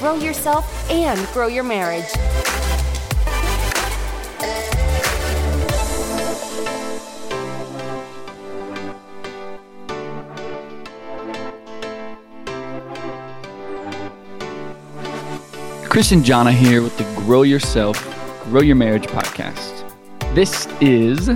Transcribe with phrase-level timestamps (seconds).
[0.00, 2.06] grow yourself and grow your marriage.
[15.84, 18.02] Chris and Jonna here with the Grow Yourself,
[18.44, 19.86] Grow Your Marriage podcast.
[20.34, 21.28] This is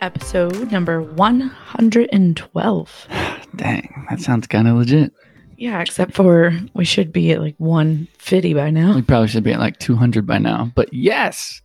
[0.00, 3.06] episode number 112.
[3.56, 5.12] dang, that sounds kind of legit.
[5.56, 8.94] Yeah, except for we should be at like 150 by now.
[8.94, 11.62] We probably should be at like 200 by now, but yes.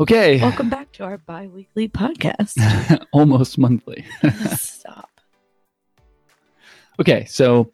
[0.00, 0.40] Okay.
[0.40, 2.56] Welcome back to our bi weekly podcast.
[3.12, 4.04] Almost monthly.
[4.56, 5.10] Stop.
[6.98, 7.72] Okay, so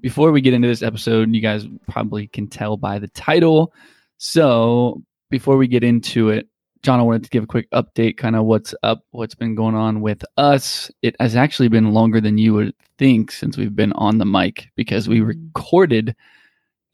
[0.00, 3.72] before we get into this episode, you guys probably can tell by the title.
[4.18, 6.48] So before we get into it,
[6.82, 9.76] John, I wanted to give a quick update, kind of what's up, what's been going
[9.76, 10.90] on with us.
[11.02, 14.68] It has actually been longer than you would think since we've been on the mic
[14.74, 16.16] because we recorded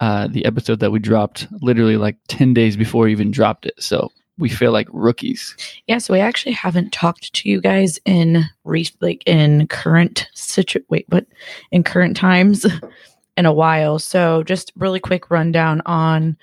[0.00, 3.82] uh, the episode that we dropped literally like 10 days before we even dropped it.
[3.82, 5.56] So we feel like rookies.
[5.86, 10.80] Yeah, so we actually haven't talked to you guys in re- like in current situ
[10.90, 11.26] wait, but
[11.72, 12.66] in current times
[13.38, 13.98] in a while.
[13.98, 16.36] So just really quick rundown on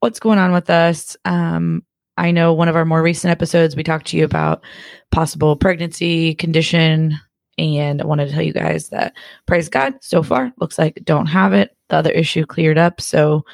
[0.00, 1.16] what's going on with us.
[1.24, 1.82] Um,
[2.20, 4.62] I know one of our more recent episodes we talked to you about
[5.10, 7.18] possible pregnancy condition
[7.56, 9.14] and I wanted to tell you guys that
[9.46, 11.74] praise God so far looks like don't have it.
[11.88, 13.44] The other issue cleared up, so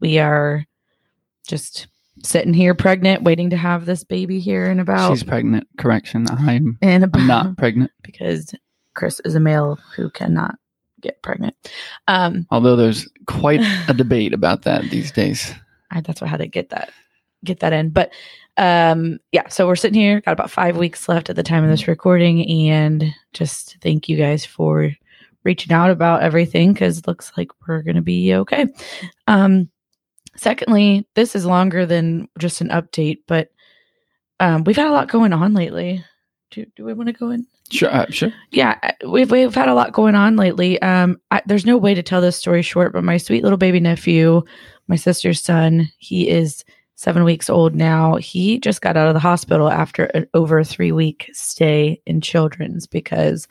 [0.00, 0.64] we are
[1.46, 1.86] just
[2.22, 5.12] sitting here pregnant, waiting to have this baby here in about.
[5.12, 5.68] She's pregnant.
[5.76, 6.26] Correction.
[6.30, 7.90] I'm, in about, I'm not pregnant.
[8.02, 8.54] because
[8.94, 10.54] Chris is a male who cannot
[11.02, 11.54] get pregnant.
[12.08, 15.52] Um, Although there's quite a debate about that these days.
[15.90, 16.90] I, that's why I had to get that
[17.44, 17.90] get that in.
[17.90, 18.12] But
[18.56, 21.70] um, yeah, so we're sitting here, got about five weeks left at the time of
[21.70, 24.92] this recording, and just thank you guys for
[25.44, 28.66] reaching out about everything because it looks like we're gonna be okay.
[29.26, 29.68] Um,
[30.36, 33.50] secondly, this is longer than just an update, but
[34.40, 36.04] um, we've had a lot going on lately.
[36.50, 37.46] Do, do we want to go in?
[37.70, 38.32] Sure, uh, sure.
[38.50, 40.80] Yeah, uh, we've we've had a lot going on lately.
[40.82, 43.80] Um, I, there's no way to tell this story short, but my sweet little baby
[43.80, 44.42] nephew,
[44.86, 46.64] my sister's son, he is
[46.96, 48.16] seven weeks old now.
[48.16, 52.86] He just got out of the hospital after an over three week stay in children's
[52.86, 53.48] because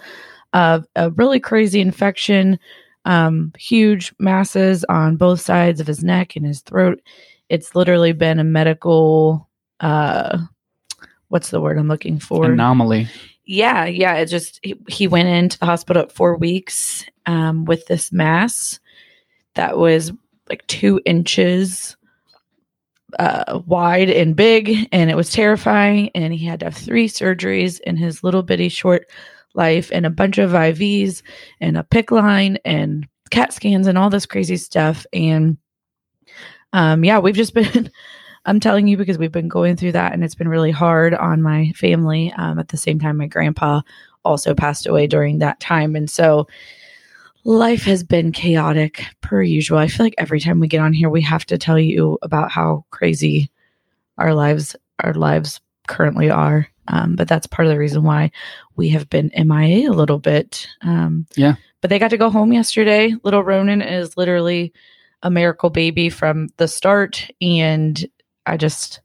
[0.54, 2.60] of a really crazy infection,
[3.06, 7.02] um, huge masses on both sides of his neck and his throat.
[7.50, 9.50] It's literally been a medical,
[9.80, 10.38] uh,
[11.28, 12.52] what's the word I'm looking for?
[12.52, 13.08] Anomaly.
[13.46, 14.16] Yeah, yeah.
[14.16, 18.80] It just he, he went into the hospital at four weeks um, with this mass
[19.56, 20.14] that was
[20.50, 21.98] like two inches
[23.20, 26.10] uh, wide and big, and it was terrifying.
[26.16, 29.10] And he had to have three surgeries in his little bitty short
[29.54, 31.22] life, and a bunch of IVs,
[31.60, 35.06] and a PICC line, and CAT scans, and all this crazy stuff.
[35.14, 35.58] And
[36.74, 37.92] um, yeah, we've just been.
[38.46, 41.42] I'm telling you because we've been going through that, and it's been really hard on
[41.42, 42.34] my family.
[42.36, 43.82] Um, at the same time, my grandpa
[44.26, 46.48] also passed away during that time, and so
[47.44, 49.78] life has been chaotic per usual.
[49.78, 52.52] I feel like every time we get on here, we have to tell you about
[52.52, 53.50] how crazy
[54.18, 56.68] our lives our lives currently are.
[56.88, 58.32] Um, but that's part of the reason why
[58.76, 60.68] we have been MIA a little bit.
[60.82, 61.56] Um, Yeah.
[61.82, 63.14] But they got to go home yesterday.
[63.24, 64.72] Little Ronan is literally
[65.22, 68.06] a miracle baby from the start, and
[68.46, 69.02] I just.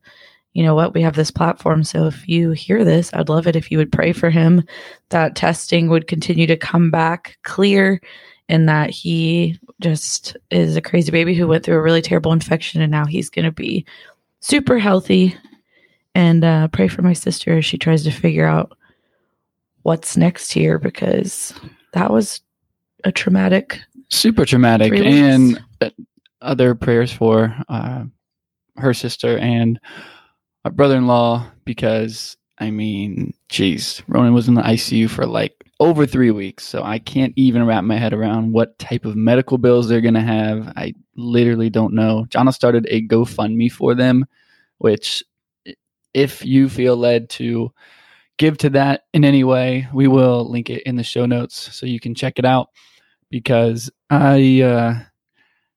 [0.54, 0.92] You know what?
[0.92, 1.84] We have this platform.
[1.84, 4.64] So if you hear this, I'd love it if you would pray for him
[5.10, 8.00] that testing would continue to come back clear
[8.48, 12.80] and that he just is a crazy baby who went through a really terrible infection
[12.80, 13.84] and now he's going to be
[14.40, 15.34] super healthy
[16.14, 18.76] and uh, pray for my sister as she tries to figure out
[19.82, 21.52] what's next here because
[21.92, 22.40] that was
[23.04, 24.92] a traumatic Super traumatic.
[24.94, 25.90] And uh,
[26.40, 28.04] other prayers for uh,
[28.76, 29.78] her sister and
[30.64, 35.57] our brother in law because, I mean, geez, Ronan was in the ICU for like
[35.80, 36.66] over three weeks.
[36.66, 40.14] So I can't even wrap my head around what type of medical bills they're going
[40.14, 40.72] to have.
[40.76, 42.26] I literally don't know.
[42.28, 44.26] Jonna started a GoFundMe for them,
[44.78, 45.22] which,
[46.14, 47.72] if you feel led to
[48.38, 51.86] give to that in any way, we will link it in the show notes so
[51.86, 52.70] you can check it out
[53.30, 54.94] because I uh,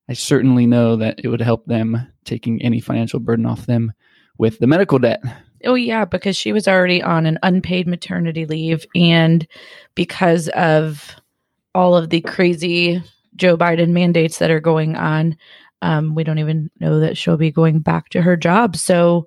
[0.10, 3.94] I certainly know that it would help them taking any financial burden off them
[4.38, 5.22] with the medical debt.
[5.66, 9.48] Oh yeah, because she was already on an unpaid maternity leave and
[9.96, 11.16] because of
[11.74, 13.02] all of the crazy
[13.36, 15.38] Joe Biden mandates that are going on,
[15.82, 18.76] um, we don't even know that she'll be going back to her job.
[18.76, 19.26] So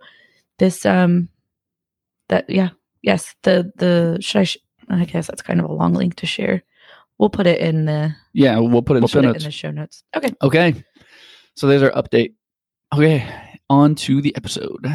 [0.58, 1.28] this um
[2.28, 2.70] that yeah,
[3.02, 4.58] yes, the the should I sh-
[4.88, 6.62] I guess that's kind of a long link to share.
[7.18, 9.42] We'll put it in the Yeah, we'll put it we'll the show put it in
[9.42, 10.02] the show notes.
[10.16, 10.32] Okay.
[10.42, 10.84] okay.
[11.54, 12.34] So there's our update.
[12.92, 13.28] Okay,
[13.70, 14.86] on to the episode.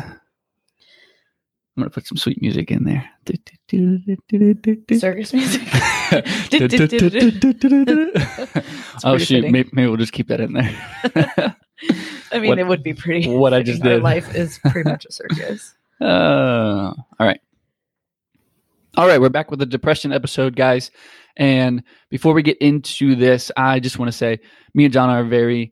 [1.80, 3.10] I'm gonna put some sweet music in there.
[5.00, 5.62] Circus music.
[9.06, 10.76] oh shoot, maybe, maybe we'll just keep that in there.
[12.34, 13.30] I mean, What- it would be pretty.
[13.30, 14.04] what I just did.
[14.04, 15.74] life is pretty much a circus.
[16.02, 17.40] Uh, all right.
[18.98, 20.92] All right, we're back with the depression episode, guys.
[21.38, 24.42] And before we get into this, I just want to say
[24.74, 25.72] me and John are very,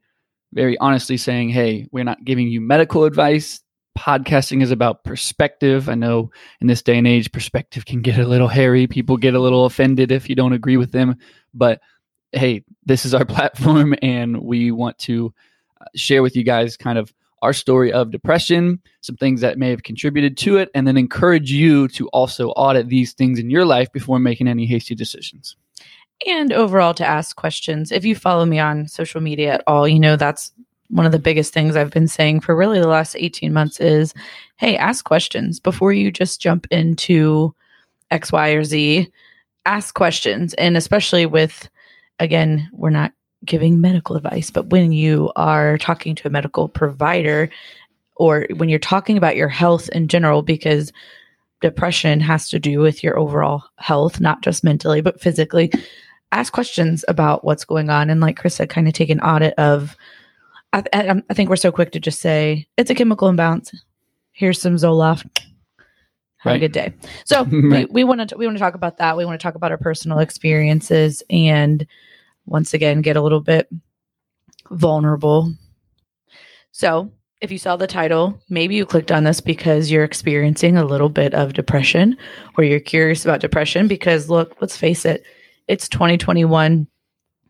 [0.54, 3.60] very honestly saying, hey, we're not giving you medical advice.
[3.98, 5.90] Podcasting is about perspective.
[5.90, 6.30] I know
[6.62, 8.86] in this day and age, perspective can get a little hairy.
[8.86, 11.18] People get a little offended if you don't agree with them.
[11.52, 11.82] But
[12.32, 15.34] hey, this is our platform, and we want to
[15.82, 17.12] uh, share with you guys kind of
[17.42, 21.52] our story of depression, some things that may have contributed to it, and then encourage
[21.52, 25.56] you to also audit these things in your life before making any hasty decisions.
[26.26, 27.92] and overall to ask questions.
[27.92, 30.52] If you follow me on social media at all, you know that's
[30.90, 34.14] one of the biggest things I've been saying for really the last 18 months is
[34.58, 37.54] hey, ask questions before you just jump into
[38.10, 39.12] X, Y, or Z.
[39.66, 40.54] Ask questions.
[40.56, 41.70] And especially with,
[42.20, 43.12] again, we're not
[43.46, 47.50] giving medical advice, but when you are talking to a medical provider
[48.16, 50.92] or when you're talking about your health in general, because
[51.62, 55.72] depression has to do with your overall health, not just mentally, but physically
[56.32, 59.54] ask questions about what's going on and like chris said kind of take an audit
[59.56, 59.96] of
[60.74, 63.72] I, I, I think we're so quick to just say it's a chemical imbalance.
[64.32, 65.26] Here's some zoloft.
[66.40, 66.94] Have a good day.
[67.26, 67.88] So Right.
[67.92, 69.18] we, we want to we want to talk about that.
[69.18, 71.86] We want to talk about our personal experiences and
[72.46, 73.68] once again get a little bit
[74.70, 75.52] vulnerable.
[76.72, 77.12] So
[77.42, 81.10] if you saw the title maybe you clicked on this because you're experiencing a little
[81.10, 82.18] bit of depression
[82.58, 85.24] or you're curious about depression because look let's face it
[85.68, 86.88] it's 2021.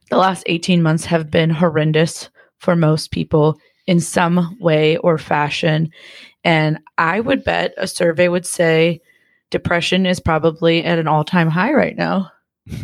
[0.10, 5.90] The last 18 months have been horrendous for most people in some way or fashion.
[6.44, 9.02] And I would bet a survey would say
[9.50, 12.32] depression is probably at an all time high right now.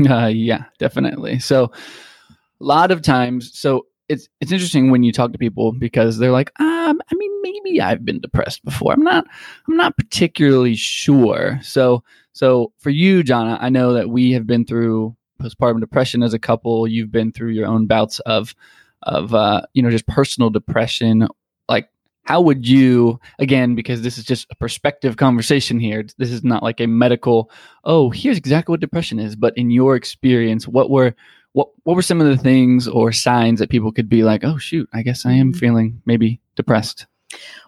[0.09, 1.39] Uh, yeah, definitely.
[1.39, 6.17] So, a lot of times, so it's it's interesting when you talk to people because
[6.17, 8.93] they're like, um, I mean, maybe I've been depressed before.
[8.93, 9.25] I'm not,
[9.67, 11.59] I'm not particularly sure.
[11.61, 16.33] So, so for you, Jonna, I know that we have been through postpartum depression as
[16.33, 16.87] a couple.
[16.87, 18.55] You've been through your own bouts of,
[19.03, 21.27] of, uh, you know, just personal depression.
[21.69, 21.89] Like,
[22.25, 26.05] how would you, again, because this is just a perspective conversation here.
[26.17, 27.51] This is not like a medical
[27.85, 29.35] oh, here's exactly what depression is.
[29.35, 31.13] But in your experience, what were
[31.51, 34.57] what what were some of the things or signs that people could be like, oh
[34.57, 35.57] shoot, I guess I am Mhm.
[35.57, 37.05] feeling maybe depressed.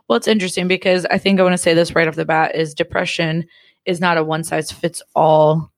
[0.08, 2.56] Well, it's interesting because I think I want to say this right off the bat
[2.56, 3.46] is depression
[3.86, 5.72] is not a one size fits all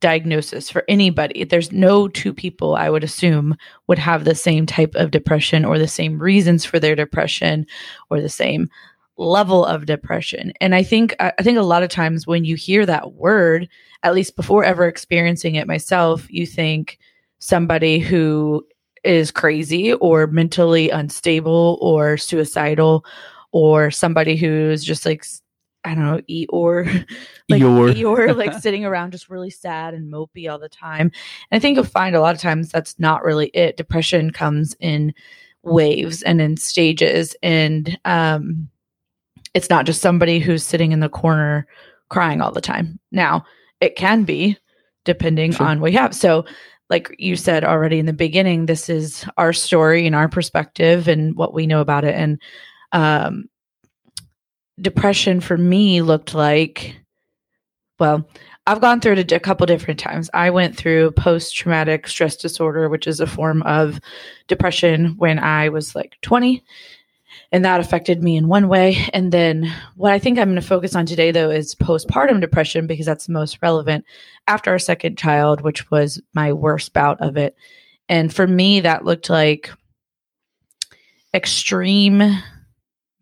[0.00, 1.44] diagnosis for anybody.
[1.44, 3.56] There's no two people I would assume
[3.86, 7.66] would have the same type of depression or the same reasons for their depression
[8.08, 8.68] or the same
[9.16, 10.52] level of depression.
[10.60, 13.68] And I think I think a lot of times when you hear that word,
[14.02, 16.98] at least before ever experiencing it myself, you think
[17.38, 18.66] somebody who
[19.04, 23.04] is crazy or mentally unstable or suicidal
[23.52, 25.24] or somebody who's just like
[25.84, 26.86] I don't know, Eeyore,
[27.48, 27.94] like Eeyore.
[27.94, 31.10] Eeyore, like sitting around just really sad and mopey all the time.
[31.50, 33.76] And I think you'll find a lot of times that's not really it.
[33.76, 35.14] Depression comes in
[35.62, 38.68] waves and in stages, and um,
[39.54, 41.66] it's not just somebody who's sitting in the corner
[42.08, 42.98] crying all the time.
[43.10, 43.44] Now,
[43.80, 44.58] it can be
[45.04, 45.66] depending Sure.
[45.66, 46.14] on what you have.
[46.14, 46.44] So,
[46.90, 51.36] like you said already in the beginning, this is our story and our perspective and
[51.36, 52.14] what we know about it.
[52.14, 52.40] And
[52.92, 53.44] um,
[54.80, 56.96] depression for me looked like,
[57.98, 58.28] well,
[58.66, 60.30] I've gone through it a, couple different times.
[60.32, 64.00] I went through post traumatic stress disorder, which is a form of
[64.48, 66.62] depression when I was like 20.
[67.52, 69.08] And that affected me in one way.
[69.12, 72.86] And then what I think I'm going to focus on today, though, is postpartum depression
[72.86, 74.04] because that's the most relevant
[74.46, 77.56] after our second child, which was my worst bout of it.
[78.08, 79.70] And for me, that looked like
[81.34, 82.22] extreme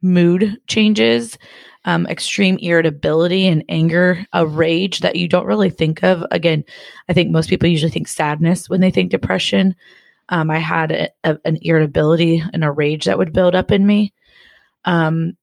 [0.03, 1.39] mood changes,
[1.85, 6.25] um, extreme irritability and anger, a rage that you don't really think of.
[6.31, 6.65] Again,
[7.09, 9.75] I think most people usually think sadness when they think depression.
[10.29, 13.87] Um, I had a, a- an irritability and a rage that would build up in
[13.87, 14.13] me.
[14.85, 15.37] Um,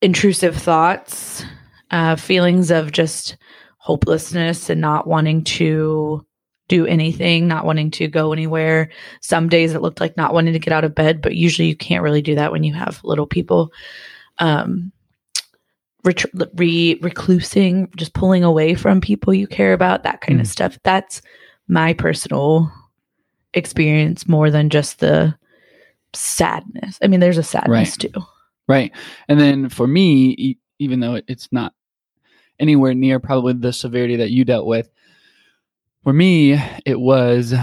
[0.00, 1.44] intrusive thoughts,
[1.90, 3.36] uh, feelings of just
[3.78, 6.24] hopelessness and not wanting to
[6.68, 8.90] do anything, not wanting to go anywhere.
[9.20, 11.76] Some days it looked like not wanting to get out of bed, but usually you
[11.76, 13.72] can't really do that when you have little people.
[14.38, 14.92] Um,
[16.04, 20.50] ret- re- reclusing, just pulling away from people you care about, that kind of Mm.
[20.50, 20.78] stuff.
[20.84, 21.22] That's
[21.66, 22.70] my personal
[23.54, 25.34] experience more than just the
[26.14, 26.98] sadness.
[27.02, 28.12] I mean, there's a sadness too.
[28.68, 28.92] Right.
[29.28, 31.72] And then for me, e- even though it- it's not
[32.60, 34.90] anywhere near probably the severity that you dealt with,
[36.04, 37.54] for me, it was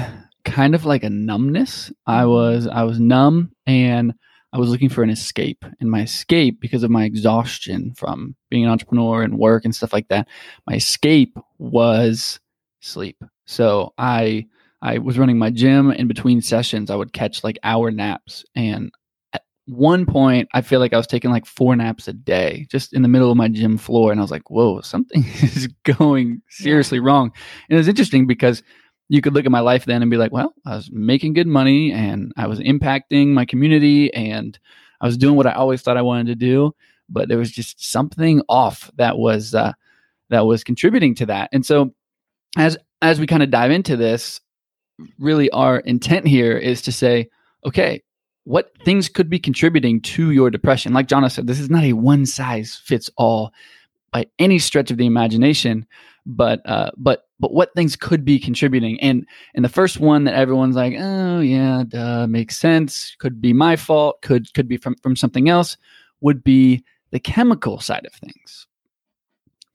[0.44, 1.92] kind of like a numbness.
[2.06, 2.30] I mm-hmm.
[2.30, 4.14] was I was numb and
[4.54, 5.66] I was looking for an escape.
[5.82, 9.92] And my escape, because of my exhaustion from being an entrepreneur and work and stuff
[9.92, 10.28] like that,
[10.66, 12.40] my escape was
[12.80, 13.22] sleep.
[13.46, 14.46] So I
[14.82, 16.90] I was running my gym in between sessions.
[16.90, 18.46] I would catch like hour naps.
[18.56, 18.92] And
[19.66, 23.02] one point, I feel like I was taking like four naps a day just in
[23.02, 24.12] the middle of my gym floor.
[24.12, 27.32] And I was like, whoa, something is going seriously wrong.
[27.70, 28.62] And it was interesting because
[29.10, 31.48] you could look at my life then and be like, well, I was making good
[31.48, 34.58] money and I was impacting my community and
[35.02, 36.76] I was doing what I always thought I wanted to do.
[37.10, 39.74] But there was just something off that was, uh,
[40.30, 41.50] that was contributing to that.
[41.52, 41.94] And so
[42.58, 44.42] as, as we kind of dive into this,
[45.20, 47.30] really our intent here is to say,
[47.64, 48.02] okay,
[48.46, 50.94] what things could be contributing to your depression?
[50.94, 53.52] Like Jonna said, this is not a one size fits all
[54.12, 55.86] by any stretch of the imagination,
[56.26, 59.00] but uh, but but what things could be contributing?
[59.02, 63.16] And and the first one that everyone's like, oh yeah, duh, makes sense.
[63.20, 64.22] Could be my fault.
[64.22, 65.76] Could could be from from something else.
[66.22, 68.68] Would be the chemical side of things.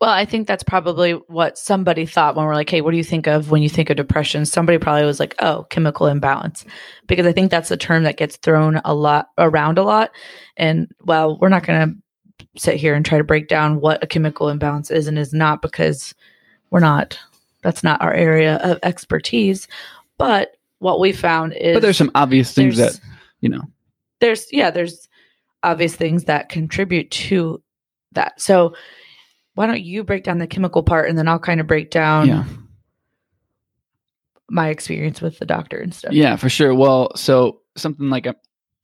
[0.00, 3.04] Well, I think that's probably what somebody thought when we're like, hey, what do you
[3.04, 4.47] think of when you think of depression?
[4.47, 6.64] Somebody probably was like, oh, chemical imbalance.
[7.07, 10.11] Because I think that's a term that gets thrown a lot around a lot.
[10.57, 14.07] And well, we're not going to sit here and try to break down what a
[14.07, 16.14] chemical imbalance is and is not because
[16.71, 17.19] we're not,
[17.62, 19.69] that's not our area of expertise.
[20.16, 22.99] But what we found is But there's some obvious things that
[23.40, 23.62] you know.
[24.21, 25.09] there's yeah there's
[25.62, 27.62] obvious things that contribute to
[28.12, 28.75] that so
[29.54, 32.26] why don't you break down the chemical part and then i'll kind of break down
[32.28, 32.45] Yeah.
[34.49, 36.75] my experience with the doctor and stuff Yeah, for sure.
[36.75, 38.35] Well, so something like I,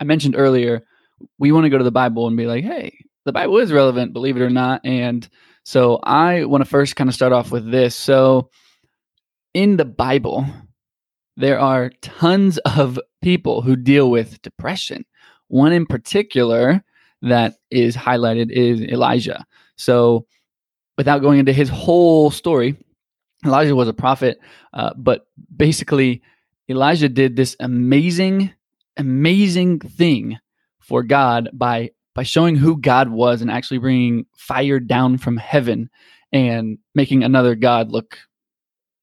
[0.00, 0.82] I mentioned earlier,
[1.38, 4.12] we want to go to the Bible and be like, hey, the Bible is relevant,
[4.12, 4.80] believe it or not.
[4.84, 5.28] And
[5.64, 7.96] so I want to first kind of start off with this.
[7.96, 8.50] So
[9.54, 10.46] in the Bible,
[11.36, 15.04] there are tons of people who deal with depression.
[15.48, 16.84] One in particular
[17.22, 19.44] that is highlighted is Elijah.
[19.76, 20.26] So
[20.96, 22.76] without going into his whole story,
[23.44, 24.38] Elijah was a prophet,
[24.72, 26.22] uh, but basically,
[26.68, 28.52] Elijah did this amazing,
[28.96, 30.38] amazing thing
[30.80, 35.90] for God by by showing who God was and actually bringing fire down from heaven
[36.32, 38.18] and making another God look.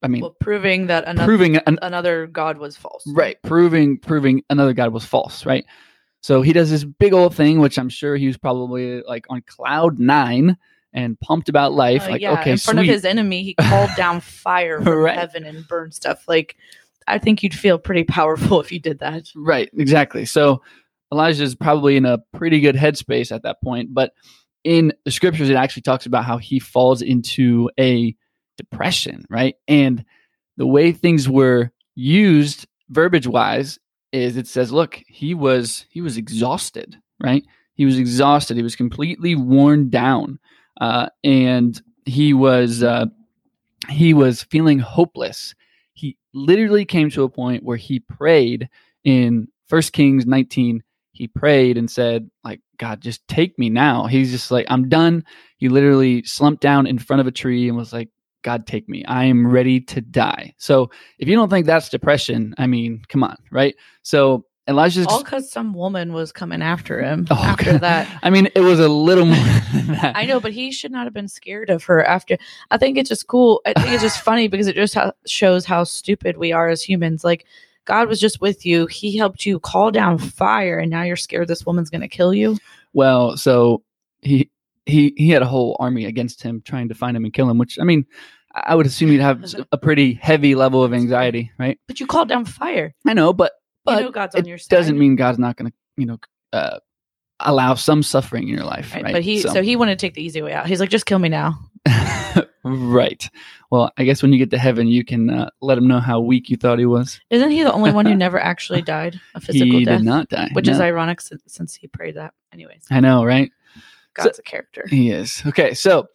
[0.02, 4.44] I mean, well proving that another proving an, another god was false right, proving proving
[4.50, 5.64] another God was false, right?
[6.22, 9.42] So he does this big old thing, which I'm sure he was probably like on
[9.44, 10.58] cloud nine
[10.94, 12.04] and pumped about life.
[12.04, 12.90] Uh, like, yeah okay, in front sweet.
[12.90, 15.18] of his enemy he called down fire from Right.
[15.18, 16.56] heaven and burned stuff like
[17.08, 20.26] i think you'd feel pretty powerful if you did that Right, exactly.
[20.26, 20.62] So
[21.12, 24.14] Elijah is probably in a pretty good headspace at that point, but
[24.64, 28.16] in the scriptures it actually talks about how he falls into a
[28.58, 29.56] depression, right?
[29.68, 30.06] And
[30.58, 33.78] the way things were used verbiage wise
[34.12, 37.44] is it says, look, he was he was exhausted, right?
[37.76, 38.56] He was exhausted.
[38.58, 40.40] He was completely worn down.
[40.80, 43.06] Uh, and he was uh,
[43.90, 45.56] he was feeling hopeless.
[45.94, 48.70] He literally came to a point where he prayed
[49.04, 50.84] in First Kings 19.
[51.12, 54.08] He prayed and said, like, God, just take me now.
[54.08, 55.24] He's just like, I'm done.
[55.58, 58.10] He literally slumped down in front of a tree and was like,
[58.42, 59.06] God, take me.
[59.06, 60.54] I am ready to die.
[60.58, 60.90] So
[61.20, 63.76] if you don't think that's depression, I mean, come on, right?
[64.02, 67.82] So Elijah's all because some woman was coming after him Oh, after God.
[67.82, 69.36] that I mean, it was a little more
[69.74, 70.16] than that.
[70.16, 72.38] I know, but he should not have been scared of her after.
[72.72, 73.62] I think it's just cool.
[73.66, 76.82] I think it's just funny because it just how, shows how stupid we are as
[76.82, 77.24] humans.
[77.24, 77.46] Like,
[77.86, 78.86] God was just with you.
[78.86, 82.34] He helped you call down fire, and now you're scared this woman's going to kill
[82.34, 82.58] you.
[82.94, 83.84] Well, so
[84.22, 84.50] he
[84.86, 87.58] he he had a whole army against him trying to find him and kill him,
[87.58, 88.06] which I mean,
[88.54, 91.78] I would assume you'd have a pretty heavy level of anxiety, right?
[91.88, 92.96] But you called down fire.
[93.06, 93.52] I know, but
[93.86, 94.70] You but know God's on it your side.
[94.76, 96.18] doesn't mean God's not going to, you know,
[96.54, 96.80] uh,
[97.40, 99.04] allow some suffering in your life, Right?
[99.04, 99.14] right?
[99.14, 99.62] But he so.
[99.62, 100.68] he wanted to take the easy way out.
[100.68, 101.58] He's like, just kill me now.
[102.64, 103.30] right.
[103.72, 106.20] Well, I guess when you get to heaven, you can uh, let him know how
[106.22, 107.20] weak you thought he was.
[107.30, 110.00] Isn't he the only one who never actually died a physical he death?
[110.00, 112.34] did not die, Which is ironic since, since he prayed that.
[112.54, 113.52] Anyways, I know, right?
[114.14, 114.86] God's a character.
[114.90, 115.42] He is.
[115.48, 116.08] Okay, so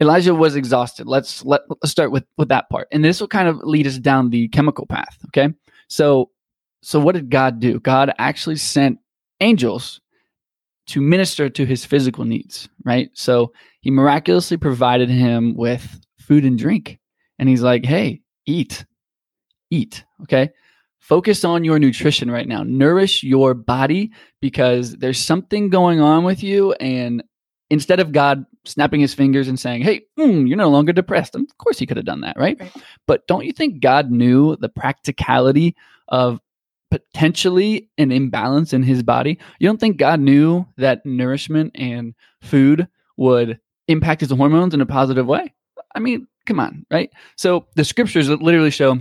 [0.00, 1.06] Elijah was exhausted.
[1.06, 2.88] Let's let, let's start with with that part.
[2.92, 5.52] And this will kind of lead us down the chemical path, okay?
[5.88, 6.30] So
[6.86, 7.80] so what did God do?
[7.80, 8.98] God actually sent
[9.40, 10.00] angels
[10.88, 13.10] to minister to his physical needs, right?
[13.14, 16.98] So he miraculously provided him with food and drink.
[17.38, 18.84] And he's like, "Hey, eat.
[19.70, 20.50] Eat, okay?
[21.06, 22.64] focus on your nutrition right now.
[22.64, 26.72] Nourish your body because there's something going on with you.
[26.74, 27.22] And
[27.70, 31.46] instead of God snapping his fingers and saying, Hey, mm, you're no longer depressed, of
[31.58, 32.58] course he could have done that, right?
[32.58, 32.72] Right.
[33.06, 35.76] But don't you think God knew the practicality
[36.08, 36.40] of
[37.12, 39.38] potentially an imbalance in his body?
[39.58, 44.86] You don't think God knew that nourishment and food would impact his hormones in a
[44.86, 45.54] positive way?
[45.94, 47.10] I mean, come on, right?
[47.36, 48.98] So the scriptures literally show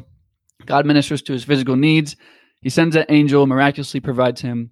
[0.65, 2.15] God ministers to his physical needs.
[2.61, 4.71] He sends an angel, miraculously provides him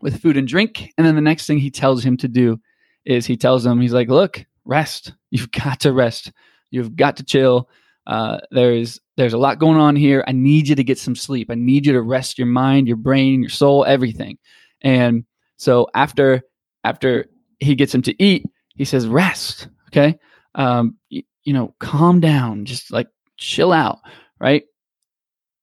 [0.00, 0.92] with food and drink.
[0.96, 2.58] And then the next thing he tells him to do
[3.04, 5.12] is he tells him, he's like, look, rest.
[5.30, 6.32] You've got to rest.
[6.70, 7.68] You've got to chill.
[8.10, 10.24] Uh, there's there's a lot going on here.
[10.26, 11.48] I need you to get some sleep.
[11.48, 14.36] I need you to rest your mind, your brain, your soul, everything.
[14.80, 15.24] And
[15.58, 16.42] so after
[16.82, 17.26] after
[17.60, 19.68] he gets him to eat, he says, rest.
[19.90, 20.18] Okay.
[20.56, 24.00] Um, you know, calm down, just like chill out,
[24.40, 24.64] right?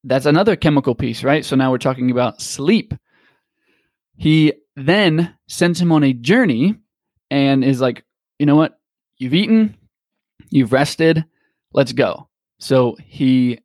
[0.05, 1.43] That's another chemical piece, right?
[1.43, 2.93] So now we're talking about sleep.
[4.15, 6.75] He then sends him on a journey
[7.29, 8.05] and is like,
[8.39, 8.79] you know what?
[9.17, 9.75] You've eaten,
[10.49, 11.25] you've rested,
[11.73, 12.29] let's go.
[12.59, 13.59] So he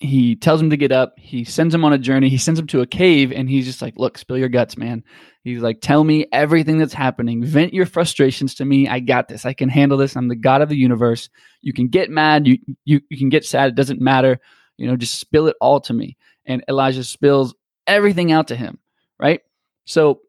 [0.00, 1.14] he tells him to get up.
[1.18, 2.28] He sends him on a journey.
[2.28, 5.02] He sends him to a cave, and he's just like, "Look, spill your guts, man."
[5.44, 7.42] He's like, "Tell me everything that's happening.
[7.44, 8.88] Vent your frustrations to me.
[8.88, 9.46] I got this.
[9.46, 10.16] I can handle this.
[10.16, 11.30] I'm the god of the universe.
[11.62, 12.46] You can get mad.
[12.46, 13.68] You you you can get sad.
[13.68, 14.38] It doesn't matter.
[14.76, 17.54] You know, just spill it all to me." And Elijah spills
[17.86, 18.78] everything out to him.
[19.18, 19.40] Right.
[19.86, 20.20] So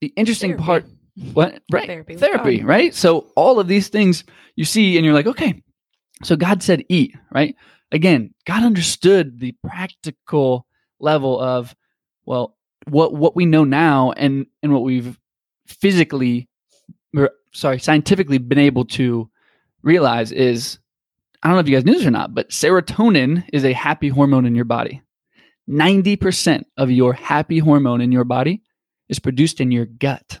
[0.00, 0.64] the interesting Therapy.
[0.64, 0.86] part,
[1.32, 2.94] what right Therapy therapy, right?
[2.94, 4.24] So all of these things
[4.56, 5.62] you see, and you're like, okay.
[6.22, 7.56] So God said, eat, right?
[7.92, 10.66] again, God understood the practical
[10.98, 11.76] level of
[12.24, 12.56] well,
[12.88, 15.18] what what we know now and and what we've
[15.66, 16.48] physically
[17.16, 19.30] or, sorry, scientifically been able to
[19.82, 20.78] realize is
[21.42, 24.08] I don't know if you guys knew this or not, but serotonin is a happy
[24.08, 25.02] hormone in your body.
[25.68, 28.62] 90% of your happy hormone in your body
[29.08, 30.40] is produced in your gut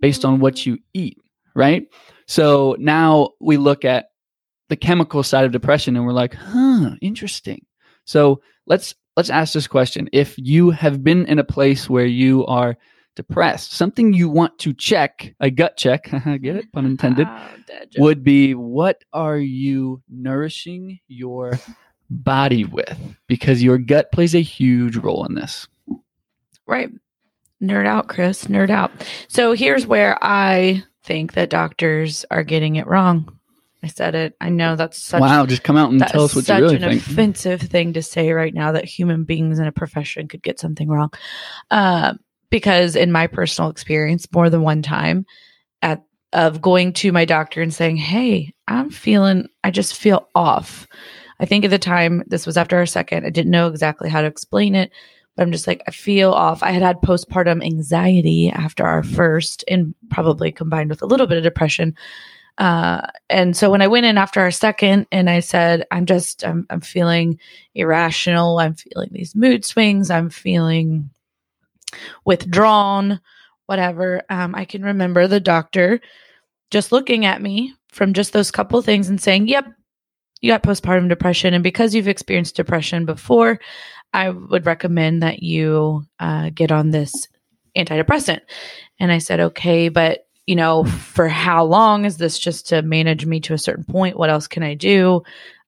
[0.00, 1.18] based on what you eat,
[1.54, 1.86] right?
[2.26, 4.06] So now we look at
[4.68, 7.64] the chemical side of depression and we're like, huh, interesting.
[8.04, 10.08] So let's let's ask this question.
[10.12, 12.76] If you have been in a place where you are
[13.16, 16.04] depressed, something you want to check, a gut check,
[16.40, 17.48] get it, pun intended, Oh,
[17.98, 21.58] would be what are you nourishing your
[22.10, 22.98] body with?
[23.26, 25.66] Because your gut plays a huge role in this.
[26.66, 26.90] Right.
[27.62, 28.46] Nerd out, Chris.
[28.46, 28.90] Nerd out.
[29.28, 33.38] So here's where I think that doctors are getting it wrong.
[33.84, 34.34] I said it.
[34.40, 36.76] I know that's such wow, just come out and tell us what you such really
[36.76, 37.02] an think.
[37.02, 40.88] offensive thing to say right now that human beings in a profession could get something
[40.88, 41.12] wrong.
[41.70, 42.14] Uh,
[42.48, 45.26] because in my personal experience, more than one time
[45.82, 50.86] at of going to my doctor and saying, Hey, I'm feeling I just feel off.
[51.40, 54.22] I think at the time, this was after our second, I didn't know exactly how
[54.22, 54.90] to explain it,
[55.36, 56.62] but I'm just like, I feel off.
[56.62, 61.38] I had had postpartum anxiety after our first, and probably combined with a little bit
[61.38, 61.94] of depression.
[62.56, 66.44] Uh, and so when I went in after our second and I said, I'm just,
[66.46, 67.38] I'm, I'm feeling
[67.74, 68.58] irrational.
[68.58, 70.10] I'm feeling these mood swings.
[70.10, 71.10] I'm feeling
[72.24, 73.20] withdrawn,
[73.66, 74.22] whatever.
[74.30, 76.00] Um, I can remember the doctor
[76.70, 79.66] just looking at me from just those couple things and saying, Yep,
[80.40, 81.54] you got postpartum depression.
[81.54, 83.60] And because you've experienced depression before,
[84.12, 87.28] I would recommend that you uh, get on this
[87.76, 88.40] antidepressant.
[88.98, 90.90] And I said, Okay, but you know, hmm.
[90.90, 94.18] for how long is this just to manage me to a certain point?
[94.18, 95.22] What else can I do?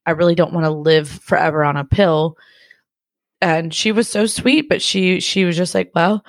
[0.04, 2.36] I really don't want to live forever on a pill.
[3.40, 6.24] And she was so sweet, but she she was just like, "Well,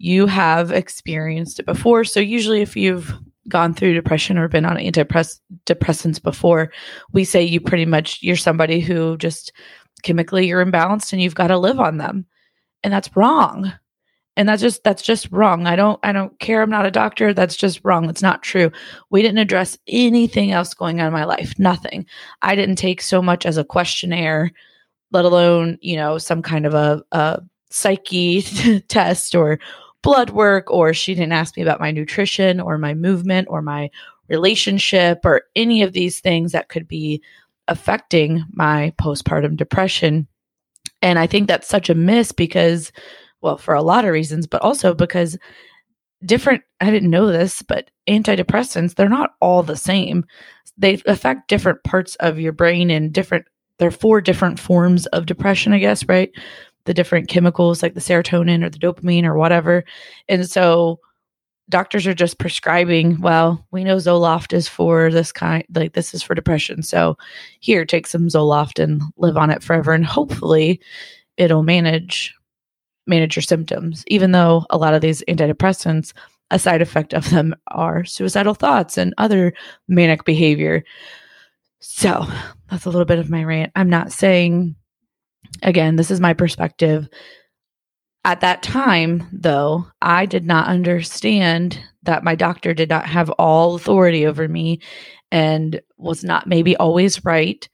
[0.00, 2.04] you have experienced it before.
[2.04, 3.12] So usually if you've
[3.48, 6.72] gone through depression or been on antidepressants before,
[7.12, 9.52] we say you pretty much you're somebody who just
[10.02, 12.24] chemically you're imbalanced and you've got to live on them.
[12.82, 13.74] And that's wrong.
[14.40, 15.66] And that's just that's just wrong.
[15.66, 16.62] I don't I don't care.
[16.62, 17.34] I'm not a doctor.
[17.34, 18.08] That's just wrong.
[18.08, 18.72] It's not true.
[19.10, 21.58] We didn't address anything else going on in my life.
[21.58, 22.06] Nothing.
[22.40, 24.50] I didn't take so much as a questionnaire,
[25.12, 28.40] let alone, you know, some kind of a, a psyche
[28.88, 29.60] test or
[30.00, 33.90] blood work, or she didn't ask me about my nutrition or my movement or my
[34.28, 37.20] relationship or any of these things that could be
[37.68, 40.26] affecting my postpartum depression.
[41.02, 42.90] And I think that's such a miss because,
[43.40, 45.38] well, for a lot of reasons, but also because
[46.24, 50.24] different, I didn't know this, but antidepressants, they're not all the same.
[50.76, 53.46] They affect different parts of your brain and different,
[53.78, 56.30] there are four different forms of depression, I guess, right?
[56.84, 59.84] The different chemicals like the serotonin or the dopamine or whatever.
[60.28, 61.00] And so
[61.70, 66.22] doctors are just prescribing, well, we know Zoloft is for this kind, like this is
[66.22, 66.82] for depression.
[66.82, 67.16] So
[67.60, 69.92] here, take some Zoloft and live on it forever.
[69.92, 70.80] And hopefully
[71.36, 72.34] it'll manage
[73.10, 76.14] manage your symptoms, even though a lot of these antidepressants,
[76.50, 79.52] a side effect of them are suicidal thoughts and other
[79.88, 80.82] manic behavior.
[81.80, 82.26] So
[82.70, 83.72] that's a little bit of my rant.
[83.76, 84.74] I'm not saying,
[85.62, 87.08] again, this is my perspective.
[88.24, 93.74] At that time, though, I did not understand that my doctor did not have all
[93.74, 94.80] authority over me
[95.30, 97.66] and was not maybe always right,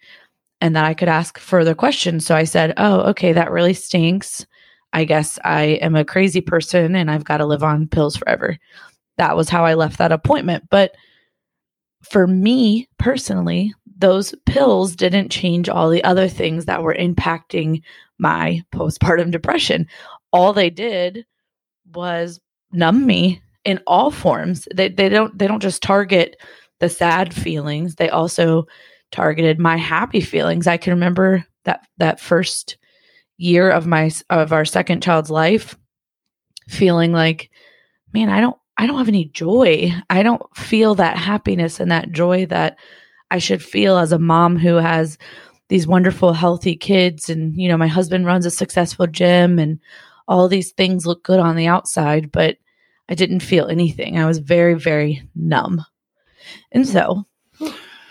[0.61, 2.27] and that I could ask further questions.
[2.27, 4.47] So I said, Oh, okay, that really stinks.
[4.97, 8.57] I guess I am a crazy person and I've got to live on pills forever.
[9.19, 10.71] That was how I left that appointment.
[10.71, 10.95] But
[12.03, 17.83] for me personally, those pills didn't change all the other things that were impacting
[18.17, 19.87] my postpartum depression.
[20.33, 21.27] All they did
[21.93, 22.41] was
[22.73, 24.67] numb me in all forms.
[24.75, 26.41] They they don't they don't just target
[26.81, 27.97] the sad feelings.
[27.97, 28.67] They also
[29.13, 30.67] targeted my happy feelings.
[30.67, 32.79] I can remember that that first
[33.39, 35.77] year of my of our second child's life
[36.69, 37.51] feeling like
[38.13, 39.93] man, I don't I don't have any joy.
[40.11, 42.79] I don't feel that happiness and that joy that
[43.31, 45.19] I should feel as a mom who has
[45.69, 47.29] these wonderful, healthy kids.
[47.29, 49.81] And, you know, my husband runs a successful gym and
[50.29, 52.59] all these things look good on the outside, but
[53.09, 54.19] I didn't feel anything.
[54.19, 55.85] I was very, very numb.
[56.73, 57.25] And so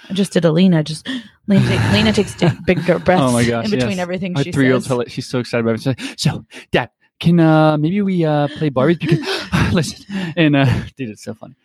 [0.10, 0.84] I just did Alina.
[0.84, 1.08] Just
[1.48, 4.00] Lena, take, Lena takes big breaths Oh my gosh, in between yes.
[4.00, 4.91] everything My she three year says.
[4.91, 5.78] old, she's so excited about it.
[5.80, 6.89] She's like, so, Dad,
[7.20, 9.00] can uh maybe we uh play Barbies?
[9.56, 10.65] Because listen, and uh,
[10.98, 11.56] dude, it's so funny.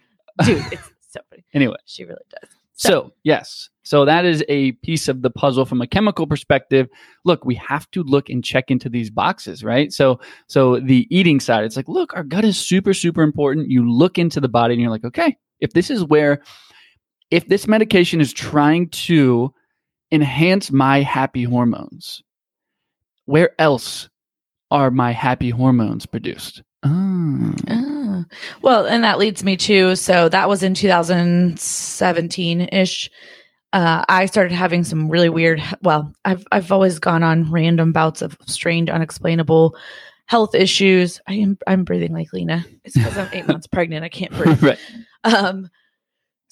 [0.44, 1.44] Dude, it's so funny.
[1.55, 2.50] Anyway, She really does.
[2.74, 6.88] so yes, so that is a piece of the puzzle from a chemical perspective.
[7.24, 9.92] Look, we have to look and check into these boxes, right?
[9.92, 13.68] So, so the eating side, it's like, look, our gut is super, super important.
[13.68, 16.40] You look into the body and you're like, okay, if this is where,
[17.31, 19.53] if this medication is trying to
[20.12, 22.23] enhance my happy hormones,
[23.27, 24.09] where else
[24.71, 26.62] are my happy hormones produced?
[26.83, 27.53] Ah.
[27.69, 28.25] Ah.
[28.62, 33.11] Well, and that leads me to so that was in 2017 ish.
[33.73, 35.62] Uh, I started having some really weird.
[35.83, 39.77] Well, I've I've always gone on random bouts of strange, unexplainable
[40.27, 41.21] health issues.
[41.29, 42.64] I am I'm breathing like Lena.
[42.85, 44.05] It's because I'm eight months pregnant.
[44.05, 44.62] I can't breathe.
[44.62, 44.79] right.
[45.23, 45.71] Um,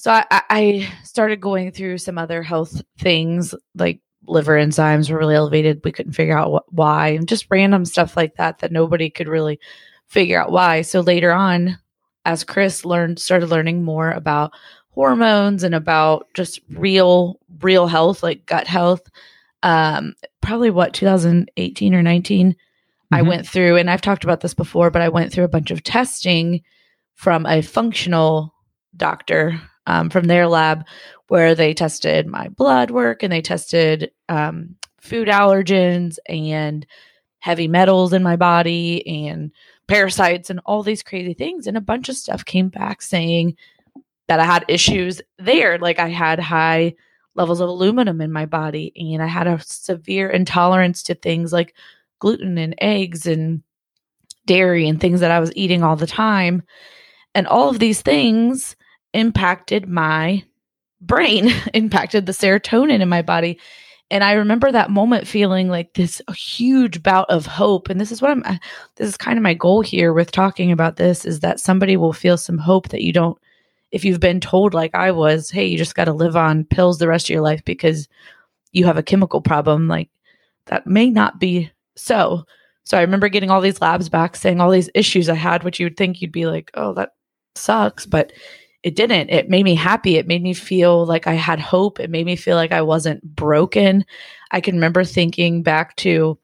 [0.01, 5.19] so I, I- I started going through some other health things like liver enzymes were
[5.19, 5.81] really elevated.
[5.85, 9.27] We couldn't figure out wh- why, and just random stuff like that that nobody could
[9.29, 9.59] really
[10.07, 10.83] figure out why.
[10.83, 11.79] So later on,
[12.25, 14.53] as Chris learned, started learning more about
[14.91, 19.03] hormones and about just real, real health, like gut health.
[19.63, 22.55] Um, probably what 2018 or 19,
[23.13, 23.27] I Mhm.
[23.29, 25.83] went through, and I've talked about this before, but I went through a bunch of
[25.83, 26.63] testing
[27.15, 28.53] from a functional
[28.97, 30.85] doctor um, from their lab
[31.29, 36.87] where they tested my blood work and they tested um, food allergens and
[37.41, 39.51] heavy metals in my body and
[39.89, 41.67] parasites and all these crazy things.
[41.67, 43.57] And a bunch of stuff came back saying
[44.29, 45.79] that I had issues there.
[45.79, 46.95] Like I had high
[47.35, 51.75] levels of aluminum in my body and I had a severe intolerance to things like
[52.19, 53.63] gluten and eggs and
[54.45, 56.63] dairy and things that I was eating all the time.
[57.35, 58.77] And all of these things
[59.15, 60.45] impacted my
[61.01, 63.59] brain, impacted the serotonin in my body.
[64.11, 67.91] And I remember that moment feeling like this huge bout of hope.
[67.91, 68.43] And this is what I'm,
[68.97, 72.15] this is kind of my goal here with talking about this is that somebody will
[72.15, 73.39] feel some hope that you don't,
[73.91, 76.99] if you've been told, like I was, hey, you just got to live on pills
[76.99, 78.09] the rest of your life because
[78.73, 80.09] you have a chemical problem, like
[80.67, 82.45] that may not be so.
[82.85, 85.79] So I remember getting all these labs back saying all these issues I had, which
[85.79, 87.11] you would think you'd be like, oh, that
[87.55, 88.07] sucks.
[88.07, 88.33] But
[88.83, 89.31] it didn't.
[89.31, 90.17] It made me happy.
[90.17, 91.99] It made me feel like I had hope.
[91.99, 94.05] It made me feel like I wasn't broken.
[94.53, 96.39] I can remember thinking back to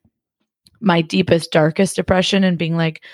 [0.81, 3.05] my deepest, darkest depression and being like,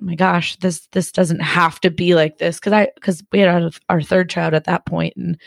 [0.00, 2.58] oh my gosh, this this doesn't have to be like this.
[2.58, 5.38] Cause I because we had our- our third child at that point and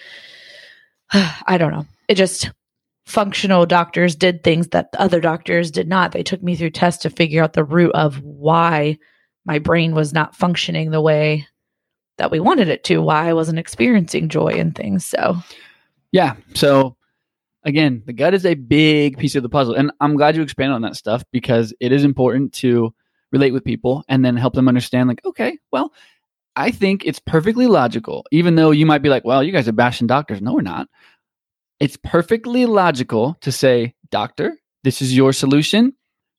[1.12, 1.88] I don't know.
[2.08, 2.52] It just
[3.06, 6.12] functional doctors did things that other doctors did not.
[6.12, 8.98] They took me through tests to figure out the root of why
[9.46, 11.48] my brain was not functioning the way
[12.18, 15.06] that we wanted it to, why I wasn't experiencing joy and things.
[15.06, 15.38] So,
[16.12, 16.36] Yeah.
[16.54, 16.96] So
[17.64, 19.74] again, the gut is a big piece of the puzzle.
[19.74, 22.94] And I'm glad you expanded on that stuff because it is important to
[23.32, 25.92] relate with people and then help them understand, like, okay, well,
[26.56, 29.74] I think it's perfectly logical, even though you might be like, well, you guys are
[29.74, 30.42] bashing doctors.
[30.42, 30.88] No, we're not.
[31.80, 35.94] It's perfectly logical to say, doctor, this is your solution.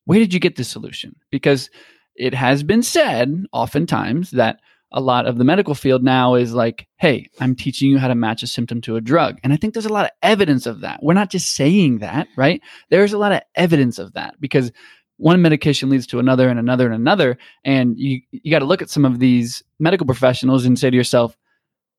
[0.05, 1.17] Where did you get this solution?
[1.31, 1.69] Because
[2.15, 4.59] it has been said oftentimes that
[4.95, 8.15] a lot of the medical field now is like, hey, I'm teaching you how to
[8.15, 9.37] match a symptom to a drug.
[9.43, 11.03] And I think there's a lot of evidence of that.
[11.03, 12.61] We're not just saying that, right?
[12.89, 14.71] There's a lot of evidence of that because
[15.17, 17.37] one medication leads to another and another and another.
[17.65, 20.95] And you, you got to look at some of these medical professionals and say to
[20.95, 21.35] yourself,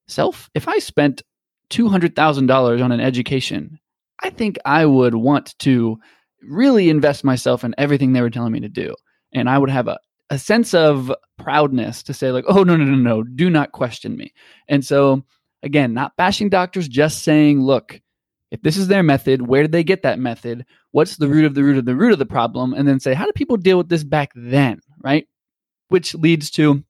[0.09, 1.23] self, if I spent
[1.69, 3.79] $200,000 on an education,
[4.23, 5.99] I think I would want to
[6.43, 8.95] really invest myself in everything they were telling me to do.
[9.35, 9.99] And I would have a,
[10.31, 14.17] a sense of proudness to say, like, oh, no, no, no, no, do not question
[14.17, 14.33] me.
[14.69, 15.25] And so,
[15.63, 18.01] again, not bashing doctors, just saying, look,
[18.51, 20.65] if this is their method, where did they get that method?
[20.93, 22.75] What's the root of the root of the root of the problem?
[22.75, 24.81] And then say, how do people deal with this back then?
[25.03, 25.27] Right.
[25.89, 26.83] Which leads to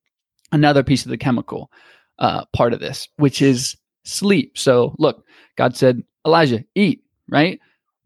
[0.52, 1.70] another piece of the chemical
[2.18, 4.56] uh, part of this, which is sleep.
[4.56, 5.24] So, look,
[5.56, 7.58] God said, Elijah, eat, right?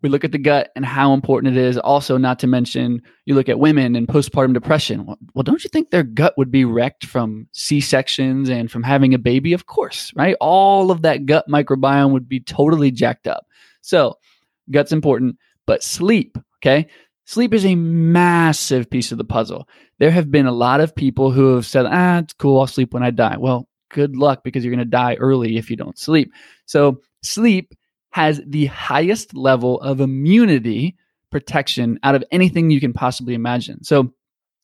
[0.02, 1.76] We look at the gut and how important it is.
[1.76, 5.04] Also, not to mention, you look at women and postpartum depression.
[5.04, 8.82] Well, well don't you think their gut would be wrecked from C sections and from
[8.82, 9.52] having a baby?
[9.52, 10.36] Of course, right?
[10.40, 13.46] All of that gut microbiome would be totally jacked up.
[13.82, 14.18] So,
[14.70, 15.36] gut's important,
[15.66, 16.88] but sleep, okay?
[17.26, 19.68] Sleep is a massive piece of the puzzle.
[19.98, 22.92] There have been a lot of people who have said, ah, it's cool, I'll sleep
[22.92, 23.36] when I die.
[23.38, 26.32] Well, good luck because you're going to die early if you don't sleep.
[26.66, 27.74] So, sleep
[28.10, 30.96] has the highest level of immunity
[31.30, 33.84] protection out of anything you can possibly imagine.
[33.84, 34.12] So,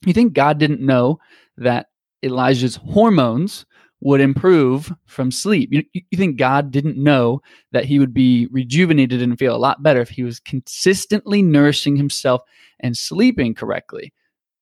[0.05, 1.19] you think God didn't know
[1.57, 1.87] that
[2.23, 3.65] Elijah's hormones
[4.01, 5.71] would improve from sleep?
[5.73, 7.41] You, you think God didn't know
[7.73, 11.97] that he would be rejuvenated and feel a lot better if he was consistently nourishing
[11.97, 12.43] himself
[12.81, 14.13] and sleeping correctly?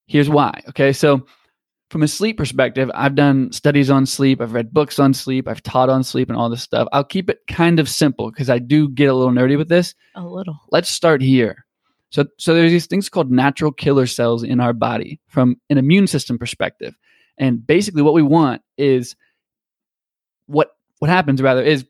[0.07, 0.63] Here's why.
[0.69, 0.93] Okay.
[0.93, 1.27] So,
[1.95, 5.63] from a sleep perspective, I've done studies on sleep, I've read books on sleep, I've
[5.63, 6.89] taught on sleep and all this stuff.
[6.93, 9.95] I'll keep it kind of simple because I do get a little nerdy with this.
[10.17, 10.59] A little.
[10.73, 11.65] Let's start here.
[12.11, 16.09] So, so there's these things called natural killer cells in our body from an immune
[16.09, 16.97] system perspective.
[17.39, 19.15] And basically what we want is
[20.47, 21.87] what what happens rather is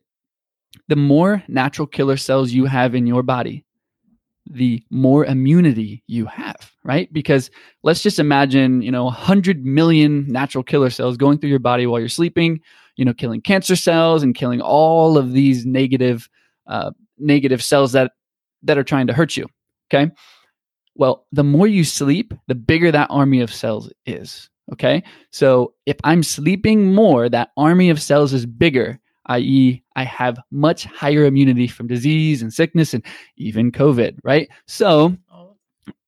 [0.87, 3.64] the more natural killer cells you have in your body,
[4.47, 7.13] the more immunity you have, right?
[7.13, 7.51] Because
[7.83, 11.99] let's just imagine, you know, 100 million natural killer cells going through your body while
[12.01, 12.61] you're sleeping,
[12.97, 16.29] you know, killing cancer cells and killing all of these negative
[16.67, 18.13] uh, negative cells that
[18.63, 19.47] that are trying to hurt you,
[19.93, 20.11] okay?
[20.95, 25.03] Well, the more you sleep, the bigger that army of cells is, okay?
[25.31, 30.85] So, if I'm sleeping more, that army of cells is bigger i.e., I have much
[30.85, 33.05] higher immunity from disease and sickness and
[33.37, 34.49] even COVID, right?
[34.67, 35.17] So,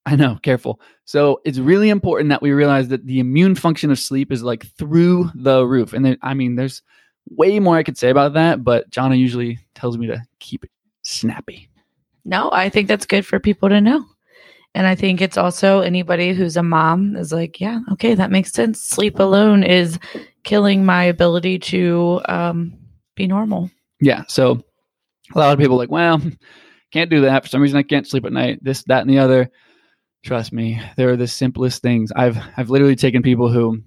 [0.07, 0.81] I know, careful.
[1.05, 4.67] So, it's really important that we realize that the immune function of sleep is like
[4.77, 5.93] through the roof.
[5.93, 6.83] And I mean, there's
[7.31, 10.71] way more I could say about that, but Jonna usually tells me to keep it
[11.03, 11.69] snappy.
[12.25, 14.05] No, I think that's good for people to know.
[14.75, 18.53] And I think it's also anybody who's a mom is like, yeah, okay, that makes
[18.53, 18.79] sense.
[18.79, 19.99] Sleep alone is
[20.43, 22.77] killing my ability to um,
[23.15, 23.71] be normal.
[24.01, 24.25] Yeah.
[24.29, 24.63] So
[25.35, 26.21] a lot of people like, well,
[26.93, 27.43] can't do that.
[27.43, 28.63] For some reason I can't sleep at night.
[28.63, 29.51] This, that, and the other.
[30.25, 32.11] Trust me, they're the simplest things.
[32.17, 33.81] I've I've literally taken people who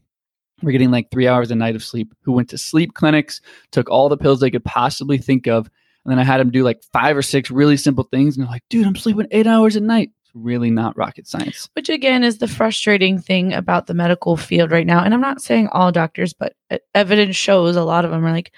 [0.61, 3.41] were getting like three hours a night of sleep, who went to sleep clinics,
[3.71, 5.69] took all the pills they could possibly think of,
[6.05, 8.51] and then I had them do like five or six really simple things, and they're
[8.51, 10.11] like, dude, I'm sleeping eight hours a night.
[10.41, 11.69] Really not rocket science.
[11.73, 15.03] Which again is the frustrating thing about the medical field right now.
[15.03, 16.55] And I'm not saying all doctors, but
[16.95, 18.51] evidence shows a lot of them are like,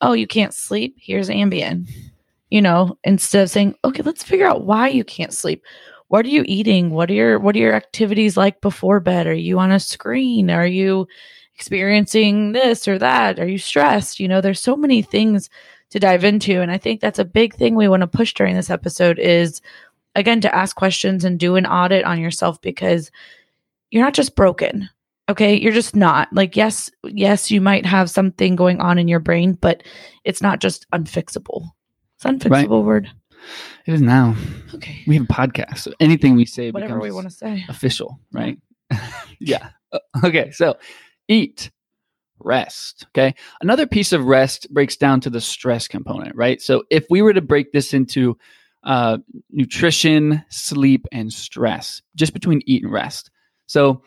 [0.00, 1.88] oh, you can't sleep, here's Ambien.
[2.50, 5.62] You know, instead of saying, okay, let's figure out why you can't sleep.
[6.08, 6.90] What are you eating?
[6.90, 9.26] What are your what are your activities like before bed?
[9.26, 10.50] Are you on a screen?
[10.50, 11.06] Are you
[11.54, 13.38] experiencing this or that?
[13.38, 14.18] Are you stressed?
[14.18, 15.50] You know, there's so many things
[15.90, 18.54] to dive into and I think that's a big thing we want to push during
[18.54, 19.60] this episode is
[20.18, 23.10] again to ask questions and do an audit on yourself because
[23.90, 24.88] you're not just broken
[25.28, 25.58] Okay.
[25.60, 29.52] You're just not like, yes, yes, you might have something going on in your brain,
[29.52, 29.82] but
[30.24, 31.68] it's not just unfixable.
[32.16, 32.84] It's unfixable right.
[32.84, 33.10] word.
[33.86, 34.34] It is now.
[34.74, 35.02] Okay.
[35.06, 35.78] We have a podcast.
[35.78, 38.58] So anything we say, whatever we want to say, official, right?
[39.38, 39.70] yeah.
[40.24, 40.50] Okay.
[40.50, 40.76] So
[41.28, 41.70] eat,
[42.40, 43.06] rest.
[43.10, 43.34] Okay.
[43.60, 46.60] Another piece of rest breaks down to the stress component, right?
[46.60, 48.38] So if we were to break this into
[48.88, 49.18] uh,
[49.50, 53.30] nutrition, sleep, and stress, just between eat and rest.
[53.66, 54.02] So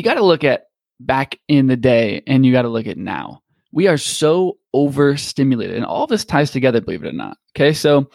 [0.00, 0.62] you got to look at
[0.98, 3.42] back in the day and you got to look at now.
[3.72, 7.36] We are so overstimulated, and all this ties together, believe it or not.
[7.54, 8.08] Okay, so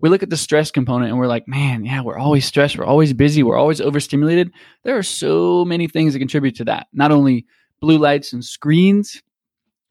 [0.00, 2.84] we look at the stress component and we're like, man, yeah, we're always stressed, we're
[2.84, 4.52] always busy, we're always overstimulated.
[4.84, 6.86] There are so many things that contribute to that.
[6.92, 7.46] Not only
[7.80, 9.22] blue lights and screens,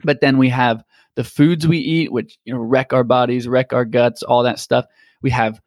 [0.03, 0.83] but then we have
[1.15, 4.59] the foods we eat, which you know wreck our bodies, wreck our guts, all that
[4.59, 4.85] stuff.
[5.23, 5.59] We have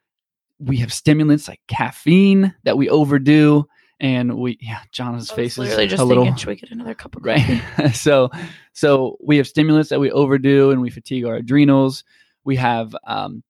[0.58, 3.66] we have stimulants like caffeine that we overdo
[3.98, 7.24] and we yeah Jonna's face is just a little should we get another cup of
[7.24, 7.62] right.
[7.94, 8.30] so
[8.72, 12.04] so we have stimulants that we overdo and we fatigue our adrenals.
[12.44, 13.42] We have um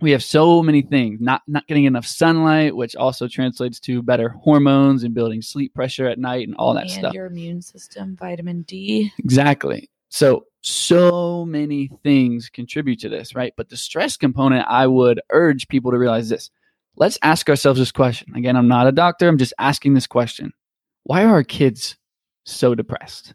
[0.00, 4.30] we have so many things not not getting enough sunlight which also translates to better
[4.30, 7.14] hormones and building sleep pressure at night and all that and stuff.
[7.14, 9.12] your immune system, vitamin D.
[9.18, 9.90] exactly.
[10.08, 13.54] So so many things contribute to this right?
[13.56, 16.50] But the stress component i would urge people to realize this.
[16.96, 18.34] Let's ask ourselves this question.
[18.36, 19.28] Again i'm not a doctor.
[19.28, 20.52] I'm just asking this question.
[21.04, 21.96] Why are our kids
[22.44, 23.34] so depressed?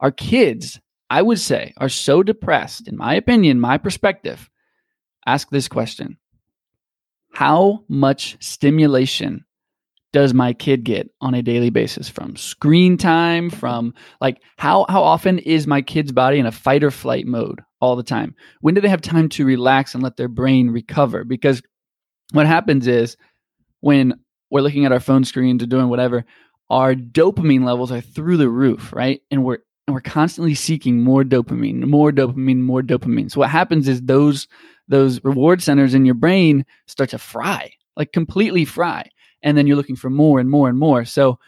[0.00, 4.50] Our kids i would say are so depressed in my opinion my perspective
[5.26, 6.18] ask this question.
[7.32, 9.45] How much stimulation
[10.16, 12.08] does my kid get on a daily basis?
[12.08, 16.82] From screen time from like how how often is my kid's body in a fight
[16.82, 18.34] or flight mode all the time?
[18.62, 21.22] When do they have time to relax and let their brain recover?
[21.22, 21.60] Because
[22.32, 23.18] what happens is
[23.80, 24.18] when
[24.50, 26.24] we're looking at our phone screens or doing whatever
[26.70, 29.20] our dopamine levels are through the roof right?
[29.30, 33.30] And we're and we're constantly seeking more dopamine more dopamine more dopamine.
[33.30, 34.48] So what happens is those
[34.88, 39.10] those reward centers in your brain start to fry, like completely fry.
[39.46, 41.06] And then you're looking for more and more and more.
[41.06, 41.38] So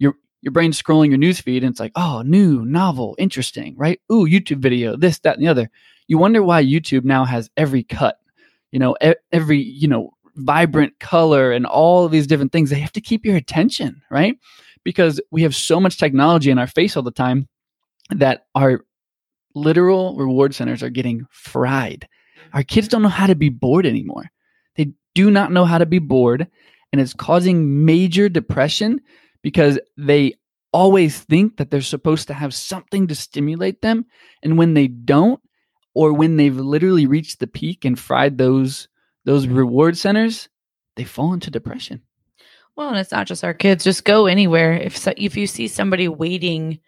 [0.00, 4.00] your your brain's scrolling your newsfeed and it's like, oh, new, novel, interesting, right?
[4.10, 5.70] Ooh, YouTube video, this, that, and the other.
[6.08, 8.18] You wonder why YouTube now has every cut,
[8.72, 8.96] you know,
[9.32, 12.70] every, you know, vibrant color and all of these different things.
[12.70, 14.36] They have to keep your attention, right?
[14.82, 17.48] Because we have so much technology in our face all the time
[18.10, 18.84] that our
[19.54, 22.08] literal reward centers are getting fried
[22.54, 22.92] our kids mm-hmm.
[22.92, 24.30] don't know how to be bored anymore.
[24.76, 26.46] They do not know how to be bored,
[26.94, 29.00] and it's causing major depression
[29.42, 30.32] because they
[30.72, 34.06] always think that they're supposed to have something to stimulate them.
[34.44, 35.40] And when they don't,
[35.92, 38.86] or when they've literally reached the peak and fried those
[39.24, 40.48] those reward centers,
[40.94, 42.00] they fall into depression.
[42.76, 43.82] Well, and it's not just our kids.
[43.82, 44.74] Just go anywhere.
[44.74, 46.78] If so, if you see somebody waiting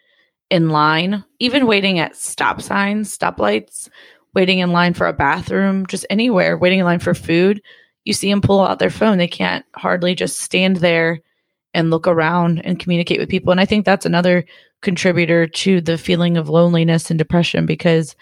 [0.49, 3.89] in line, even waiting at stop signs, stoplights,
[4.33, 7.61] waiting in line for a bathroom, just anywhere, waiting in line for food,
[8.07, 9.17] you see them pull out their phone.
[9.17, 11.19] They can't hardly just stand there
[11.73, 13.51] and look around and communicate with people.
[13.51, 14.45] And I think that's another
[14.81, 18.15] contributor to the feeling of loneliness and depression because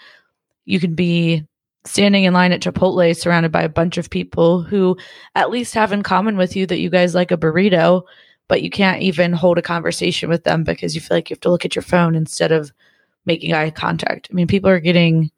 [0.64, 1.46] you can be
[1.84, 4.96] standing in line at Chipotle surrounded by a bunch of people who
[5.36, 8.02] at least have in common with you that you guys like a burrito,
[8.48, 11.40] but you can't even hold a conversation with them because you feel like you have
[11.42, 12.72] to look at your phone instead of
[13.24, 14.26] making eye contact.
[14.32, 15.30] I mean, people are getting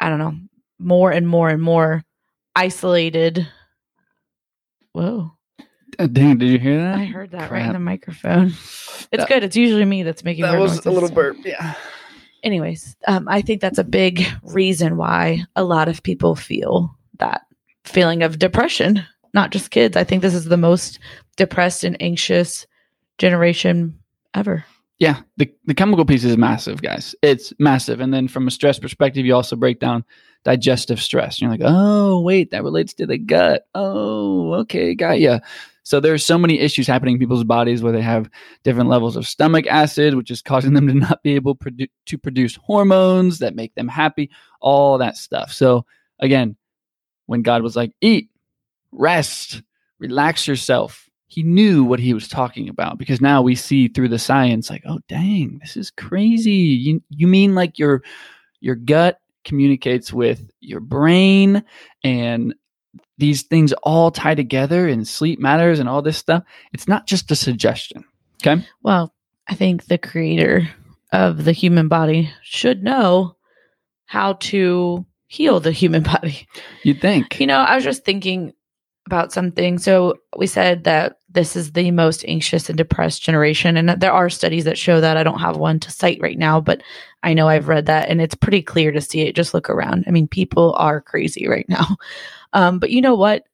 [0.00, 0.34] I don't know,
[0.80, 2.04] more and more and more
[2.54, 3.46] isolated.
[4.92, 5.32] Whoa.
[5.98, 6.98] Uh, dang, did you hear that?
[6.98, 8.46] I heard that right in the microphone.
[8.48, 9.44] It's That- good.
[9.44, 11.36] It's usually me that's making That weird was a little burp.
[11.44, 11.74] Yeah.
[12.42, 17.42] Anyways, um, I think that's a big reason why a lot of people feel that
[17.84, 19.04] feeling of depression.
[19.34, 19.96] Not just kids.
[19.96, 20.98] I think this is the most
[21.36, 22.66] depressed and anxious
[23.18, 23.98] generation
[24.34, 24.64] ever.
[24.98, 27.14] Yeah, the, the chemical piece is massive, guys.
[27.22, 28.00] It's massive.
[28.00, 30.04] And then from a stress perspective, you also break down
[30.44, 31.40] digestive stress.
[31.40, 33.66] You're like, oh, wait, that relates to the gut.
[33.74, 35.40] Oh, okay, got ya.
[35.84, 38.30] So there's so many issues happening in people's bodies where they have
[38.62, 42.18] different levels of stomach acid, which is causing them to not be able produ- to
[42.18, 45.52] produce hormones that make them happy, all that stuff.
[45.52, 45.84] So
[46.20, 46.56] again,
[47.26, 48.30] when God was like, eat,
[48.92, 49.62] rest,
[49.98, 54.18] relax yourself, he knew what he was talking about because now we see through the
[54.18, 58.02] science like oh dang this is crazy you, you mean like your
[58.60, 61.62] your gut communicates with your brain
[62.04, 62.54] and
[63.18, 67.30] these things all tie together and sleep matters and all this stuff it's not just
[67.30, 68.04] a suggestion
[68.44, 69.14] okay Well,
[69.48, 70.68] I think the creator
[71.12, 73.36] of the human body should know
[74.06, 76.46] how to heal the human body.
[76.82, 78.52] you'd think You know, I was just thinking
[79.06, 79.78] about something.
[79.78, 83.76] So we said that this is the most anxious and depressed generation.
[83.76, 85.16] And there are studies that show that.
[85.16, 86.82] I don't have one to cite right now, but
[87.22, 89.34] I know I've read that and it's pretty clear to see it.
[89.34, 90.04] Just look around.
[90.06, 91.96] I mean, people are crazy right now.
[92.54, 93.44] Um, but you know what?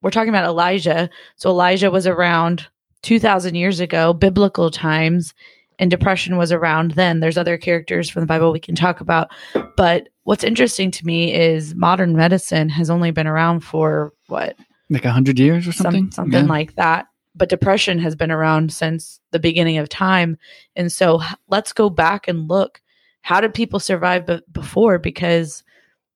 [0.00, 1.10] We're talking about Elijah.
[1.36, 2.66] So Elijah was around
[3.02, 5.34] 2,000 years ago, biblical times,
[5.78, 7.20] and depression was around then.
[7.20, 9.28] There's other characters from the Bible we can talk about.
[9.76, 14.56] But what's interesting to me is modern medicine has only been around for what?
[14.88, 16.50] like hundred years or Some- something something Yeah.
[16.50, 17.08] like that.
[17.36, 20.38] But depression has been around since the beginning of time.
[20.74, 22.80] And so let's go back and look.
[23.20, 24.98] How did people survive be- before?
[24.98, 25.62] Because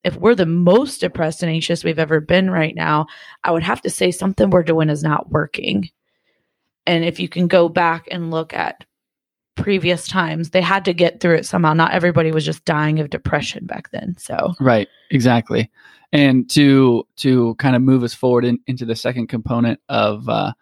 [0.02, 3.06] if we're the most depressed and anxious we've ever been right now,
[3.44, 5.90] I would have to say something we're doing is not working.
[6.86, 8.84] And if you can go back and look at
[9.56, 11.74] previous times, they had to get through it somehow.
[11.74, 14.16] Not everybody was just dying of depression back then.
[14.18, 15.70] So, Right, exactly.
[16.12, 20.52] And to to kind of move us forward in, into the second component of uh,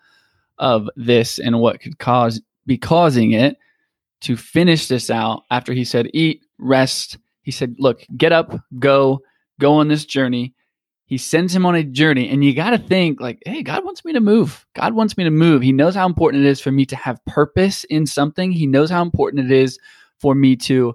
[0.59, 3.57] of this and what could cause be causing it,
[4.21, 9.21] to finish this out after he said eat, rest, he said, look, get up, go,
[9.61, 10.55] go on this journey.
[11.09, 14.05] he sends him on a journey and you got to think like hey god wants
[14.05, 14.67] me to move.
[14.75, 15.63] God wants me to move.
[15.63, 18.53] He knows how important it is for me to have purpose in something.
[18.53, 19.79] He knows how important it is
[20.19, 20.95] for me to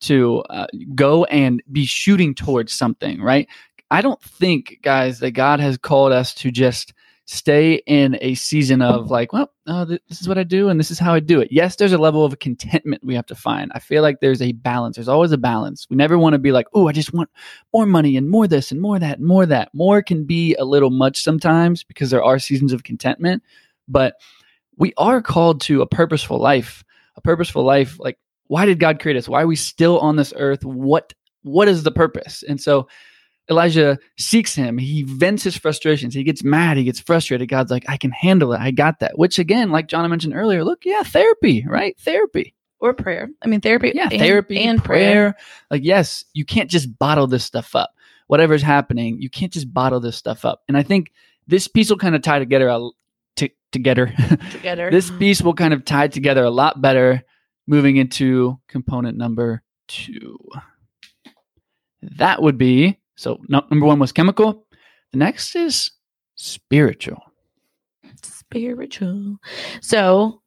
[0.00, 3.48] to uh, go and be shooting towards something right?
[3.90, 6.92] I don't think guys that god has called us to just
[7.26, 10.90] stay in a season of like, well, uh, this is what I do and this
[10.90, 11.48] is how I do it.
[11.50, 13.72] Yes, there's a level of contentment we have to find.
[13.74, 14.96] I feel like there's a balance.
[14.96, 15.86] There's always a balance.
[15.88, 17.30] We never want to be like, oh, I just want
[17.72, 19.72] more money and more this and more that and more that.
[19.72, 23.42] More can be a little much sometimes because there are seasons of contentment,
[23.88, 24.16] but
[24.76, 26.84] we are called to a purposeful life.
[27.16, 28.18] A purposeful life, like
[28.48, 29.28] why did God create us?
[29.28, 30.64] Why are we still on this earth?
[30.64, 32.42] What what is the purpose?
[32.46, 32.88] And so
[33.50, 34.78] Elijah seeks him.
[34.78, 36.14] He vents his frustrations.
[36.14, 36.76] He gets mad.
[36.76, 37.48] He gets frustrated.
[37.48, 38.60] God's like, I can handle it.
[38.60, 39.18] I got that.
[39.18, 41.98] Which again, like John mentioned earlier, look, yeah, therapy, right?
[41.98, 42.54] Therapy.
[42.80, 43.28] Or prayer.
[43.42, 43.92] I mean, therapy.
[43.94, 45.32] Yeah, and, therapy and prayer.
[45.32, 45.36] prayer.
[45.70, 47.94] Like, yes, you can't just bottle this stuff up.
[48.26, 50.62] Whatever's happening, you can't just bottle this stuff up.
[50.66, 51.12] And I think
[51.46, 52.88] this piece will kind of tie together a,
[53.36, 54.06] to, together.
[54.52, 54.90] Together.
[54.90, 57.22] this piece will kind of tie together a lot better
[57.66, 60.38] moving into component number two.
[62.02, 64.66] That would be so number one was chemical.
[65.12, 65.90] The next is
[66.36, 67.22] spiritual.
[68.22, 69.36] spiritual.
[69.80, 70.42] So,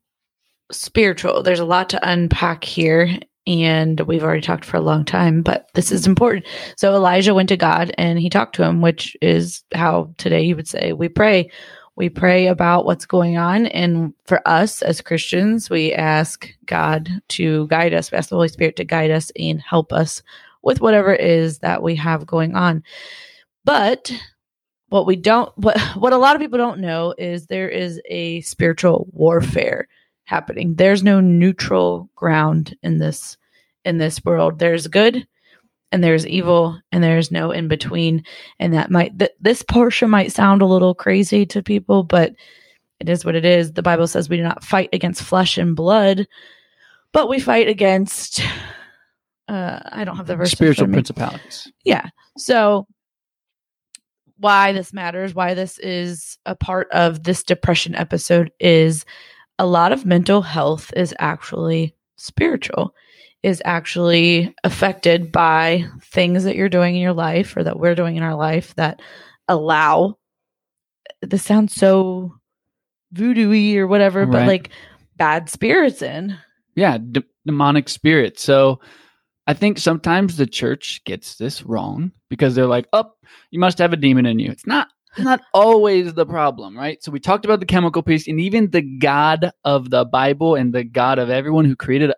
[0.71, 1.43] spiritual.
[1.43, 5.69] There's a lot to unpack here, and we've already talked for a long time, but
[5.73, 6.45] this is important.
[6.75, 10.55] So, Elijah went to God and he talked to him, which is how today you
[10.55, 11.49] would say we pray.
[11.95, 13.65] We pray about what's going on.
[13.67, 18.49] And for us as Christians, we ask God to guide us, we ask the Holy
[18.49, 20.21] Spirit to guide us and help us
[20.63, 22.83] with whatever it is that we have going on.
[23.63, 24.11] But
[24.89, 28.41] what we don't what what a lot of people don't know is there is a
[28.41, 29.87] spiritual warfare
[30.25, 30.75] happening.
[30.75, 33.37] There's no neutral ground in this
[33.85, 34.59] in this world.
[34.59, 35.27] There's good
[35.91, 38.23] and there's evil and there's no in between
[38.59, 42.33] and that might th- this portion might sound a little crazy to people but
[42.99, 45.75] it is what it is the bible says we do not fight against flesh and
[45.75, 46.27] blood
[47.13, 48.41] but we fight against
[49.47, 50.95] uh i don't have the verse spiritual front of me.
[50.95, 51.71] principalities.
[51.83, 52.07] Yeah.
[52.37, 52.87] So
[54.37, 59.05] why this matters, why this is a part of this depression episode is
[59.59, 62.93] a lot of mental health is actually spiritual,
[63.41, 68.15] is actually affected by things that you're doing in your life or that we're doing
[68.15, 69.01] in our life that
[69.47, 70.17] allow
[71.21, 72.35] this sounds so
[73.11, 74.69] voodoo-y or whatever, but like
[75.15, 76.37] bad spirits in.
[76.75, 78.43] Yeah, d- demonic spirits.
[78.43, 78.79] So
[79.47, 83.13] I think sometimes the church gets this wrong because they're like, "Oh,
[83.49, 87.01] you must have a demon in you." It's not not always the problem, right?
[87.01, 90.73] So we talked about the chemical piece and even the God of the Bible and
[90.73, 92.13] the God of everyone who created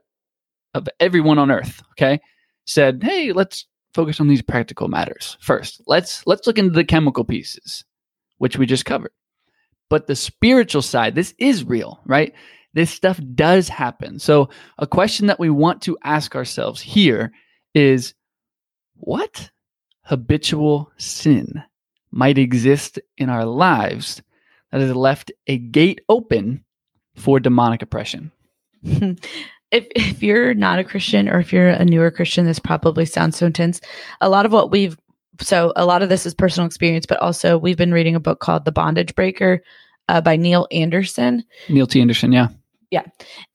[0.74, 2.20] of everyone on earth, okay?
[2.66, 5.82] Said, "Hey, let's focus on these practical matters first.
[5.86, 7.86] Let's let's look into the chemical pieces,
[8.40, 9.12] which we just covered."
[9.90, 12.34] But the spiritual side, this is real, right?
[12.74, 14.20] This stuff does happen.
[14.20, 17.32] So a question that we want to ask ourselves here
[17.74, 18.14] is
[18.96, 19.50] what
[20.04, 21.64] habitual sin
[22.12, 24.22] might exist in our lives
[24.72, 26.64] that has left a gate open
[27.16, 28.32] for demonic oppression?
[28.84, 29.18] if
[29.72, 33.46] if you're not a Christian or if you're a newer Christian, this probably sounds so
[33.46, 33.82] intense.
[34.22, 34.98] A lot of what we've
[35.42, 38.40] so a lot of this is personal experience, but also we've been reading a book
[38.40, 39.64] called The Bondage Breaker
[40.08, 42.02] uh, by Neil Anderson, Neil T.
[42.02, 42.50] Anderson, yeah.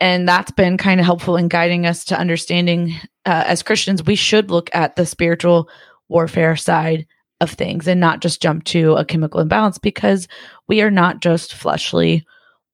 [0.01, 2.95] And that's been kind of helpful in guiding us to understanding
[3.27, 5.69] uh, as Christians we should look at the spiritual
[6.09, 7.07] warfare side
[7.41, 10.29] of things and not just jump to a chemical imbalance because
[10.69, 12.25] we are not just fleshly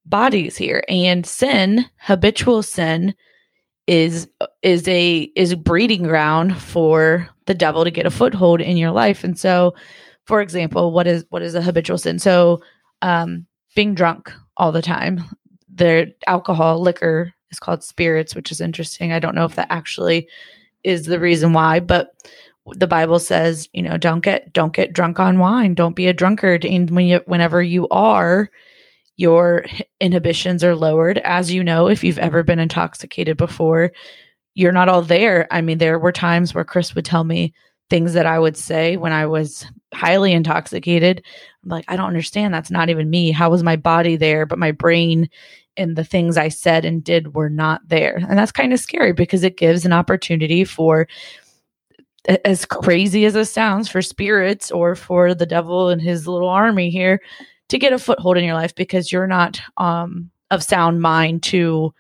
[0.07, 0.85] bodies here.
[0.89, 3.15] And sin habitual sin
[3.87, 4.29] is
[4.63, 8.91] is a is a breeding ground for the devil to get a foothold in your
[8.91, 9.25] life.
[9.25, 9.75] And so
[10.27, 12.19] for example what is what is a habitual sin?
[12.19, 12.63] So
[13.03, 15.25] um being drunk all the time
[15.81, 19.13] their alcohol liquor is called spirits which is interesting.
[19.13, 20.29] I don't know if that actually
[20.85, 22.15] is the reason why but
[22.67, 25.75] the bible says you know don't get don't get drunk on wine.
[25.75, 26.65] Don't be a drunkard.
[26.65, 28.51] And when you whenever you are
[29.17, 29.65] your
[30.01, 31.19] inhibitions are lowered.
[31.19, 33.91] As you know if you've ever been intoxicated before
[34.55, 35.49] you're not all there.
[35.51, 37.55] I mean there were times where chris would tell me
[37.89, 41.25] things that i would say when i was highly intoxicated.
[41.65, 42.53] I'm like i don't understand.
[42.53, 43.33] That's not even me.
[43.33, 44.45] How was my body there?
[44.47, 45.29] But my brain
[45.77, 49.13] and the things i said and did were not there and that's kind of scary
[49.13, 51.07] because it gives an opportunity for
[52.45, 56.91] as crazy as it sounds for spirits or for the devil and his little army
[56.91, 57.21] here
[57.69, 61.95] to get a foothold in your life because you're not um of sound mind to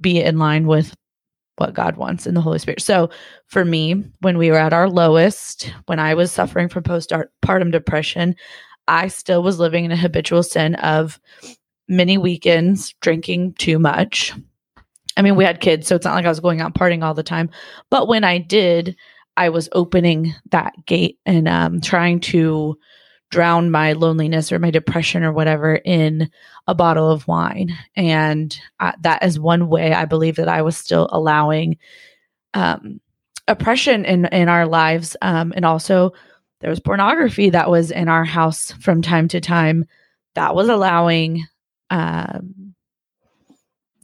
[0.00, 0.96] be in line with
[1.56, 2.80] what God wants in the Holy Spirit.
[2.80, 3.10] So
[3.46, 8.34] for me, when we were at our lowest, when I was suffering from postpartum depression,
[8.88, 11.20] I still was living in a habitual sin of
[11.88, 14.32] many weekends drinking too much.
[15.16, 17.14] I mean, we had kids, so it's not like I was going out partying all
[17.14, 17.50] the time.
[17.90, 18.96] But when I did,
[19.36, 22.78] I was opening that gate and um, trying to
[23.30, 26.30] drown my loneliness or my depression or whatever in
[26.66, 27.76] a bottle of wine.
[27.96, 31.78] And uh, that is one way I believe that I was still allowing
[32.54, 33.00] um,
[33.48, 35.16] oppression in, in our lives.
[35.20, 36.12] Um, and also,
[36.60, 39.84] there was pornography that was in our house from time to time
[40.34, 41.44] that was allowing
[41.90, 42.74] um,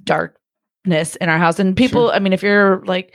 [0.04, 1.58] darkness in our house.
[1.58, 2.14] And people, sure.
[2.14, 3.14] I mean, if you're like,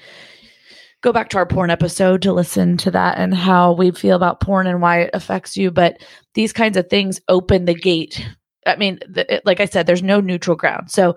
[1.01, 4.41] go back to our porn episode to listen to that and how we feel about
[4.41, 5.71] porn and why it affects you.
[5.71, 6.01] But
[6.33, 8.27] these kinds of things open the gate.
[8.65, 10.89] I mean, the, it, like I said, there's no neutral ground.
[10.89, 11.15] So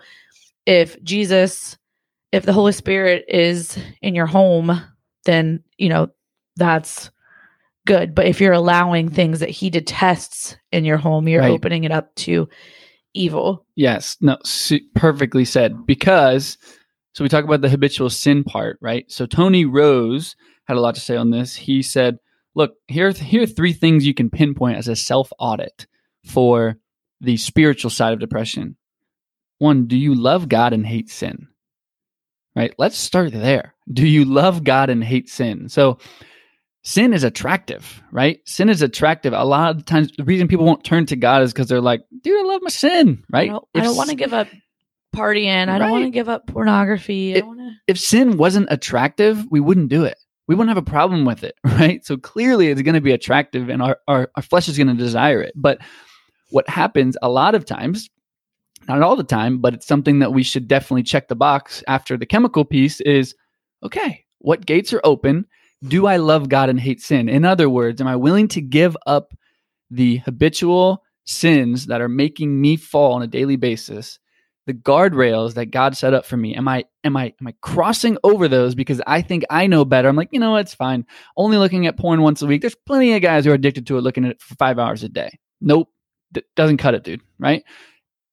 [0.67, 1.79] if Jesus,
[2.33, 4.79] if the Holy Spirit is in your home,
[5.25, 6.09] then, you know,
[6.57, 7.11] that's
[7.87, 8.15] good.
[8.15, 11.51] But if you're allowing things that he detests in your home, you're right.
[11.51, 12.47] opening it up to
[13.15, 13.67] evil.
[13.75, 14.17] Yes.
[14.21, 14.39] No,
[14.95, 15.87] perfectly said.
[15.87, 16.59] Because
[17.15, 19.11] so we talk about the habitual sin part, right?
[19.11, 20.37] So Tony Rose
[20.67, 21.57] had a lot to say on this.
[21.57, 22.19] He said,
[22.55, 25.87] "Look, here here are three things you can pinpoint as a self audit
[26.25, 26.79] for
[27.21, 28.77] the spiritual side of depression.
[29.59, 31.49] One, do you love God and hate sin?
[32.55, 32.75] Right?
[32.79, 33.75] Let's start there.
[33.93, 35.69] Do you love God and hate sin?
[35.69, 35.99] So
[36.83, 38.41] sin is attractive, right?
[38.47, 39.33] Sin is attractive.
[39.33, 42.03] A lot of times, the reason people won't turn to God is because they're like,
[42.23, 43.51] dude, I love my sin, right?
[43.51, 44.49] I don't, don't want to give up
[45.15, 45.69] partying.
[45.69, 47.35] I don't want to give up pornography.
[47.35, 47.77] If, wanna...
[47.87, 50.19] if sin wasn't attractive, we wouldn't do it.
[50.47, 52.05] We wouldn't have a problem with it, right?
[52.05, 54.95] So clearly it's going to be attractive and our, our, our flesh is going to
[54.95, 55.53] desire it.
[55.55, 55.79] But
[56.51, 58.09] what happens a lot of times,
[58.89, 62.17] not all the time, but it's something that we should definitely check the box after
[62.17, 63.35] the chemical piece is
[63.83, 65.47] okay, what gates are open?
[65.87, 67.29] Do I love God and hate sin?
[67.29, 69.33] In other words, am I willing to give up
[69.91, 74.19] the habitual sins that are making me fall on a daily basis
[74.67, 76.55] the guardrails that God set up for me?
[76.55, 80.09] Am I am I am I crossing over those because I think I know better?
[80.09, 81.07] I'm like, you know, it's fine.
[81.37, 82.61] Only looking at porn once a week.
[82.61, 85.03] There's plenty of guys who are addicted to it, looking at it for five hours
[85.03, 85.31] a day.
[85.61, 85.89] Nope,
[86.33, 87.23] D- doesn't cut it, dude.
[87.39, 87.65] Right?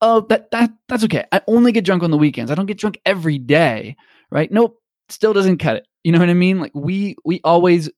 [0.02, 1.26] Oh, that that that's okay.
[1.32, 2.52] I only get drunk on the weekends.
[2.52, 3.96] I don't get drunk every day.
[4.30, 4.52] Right?
[4.52, 4.78] Nope,
[5.08, 5.88] still doesn't cut it.
[6.06, 6.60] You know what I mean?
[6.60, 7.90] Like we we always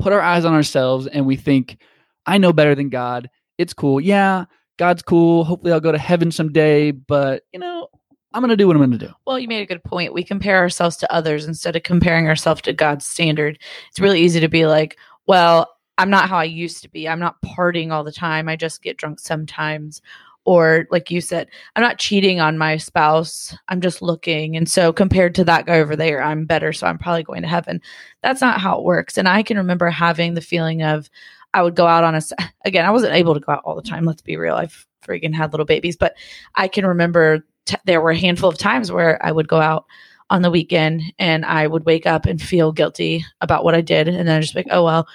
[0.00, 1.78] put our eyes on ourselves and we think,
[2.26, 3.30] I know better than God.
[3.56, 4.00] It's cool.
[4.00, 4.46] Yeah,
[4.80, 5.44] God's cool.
[5.44, 7.86] Hopefully I'll go to heaven someday, but you know,
[8.34, 9.12] I'm going to do what I'm going to do.
[9.28, 10.12] Well, you made a good point.
[10.12, 13.60] We compare ourselves to others instead of comparing ourselves to God's standard.
[13.90, 14.98] It's really easy to be like,
[15.28, 17.08] well, I'm not how I used to be.
[17.08, 18.48] I'm not partying all the time.
[18.48, 20.02] I just get drunk sometimes.
[20.44, 23.56] Or, like you said, I'm not cheating on my spouse.
[23.68, 24.56] I'm just looking.
[24.56, 26.72] And so, compared to that guy over there, I'm better.
[26.72, 27.80] So, I'm probably going to heaven.
[28.22, 29.16] That's not how it works.
[29.16, 31.08] And I can remember having the feeling of,
[31.54, 32.20] I would go out on a,
[32.64, 34.04] again, I wasn't able to go out all the time.
[34.04, 34.56] Let's be real.
[34.56, 36.14] I've freaking had little babies, but
[36.54, 39.84] I can remember t- there were a handful of times where I would go out
[40.30, 44.08] on the weekend and I would wake up and feel guilty about what I did.
[44.08, 45.06] And then I just like, oh, well,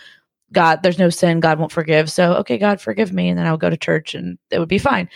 [0.54, 1.40] God, there's no sin.
[1.40, 2.12] God won't forgive.
[2.12, 3.30] So, okay, God, forgive me.
[3.30, 5.10] And then I would go to church and it would be fine.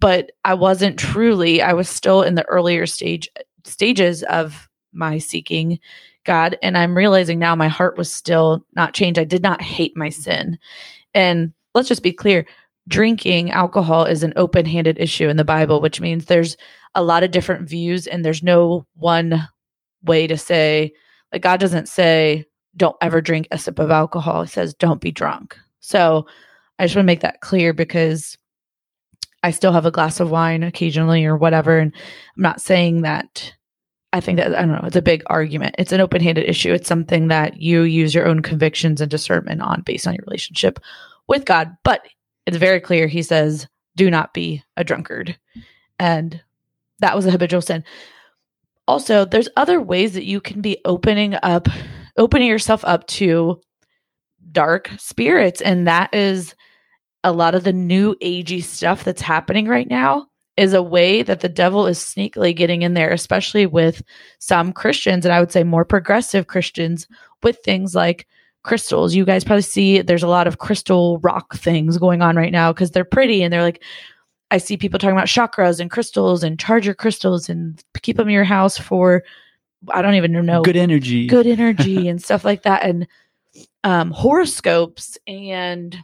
[0.00, 3.28] But I wasn't truly, I was still in the earlier stage
[3.64, 5.78] stages of my seeking
[6.24, 6.56] God.
[6.62, 9.18] And I'm realizing now my heart was still not changed.
[9.18, 10.58] I did not hate my sin.
[11.14, 12.46] And let's just be clear
[12.88, 16.56] drinking alcohol is an open handed issue in the Bible, which means there's
[16.94, 19.46] a lot of different views and there's no one
[20.02, 20.92] way to say,
[21.32, 22.46] like, God doesn't say,
[22.78, 24.42] don't ever drink a sip of alcohol.
[24.42, 25.58] He says, don't be drunk.
[25.80, 26.26] So
[26.78, 28.38] I just want to make that clear because
[29.42, 31.78] I still have a glass of wine occasionally or whatever.
[31.78, 31.92] And
[32.36, 33.52] I'm not saying that
[34.12, 35.74] I think that I don't know, it's a big argument.
[35.78, 36.72] It's an open-handed issue.
[36.72, 40.80] It's something that you use your own convictions and discernment on based on your relationship
[41.26, 41.76] with God.
[41.84, 42.06] But
[42.46, 45.36] it's very clear he says, do not be a drunkard.
[45.98, 46.40] And
[47.00, 47.84] that was a habitual sin.
[48.86, 51.68] Also, there's other ways that you can be opening up,
[52.18, 53.60] opening yourself up to
[54.52, 55.60] dark spirits.
[55.60, 56.54] And that is
[57.24, 61.40] a lot of the new agey stuff that's happening right now is a way that
[61.40, 64.02] the devil is sneakily getting in there, especially with
[64.40, 67.06] some Christians, and I would say more progressive Christians
[67.44, 68.26] with things like
[68.64, 69.14] crystals.
[69.14, 72.72] You guys probably see there's a lot of crystal rock things going on right now
[72.72, 73.82] because they're pretty and they're like,
[74.50, 78.28] I see people talking about chakras and crystals and charge your crystals and keep them
[78.28, 79.22] in your house for,
[79.88, 82.82] I don't even know, good energy, good energy and stuff like that.
[82.82, 83.06] And
[83.84, 85.96] um, horoscopes and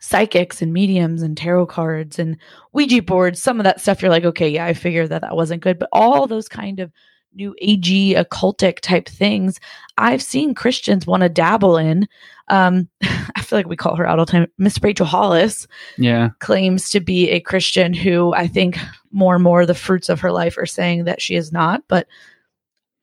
[0.00, 2.36] psychics and mediums and tarot cards and
[2.72, 5.62] Ouija boards, some of that stuff, you're like, okay, yeah, I figured that that wasn't
[5.62, 5.78] good.
[5.78, 6.92] But all those kind of
[7.34, 9.60] new agey occultic type things
[9.98, 12.08] I've seen Christians want to dabble in.
[12.48, 14.46] Um, I feel like we call her out all the time.
[14.58, 15.66] Miss Rachel Hollis
[15.98, 16.30] Yeah.
[16.38, 18.78] claims to be a Christian who I think
[19.10, 22.06] more and more the fruits of her life are saying that she is not, but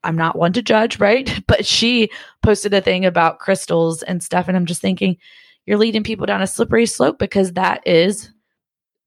[0.04, 1.40] I'm not one to judge, right?
[1.48, 2.10] But she
[2.42, 4.48] posted a thing about crystals and stuff.
[4.48, 5.18] And I'm just thinking,
[5.66, 8.32] you're leading people down a slippery slope because that is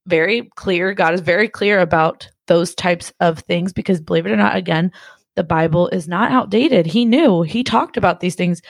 [0.06, 0.94] very clear.
[0.94, 4.92] God is very clear about those types of things because believe it or not, again,
[5.34, 6.86] the Bible is not outdated.
[6.86, 8.62] He knew, he talked about these things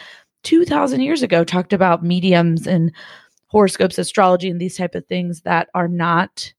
[0.45, 2.93] 2000 years ago, talked about mediums and
[3.47, 6.53] horoscopes, astrology, and these type of things that are not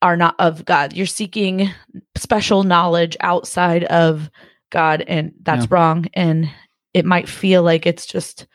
[0.00, 0.92] are not of God.
[0.92, 1.70] You're seeking
[2.16, 4.30] special knowledge outside of
[4.70, 5.68] God, and that's Yeah.
[5.70, 6.06] wrong.
[6.14, 6.48] And
[6.94, 8.46] it might feel like it's just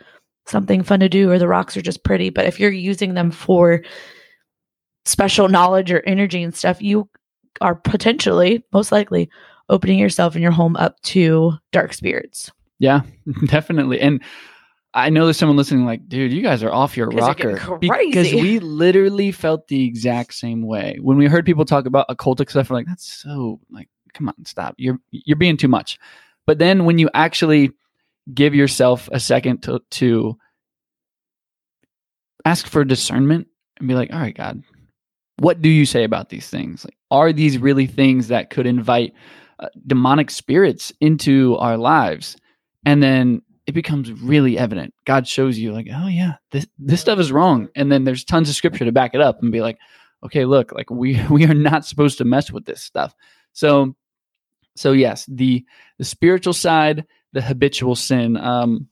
[0.46, 2.30] something fun to do, or the rocks are just pretty.
[2.30, 3.82] But if you're using them for
[5.06, 7.10] special knowledge or energy and stuff, you
[7.62, 9.30] are potentially, most likely,
[9.70, 12.52] opening yourself and your home up to dark spirits.
[12.80, 13.02] Yeah,
[13.46, 14.00] definitely.
[14.02, 14.22] And
[14.94, 17.54] I know there's someone listening like, dude, you guys are off your You guys are
[17.56, 17.78] rocker.
[17.80, 20.98] Because we literally felt the exact same way.
[21.02, 24.46] When we heard people talk about occultic stuff, we're like, that's so like, come on,
[24.46, 24.76] stop.
[24.78, 26.00] You're you're being too much.
[26.46, 27.72] But then when you actually
[28.34, 30.38] give yourself a second to to
[32.46, 33.48] ask for discernment
[33.78, 34.64] and be like, all right, God,
[35.38, 36.86] what do you say about these things?
[36.86, 39.14] Like, are these really things that could invite
[39.60, 42.38] uh, demonic spirits into our lives?
[42.86, 44.94] And then it becomes really evident.
[45.06, 47.70] God shows you, like, oh yeah, this this stuff is wrong.
[47.76, 49.78] And then there's tons of scripture to back it up and be like,
[50.24, 53.14] okay, look, like we we are not supposed to mess with this stuff.
[53.54, 53.96] So,
[54.76, 55.66] so yes, the
[56.00, 58.38] the spiritual side, the habitual sin.
[58.38, 58.88] Um,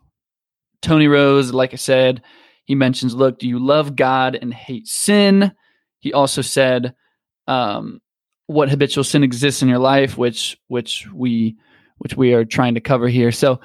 [0.82, 2.22] Tony Rose, like I said,
[2.66, 5.52] he mentions, look, do you love God and hate sin?
[6.00, 6.96] He also said,
[7.48, 8.02] um,
[8.48, 11.56] what habitual sin exists in your life, which which we
[12.00, 13.32] which we are trying to cover here.
[13.32, 13.62] So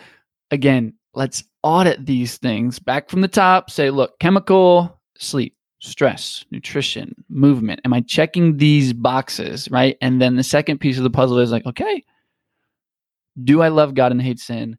[0.51, 3.71] again, let's audit these things back from the top.
[3.71, 7.81] Say, look, chemical, sleep, stress, nutrition, movement.
[7.85, 9.97] Am I checking these boxes, right?
[10.01, 12.03] And then the second piece of the puzzle is like, okay,
[13.43, 14.79] do I love God and hate sin?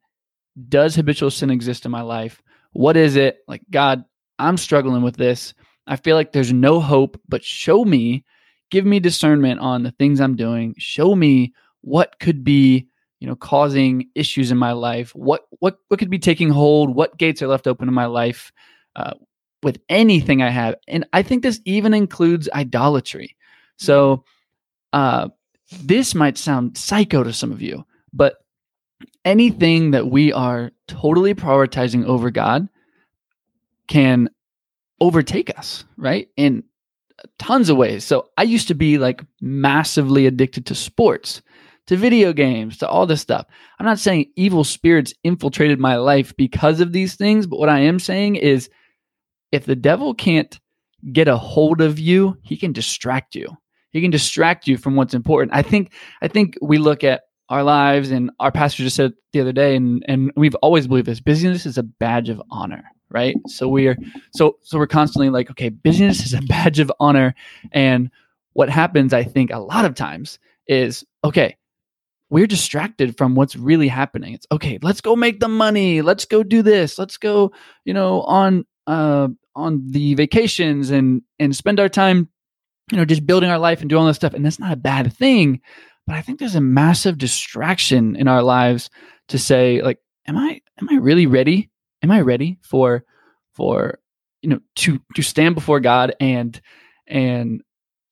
[0.70, 2.41] Does habitual sin exist in my life?
[2.74, 3.39] What is it?
[3.48, 4.04] Like, God,
[4.39, 5.54] I'm struggling with this.
[5.86, 8.26] I feel like there's no hope, but show me,
[8.72, 10.76] give me discernment on the things I'm doing.
[10.78, 12.88] Show me what could be,
[13.20, 15.16] you know, causing issues in my life.
[15.16, 16.93] What what what could be taking hold?
[16.93, 18.52] What gates are left open in my life
[18.95, 19.14] uh,
[19.64, 20.76] with anything I have?
[20.88, 23.36] And I think this even includes idolatry.
[23.78, 24.24] So,
[24.93, 25.30] uh,
[25.84, 28.38] this might sound psycho to some of you, but
[29.26, 32.70] anything that we are totally prioritizing over God
[33.88, 34.30] can
[34.99, 36.30] overtake us, right?
[36.38, 36.64] In
[37.39, 38.03] tons of ways.
[38.03, 41.41] So I used to be like massively addicted to sports,
[41.88, 43.45] to video games, to all this stuff.
[43.80, 47.80] I'm not saying evil spirits infiltrated my life because of these things, but what I
[47.82, 48.70] am saying is
[49.52, 50.60] if the devil can't
[51.12, 53.58] get a hold of you, he can distract you.
[53.91, 55.56] He can distract you from what's important.
[55.56, 59.41] I think I think we look at our lives and our pastor just said the
[59.41, 63.36] other day and and we've always believed this busyness is a badge of honor right?
[63.48, 63.95] So we are
[64.34, 67.36] so so we're constantly like okay busyness is a badge of honor.
[67.72, 68.12] And
[68.54, 71.56] what happens i think a lot of times is okay
[72.30, 74.34] we're distracted from what's really happening.
[74.34, 76.02] It's okay let's go make the money.
[76.02, 77.00] Let's go do this.
[77.00, 77.52] Let's go
[77.86, 82.30] you know on uh on the vacations and and spend our time
[82.92, 84.34] you know just building our life and doing all this stuff.
[84.34, 85.62] And that's not a bad thing
[86.08, 88.90] but i think there's a massive distraction in our lives
[89.28, 91.70] to say like am i am i really ready?
[92.02, 93.04] Am i ready for
[93.54, 94.00] for
[94.42, 96.60] you know to to stand before god and
[97.08, 97.62] and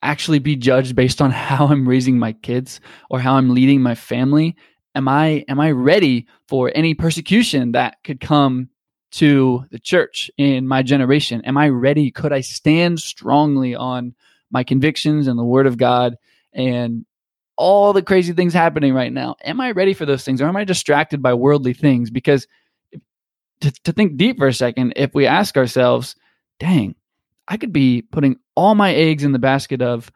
[0.01, 3.95] actually be judged based on how i'm raising my kids or how i'm leading my
[3.95, 4.55] family?
[4.93, 8.69] Am i am i ready for any persecution that could come
[9.15, 11.41] to the church in my generation.
[11.45, 12.11] Am i ready?
[12.11, 14.13] Could i stand strongly on
[14.51, 16.15] my convictions and the word of god
[16.53, 17.05] and
[17.57, 19.35] all the crazy things happening right now?
[19.43, 22.09] Am i ready for those things or am i distracted by worldly things?
[22.09, 22.47] Because
[23.61, 26.15] to, to think deep for a second, if we ask ourselves,
[26.59, 26.95] dang,
[27.47, 30.11] I could be putting all my eggs in the basket of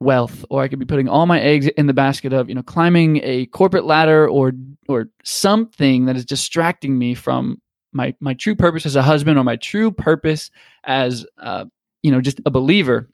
[0.00, 2.62] wealth, or I could be putting all my eggs in the basket of, you know,
[2.62, 4.52] climbing a corporate ladder or
[4.88, 7.60] or something that is distracting me from
[7.94, 10.50] my my true purpose as a husband or my true purpose
[10.84, 11.64] as uh,
[12.04, 13.08] you know, just a believer.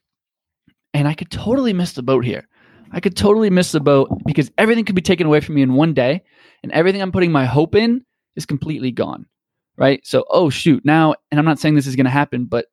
[0.93, 2.47] And I could totally miss the boat here.
[2.91, 5.75] I could totally miss the boat because everything could be taken away from me in
[5.75, 6.23] one day,
[6.61, 8.05] and everything I'm putting my hope in
[8.35, 9.25] is completely gone.
[9.77, 10.05] Right.
[10.05, 10.83] So, oh, shoot.
[10.83, 12.65] Now, and I'm not saying this is going to happen, but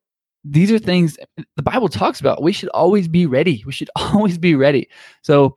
[0.43, 1.17] these are things
[1.55, 2.43] the Bible talks about.
[2.43, 3.63] We should always be ready.
[3.65, 4.89] We should always be ready.
[5.21, 5.55] So,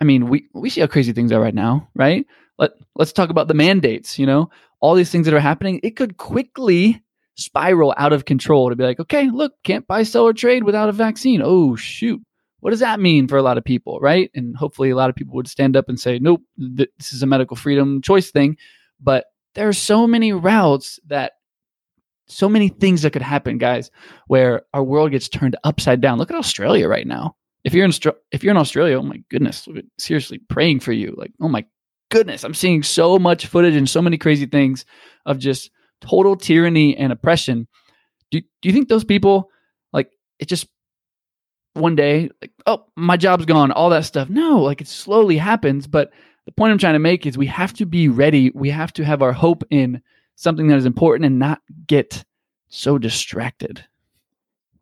[0.00, 2.24] I mean, we we see how crazy things are right now, right?
[2.58, 4.18] Let let's talk about the mandates.
[4.18, 4.50] You know,
[4.84, 5.80] all these things that are happening.
[5.82, 7.02] It could quickly
[7.36, 10.90] spiral out of control to be like, okay, look, can't buy, sell, or trade without
[10.90, 11.40] a vaccine.
[11.42, 12.20] Oh shoot,
[12.60, 14.30] what does that mean for a lot of people, right?
[14.34, 17.22] And hopefully, a lot of people would stand up and say, nope, th- this is
[17.22, 18.58] a medical freedom choice thing.
[19.00, 19.24] But
[19.54, 21.32] there are so many routes that
[22.26, 23.90] so many things that could happen, guys,
[24.26, 26.18] where our world gets turned upside down.
[26.18, 27.36] Look at Australia right now.
[27.64, 27.92] If you're in
[28.32, 29.66] if you're in Australia, oh my goodness,
[29.98, 31.14] seriously praying for you.
[31.16, 31.64] Like, oh my
[32.14, 34.84] goodness, I'm seeing so much footage and so many crazy things
[35.26, 37.66] of just total tyranny and oppression.
[38.30, 39.50] Do do you think those people
[39.92, 40.68] like it just
[41.72, 45.88] one day like oh my job's gone all that stuff no like it slowly happens
[45.88, 46.12] but
[46.46, 49.04] the point i'm trying to make is we have to be ready we have to
[49.04, 50.00] have our hope in
[50.36, 52.24] something that is important and not get
[52.68, 53.84] so distracted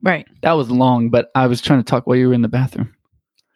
[0.03, 0.26] Right.
[0.43, 2.95] that was long but i was trying to talk while you were in the bathroom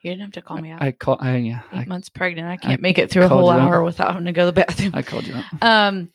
[0.07, 0.80] You didn't have to call me out.
[0.80, 2.46] i call i yeah Eight I, months pregnant.
[2.46, 3.61] I can't make it through a whole you out.
[3.61, 4.92] hour without having to go to the bathroom.
[4.94, 6.11] I called you out Um,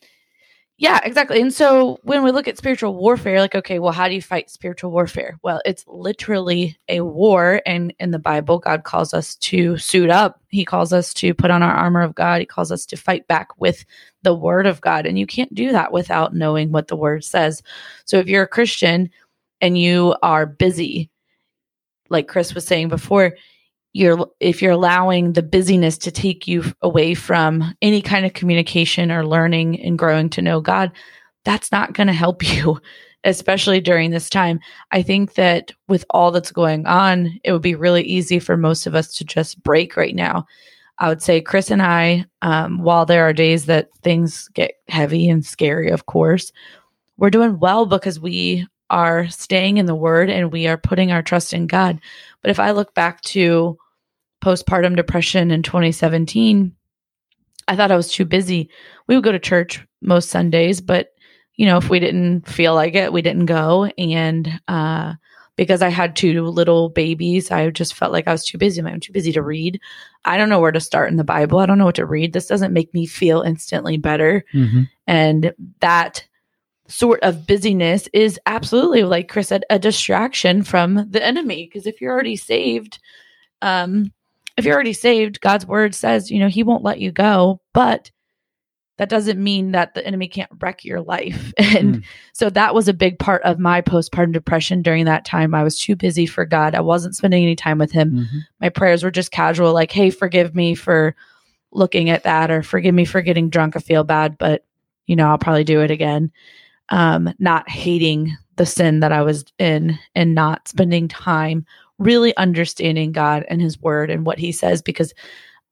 [0.77, 1.41] yeah, exactly.
[1.41, 4.49] And so when we look at spiritual warfare, like, okay, well, how do you fight
[4.49, 5.37] spiritual warfare?
[5.43, 7.61] Well, it's literally a war.
[7.65, 10.41] And in the Bible, God calls us to suit up.
[10.47, 12.39] He calls us to put on our armor of God.
[12.39, 13.83] He calls us to fight back with
[14.23, 15.05] the word of God.
[15.05, 17.61] And you can't do that without knowing what the word says.
[18.05, 19.09] So if you're a Christian
[19.59, 21.11] and you are busy,
[22.09, 23.35] like Chris was saying before,
[23.93, 29.11] you're if you're allowing the busyness to take you away from any kind of communication
[29.11, 30.91] or learning and growing to know God,
[31.43, 32.79] that's not going to help you,
[33.23, 34.59] especially during this time.
[34.91, 38.87] I think that with all that's going on, it would be really easy for most
[38.87, 40.45] of us to just break right now.
[40.99, 45.27] I would say Chris and I, um, while there are days that things get heavy
[45.27, 46.51] and scary, of course,
[47.17, 51.23] we're doing well because we are staying in the word and we are putting our
[51.23, 51.99] trust in God.
[52.41, 53.77] But if I look back to
[54.43, 56.75] postpartum depression in 2017,
[57.67, 58.69] I thought I was too busy.
[59.07, 61.09] We would go to church most Sundays, but
[61.55, 63.85] you know, if we didn't feel like it, we didn't go.
[63.97, 65.13] And uh,
[65.55, 68.81] because I had two little babies, I just felt like I was too busy.
[68.81, 69.79] I'm too busy to read.
[70.25, 71.59] I don't know where to start in the Bible.
[71.59, 72.33] I don't know what to read.
[72.33, 74.43] This doesn't make me feel instantly better.
[74.53, 74.89] Mhm.
[75.07, 76.25] And that
[76.91, 81.65] sort of busyness is absolutely, like Chris said, a distraction from the enemy.
[81.65, 82.99] Because if you're already saved,
[83.61, 84.11] um,
[84.57, 88.11] if you're already saved, God's word says, you know, He won't let you go, but
[88.97, 91.53] that doesn't mean that the enemy can't wreck your life.
[91.57, 92.03] And Mm.
[92.33, 95.55] so that was a big part of my postpartum depression during that time.
[95.55, 96.75] I was too busy for God.
[96.75, 98.11] I wasn't spending any time with Him.
[98.11, 98.41] Mhm.
[98.59, 101.15] My prayers were just casual, like, hey, forgive me for
[101.71, 103.75] looking at that, or forgive me for getting drunk.
[103.75, 104.65] I feel bad, but,
[105.07, 106.31] you know, I'll probably do it again.
[106.91, 111.65] Um, not hating the sin that I was in and not spending time
[111.97, 115.13] really understanding God and His Word and what He says because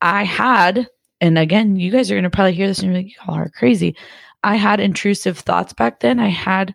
[0.01, 0.87] I had,
[1.19, 3.49] and again, you guys are going to probably hear this and you're like, y'all are
[3.49, 3.95] crazy.
[4.43, 6.19] I had intrusive thoughts back then.
[6.19, 6.73] I had,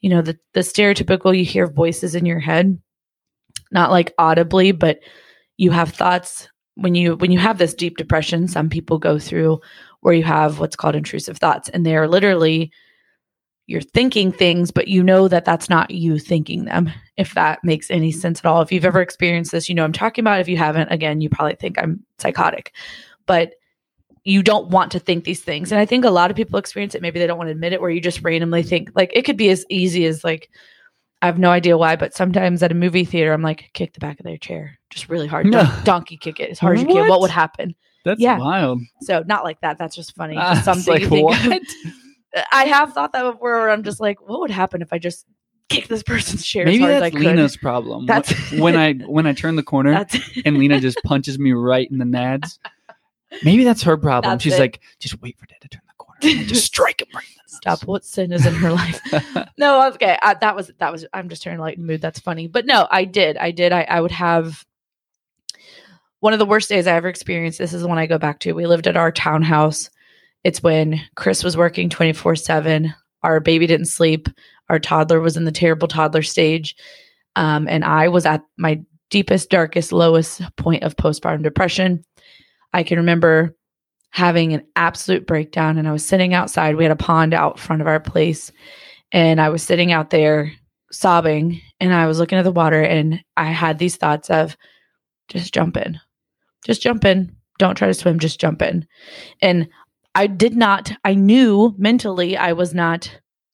[0.00, 2.78] you know, the the stereotypical you hear voices in your head,
[3.70, 5.00] not like audibly, but
[5.56, 8.48] you have thoughts when you when you have this deep depression.
[8.48, 9.60] Some people go through
[10.00, 12.70] where you have what's called intrusive thoughts, and they're literally
[13.70, 17.90] you're thinking things, but you know that that's not you thinking them, if that makes
[17.90, 18.60] any sense at all.
[18.60, 20.40] If you've ever experienced this, you know I'm talking about.
[20.40, 22.74] If you haven't, again, you probably think I'm psychotic,
[23.26, 23.52] but
[24.24, 25.70] you don't want to think these things.
[25.72, 27.00] And I think a lot of people experience it.
[27.00, 29.36] Maybe they don't want to admit it, where you just randomly think, like, it could
[29.36, 30.50] be as easy as, like,
[31.22, 34.00] I have no idea why, but sometimes at a movie theater, I'm like, kick the
[34.00, 35.46] back of their chair just really hard.
[35.46, 35.62] No.
[35.62, 37.08] Don- donkey kick it as hard as you can.
[37.08, 37.20] What?
[37.20, 37.74] Would happen?
[38.04, 38.38] That's Yeah.
[38.38, 38.80] wild.
[39.02, 39.78] So, not like that.
[39.78, 40.34] That's just funny.
[40.36, 41.46] Ah, it's something like, you think of.
[41.46, 41.62] what?
[42.52, 45.26] I have thought that before where I'm just like, what would happen if I just
[45.68, 47.26] kick this person's chair Maybe as hard as I that's could?
[47.26, 48.06] Lena's problem.
[48.06, 50.06] That's- when I when I turn the corner
[50.44, 52.58] and Lena just punches me right in the nads.
[53.44, 54.32] Maybe that's her problem.
[54.32, 54.60] That's She's it.
[54.60, 57.40] like, just wait for Dad to turn the corner and just strike him right in
[57.46, 57.82] the stop.
[57.86, 59.00] What sin is in her life?
[59.56, 60.18] no, okay.
[60.20, 61.06] I, that was that was.
[61.12, 62.00] I'm just trying to lighten mood.
[62.00, 63.36] That's funny, but no, I did.
[63.36, 63.72] I did.
[63.72, 64.66] I, I would have
[66.18, 67.58] one of the worst days I ever experienced.
[67.58, 68.52] This is the one I go back to.
[68.52, 69.90] We lived at our townhouse.
[70.44, 72.94] It's when Chris was working 24 seven.
[73.22, 74.28] Our baby didn't sleep.
[74.68, 76.74] Our toddler was in the terrible toddler stage,
[77.36, 78.80] um, and I was at my
[79.10, 82.04] deepest, darkest, lowest point of postpartum depression.
[82.72, 83.56] I can remember
[84.10, 86.76] having an absolute breakdown and I was sitting outside.
[86.76, 88.50] We had a pond out front of our place
[89.12, 90.52] and I was sitting out there
[90.90, 94.56] sobbing and I was looking at the water and I had these thoughts of
[95.28, 96.00] just jump in.
[96.64, 97.34] Just jump in.
[97.58, 98.86] Don't try to swim, just jump in.
[99.42, 99.68] And
[100.14, 103.10] I did not I knew mentally I was not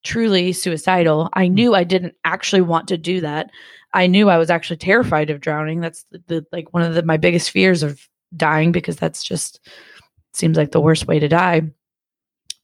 [0.07, 1.29] truly suicidal.
[1.35, 1.53] I mm.
[1.53, 3.51] knew I didn't actually want to do that.
[3.93, 5.81] I knew I was actually terrified of drowning.
[5.81, 8.01] That's the, the like one of the, my biggest fears of
[8.37, 9.61] dying because that's just
[10.33, 11.63] seems like the worst way to die.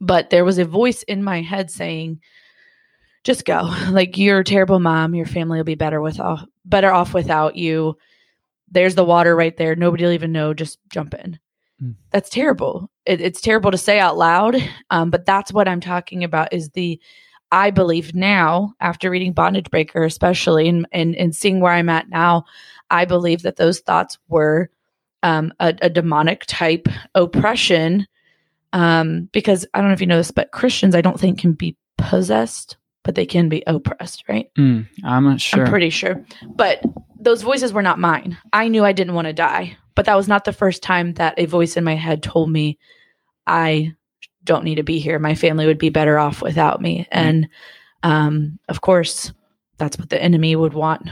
[0.01, 2.21] But there was a voice in my head saying,
[3.25, 3.75] just go.
[3.91, 5.15] Like you're a terrible mom.
[5.15, 7.97] Your family will be better with off, better off without you.
[8.71, 9.77] There's the water right there.
[9.77, 10.55] Nobody will even know.
[10.55, 11.39] Just jump in.
[12.11, 12.91] That's terrible.
[13.07, 14.57] It, it's terrible to say out loud.
[14.91, 16.53] Um, but that's what I'm talking about.
[16.53, 17.01] Is the
[17.51, 22.09] I believe now, after reading Bondage Breaker, especially and and, and seeing where I'm at
[22.09, 22.45] now,
[22.91, 24.71] I believe that those thoughts were
[25.23, 28.07] um, a, a demonic type oppression.
[28.75, 31.53] Um, because I don't know if you know this, but Christians I don't think can
[31.53, 34.51] be possessed but they can be oppressed, right?
[34.57, 35.65] Mm, I'm not sure.
[35.65, 36.25] I'm pretty sure.
[36.55, 36.83] But
[37.19, 38.39] those voices were not mine.
[38.53, 41.39] I knew I didn't want to die, but that was not the first time that
[41.39, 42.79] a voice in my head told me
[43.47, 43.95] I
[44.45, 45.19] don't need to be here.
[45.19, 47.07] My family would be better off without me.
[47.11, 47.49] And
[48.03, 49.33] um, of course,
[49.79, 51.09] that's what the enemy would want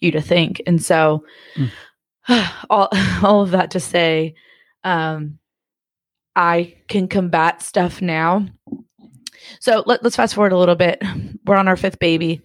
[0.00, 0.62] you to think.
[0.66, 1.24] And so,
[1.56, 1.70] Mm.
[2.70, 2.88] all
[3.22, 4.34] all of that to say,
[4.82, 5.38] um,
[6.36, 8.46] I can combat stuff now.
[9.60, 11.02] So let, let's fast forward a little bit.
[11.44, 12.42] We're on our fifth baby.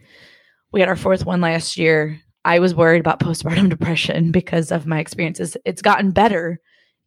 [0.71, 2.19] We had our fourth one last year.
[2.49, 5.55] I was worried about postpartum depression because of my experiences.
[5.65, 6.59] It's gotten better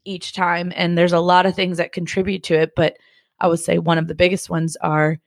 [0.05, 2.71] each time, and there's a lot of things that contribute to it.
[2.77, 2.97] But
[3.41, 5.19] I would say one of the biggest ones are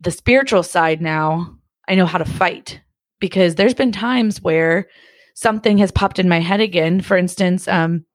[0.00, 1.54] the spiritual side now.
[1.86, 2.80] I know how to fight
[3.18, 4.86] because there's been times where
[5.34, 7.02] something has popped in my head again.
[7.02, 8.06] For instance, um,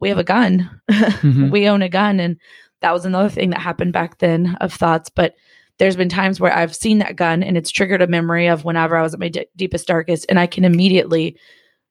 [0.00, 0.68] we have a gun.
[0.90, 1.52] Mhm.
[1.52, 2.36] we own a gun, and
[2.80, 5.08] that was another thing that happened back then of thoughts.
[5.08, 5.34] But
[5.78, 8.96] there's been times where I've seen that gun and it's triggered a memory of whenever
[8.96, 11.36] I was at my d- deepest, darkest, and I can immediately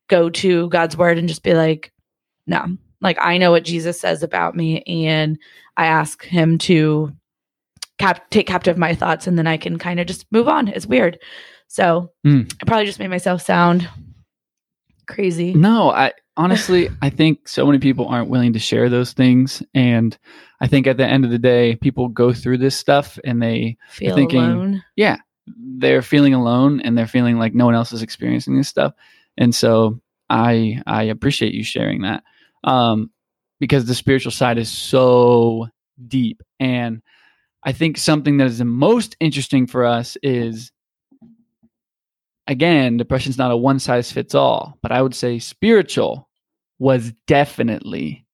[0.08, 1.92] go to God's word and just be like,
[2.48, 5.38] no, like I know what Jesus says about me, and
[5.78, 7.12] I ask Him to
[7.98, 10.68] cap- take captive my thoughts, and then I can kind of just move on.
[10.68, 11.20] It's weird.
[11.68, 12.54] So Mm.
[12.62, 13.88] I probably just made myself sound
[15.08, 15.54] crazy.
[15.54, 19.62] No, I honestly, I think so many people aren't willing to share those things.
[19.74, 20.18] And
[20.60, 23.78] I think at the end of the day, people go through this stuff and they,
[23.90, 24.84] Feel thinking- alone.
[24.96, 28.94] yeah, they're feeling alone and they're feeling like no one else is experiencing this stuff.
[29.38, 30.00] And so
[30.30, 32.24] I, I appreciate you sharing that.
[32.64, 33.10] Um,
[33.60, 35.68] because the spiritual side is so
[36.08, 36.42] deep.
[36.60, 37.02] And
[37.64, 40.72] I think something that is the most interesting for us is
[42.48, 46.28] again, depression's not a one size fits all, but I would say spiritual
[46.80, 48.26] was definitely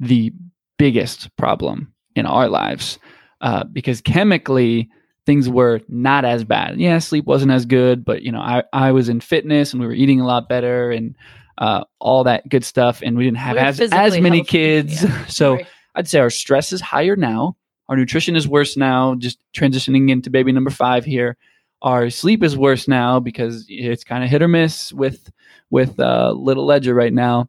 [0.00, 0.32] the
[0.78, 2.98] biggest problem in our lives
[3.40, 4.90] uh, because chemically
[5.24, 6.80] things were not as bad.
[6.80, 9.86] Yeah, sleep wasn't as good, but you know, I, I was in fitness and we
[9.86, 11.14] were eating a lot better and
[11.58, 15.04] uh, all that good stuff, and we didn't have We as as many healthy, kids.
[15.04, 15.26] yeah.
[15.26, 15.66] so Right.
[15.94, 17.56] I'd say our stress is higher now.
[17.88, 21.36] Our nutrition is worse now, just transitioning into baby number five here.
[21.82, 25.30] Our sleep is worse now because it's kind of hit or miss with
[25.70, 27.48] with uh, little Ledger right now,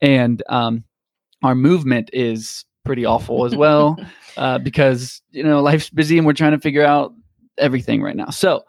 [0.00, 0.84] and um,
[1.42, 3.96] our movement is pretty awful as well
[4.36, 7.12] uh, because you know life's busy and we're trying to figure out
[7.58, 8.30] everything right now.
[8.30, 8.64] So,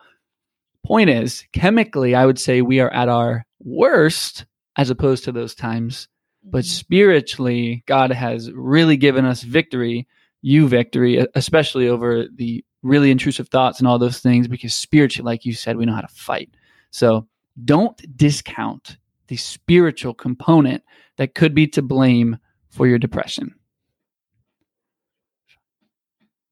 [0.84, 4.46] point is, chemically, I would say we are at our worst
[4.78, 6.08] as opposed to those times.
[6.46, 10.06] But spiritually god has really given us victory
[10.44, 15.46] you victory especially over the really intrusive thoughts and all those things because spiritually like
[15.46, 16.50] you said we know how to fight
[16.92, 17.26] so
[17.66, 20.84] don't discount the spiritual component
[21.18, 22.38] that could be to blame
[22.70, 23.54] for your depression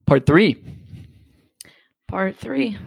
[0.06, 0.58] part three
[2.12, 2.78] Part three.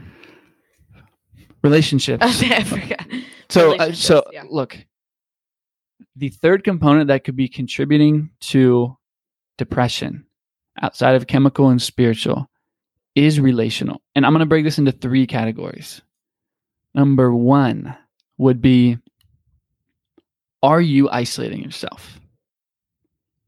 [1.62, 3.06] relationships Okay, I forgot.
[3.48, 4.42] So, uh, so yeah.
[4.50, 4.76] look,
[6.14, 8.94] the third component that could be contributing to
[9.56, 10.26] depression
[10.82, 12.50] outside of chemical and spiritual
[13.14, 14.02] is relational.
[14.14, 16.02] And I'm going to break this into three categories.
[16.94, 17.96] Number one
[18.38, 18.98] would be
[20.62, 22.20] Are you isolating yourself?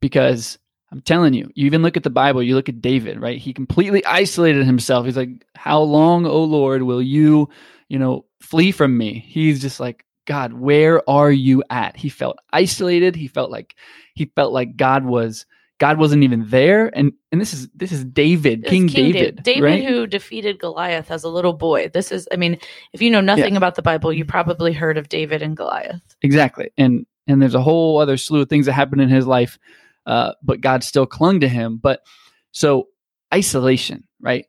[0.00, 0.58] Because
[0.92, 3.38] I'm telling you, you even look at the Bible, you look at David, right?
[3.38, 5.06] He completely isolated himself.
[5.06, 7.48] He's like, How long, O Lord, will you,
[7.88, 9.24] you know, flee from me?
[9.26, 11.96] He's just like, God, where are you at?
[11.96, 13.16] He felt isolated.
[13.16, 13.76] He felt like
[14.14, 15.46] he felt like God was
[15.78, 16.90] God wasn't even there.
[16.96, 19.42] And and this is this is David, It's King, Da- David.
[19.42, 19.84] David right?
[19.84, 21.88] who defeated Goliath as a little boy.
[21.88, 22.58] This is, I mean,
[22.92, 26.00] if you know nothing about the Bible, you probably heard of David and Goliath.
[26.22, 26.70] Exactly.
[26.78, 29.58] And and there's a whole other slew of things that happened in his life,
[30.06, 31.78] uh, but God still clung to him.
[31.82, 32.00] But
[32.52, 32.88] so
[33.34, 34.46] isolation, right?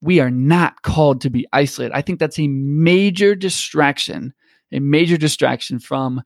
[0.00, 1.94] We are not called to be isolated.
[1.94, 4.34] I think that's a major distraction,
[4.72, 6.22] a major distraction from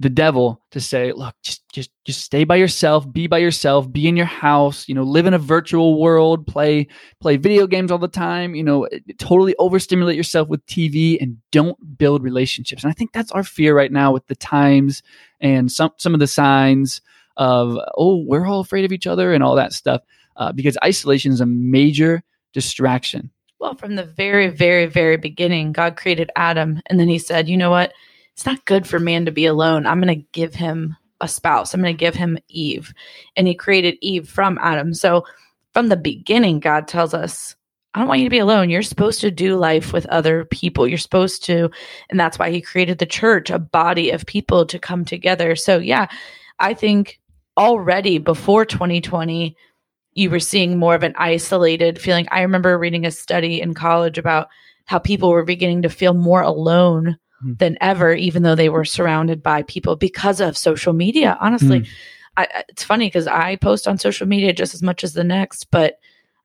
[0.00, 4.08] the devil to say, look, just just just stay by yourself, be by yourself, be
[4.08, 6.88] in your house, you know, live in a virtual world, play
[7.20, 8.88] play video games all the time, you know,
[9.18, 12.82] totally overstimulate yourself with TV and don't build relationships.
[12.82, 15.02] And I think that's our fear right now with the times
[15.40, 17.00] and some some of the signs
[17.36, 20.02] of oh, we're all afraid of each other and all that stuff
[20.36, 22.22] uh, because isolation is a major
[22.52, 23.30] distraction.
[23.60, 27.56] Well, from the very, very, very beginning, God created Adam, and then He said, "You
[27.56, 27.92] know what?
[28.34, 29.86] It's not good for man to be alone.
[29.86, 31.72] I'm going to give him a spouse.
[31.72, 32.92] I'm going to give him Eve."
[33.36, 34.92] And He created Eve from Adam.
[34.92, 35.24] So,
[35.72, 37.54] from the beginning, God tells us,
[37.94, 38.70] "I don't want you to be alone.
[38.70, 40.86] You're supposed to do life with other people.
[40.86, 41.70] You're supposed to,"
[42.10, 45.54] and that's why He created the church, a body of people to come together.
[45.54, 46.08] So, yeah,
[46.58, 47.20] I think
[47.56, 49.56] already before 2020
[50.14, 52.26] you were seeing more of an isolated feeling.
[52.30, 54.48] I remember reading a study in college about
[54.86, 57.16] how people were beginning to feel more alone.
[57.58, 61.36] Than ever, even though they were surrounded by people because of social media.
[61.40, 61.88] Honestly, Mm.
[62.36, 65.24] I, I- it's funny because I post on social media just as much as the
[65.24, 65.98] next, but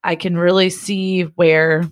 [0.03, 1.83] I can really see where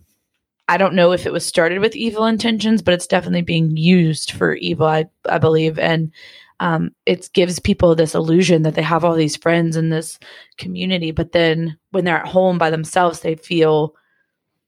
[0.69, 4.31] I don't know if it was started with evil intentions, but it's definitely being used
[4.31, 5.79] for evil, I, I believe.
[5.79, 6.11] And
[6.59, 10.19] um, it gives people this illusion that they have all these friends in this
[10.57, 13.95] community, but then when they're at home by themselves, they feel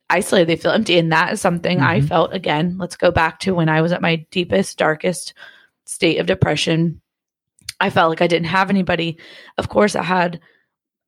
[0.09, 0.97] isolated, they feel empty.
[0.97, 2.07] And that is something I Mhm.
[2.07, 2.75] felt again.
[2.77, 5.33] Let's go back to when I was at my deepest, darkest
[5.85, 7.01] state of depression.
[7.79, 9.17] I felt like I didn't have anybody.
[9.57, 10.39] Of course, I had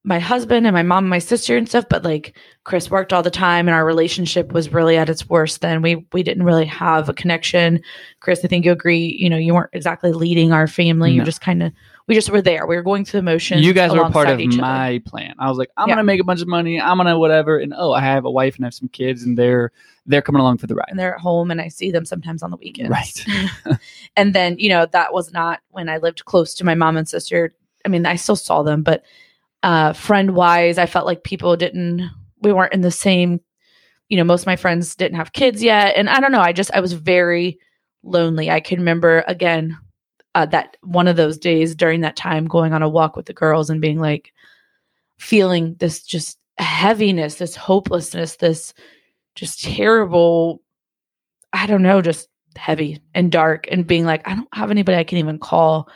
[0.03, 3.21] my husband and my mom and my sister and stuff, but like Chris worked all
[3.21, 5.81] the time and our relationship was really at its worst then.
[5.83, 7.81] We we didn't really have a connection.
[8.19, 11.11] Chris, I think you agree, you know, you weren't exactly leading our family.
[11.11, 11.25] You No.
[11.25, 11.71] just kind of
[12.07, 12.65] we just were there.
[12.67, 13.65] We were going through the motions.
[13.65, 14.61] you guys were part of each other.
[14.61, 15.35] my plan.
[15.39, 15.95] I was like, I'm Yeah.
[15.95, 16.79] gonna make a bunch of money.
[16.81, 17.57] I'm gonna whatever.
[17.57, 19.71] And oh, I have a wife and I have some kids, and they're
[20.07, 20.87] they're coming along for the ride.
[20.89, 22.89] and they're at home and I see them sometimes on the weekends.
[22.89, 23.25] Right.
[24.17, 27.07] and then, you know, that was not when I lived close to my mom and
[27.07, 27.53] sister.
[27.85, 29.03] I mean, I still saw them, but
[29.63, 32.09] uh friend wise, I felt like people didn't
[32.41, 33.41] we weren't in the same,
[34.09, 35.95] you know, most of my friends didn't have kids yet.
[35.95, 37.59] And I don't know, I just I was very
[38.03, 38.49] lonely.
[38.49, 39.77] I can remember again
[40.35, 43.33] uh, that one of those days during that time going on a walk with the
[43.33, 44.33] girls and being like
[45.17, 48.73] feeling this just heaviness, this hopelessness, this
[49.35, 50.61] just terrible
[51.53, 55.03] I don't know, just heavy and dark and being like, I don't have anybody I
[55.03, 55.89] can even call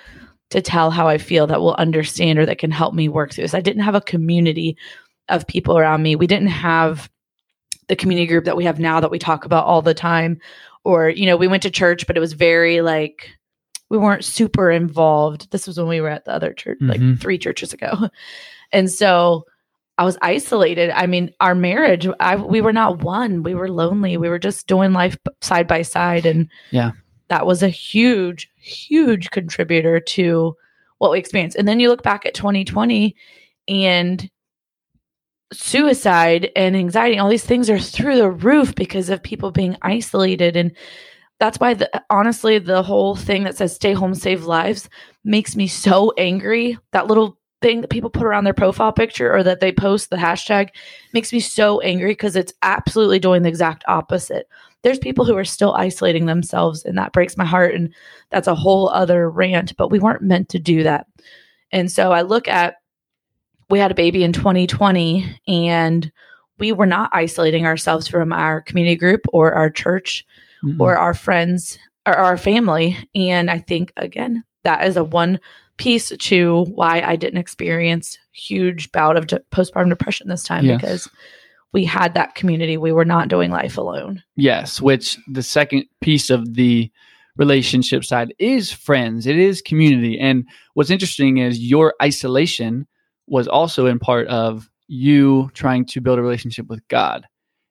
[0.52, 3.44] to tell how I feel that will understand or that can help me work through
[3.44, 3.54] this.
[3.54, 4.78] I didn't have a community
[5.30, 6.16] of people around me.
[6.16, 7.10] We didn't have
[7.88, 10.40] the community group that we have now that we talk about all the time.
[10.84, 13.32] Or, you know, we went to church, but it was very like,
[13.90, 15.52] we weren't super involved.
[15.52, 17.20] This was when we were at the other church, like Mhm.
[17.20, 18.10] three churches ago.
[18.72, 19.46] And so
[20.00, 20.90] I was isolated.
[20.90, 23.44] I mean, our marriage, I, we were not one.
[23.44, 24.18] We were lonely.
[24.18, 26.26] We were just doing life side by side.
[26.26, 26.92] And Yeah.
[27.30, 30.56] that was a huge, huge contributor to
[30.98, 31.56] what we experienced.
[31.58, 33.16] And then you look back at 2020
[33.68, 34.30] and
[35.54, 40.56] suicide and anxiety, all these things are through the roof because of people being isolated.
[40.58, 40.72] And
[41.40, 44.90] that's why, the, honestly, the whole thing that says stay home, save lives
[45.24, 46.78] makes me so angry.
[46.92, 50.16] That little thing that people put around their profile picture or that they post the
[50.16, 50.70] hashtag
[51.14, 54.48] makes me so angry because it's absolutely doing the exact opposite.
[54.84, 57.74] There's people who are still isolating themselves, and that breaks my heart.
[57.74, 57.94] And
[58.30, 61.08] that's a whole other rant, but we weren't meant to do that.
[61.72, 62.76] And so I look at,
[63.70, 66.12] we had a baby in 2020, and
[66.60, 70.24] we were not isolating ourselves from our community group or our church
[70.66, 70.80] Mm-mm.
[70.80, 71.03] or mm-hmm.
[71.03, 72.97] our friends or our family.
[73.13, 75.39] And I think again, that is a one
[75.78, 80.82] piece to why I didn't experience huge bout of de- postpartum depression this time Yes.
[80.82, 81.09] because
[81.74, 82.78] we had that community.
[82.78, 84.24] We were not doing life alone.
[84.38, 86.89] Yes, which the second piece of the
[87.36, 90.18] relationship side is friends, it is community.
[90.18, 92.88] And what's interesting is your isolation
[93.28, 97.28] was also in part of you trying to build a relationship with God.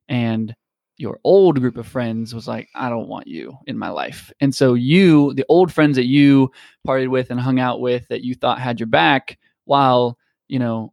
[0.09, 0.55] And
[0.97, 4.32] your old group of friends was like, I don't want you in my life.
[4.40, 6.53] And so you, the old friends that you
[6.86, 10.92] partied with and hung out with that you thought had your back, while, you know,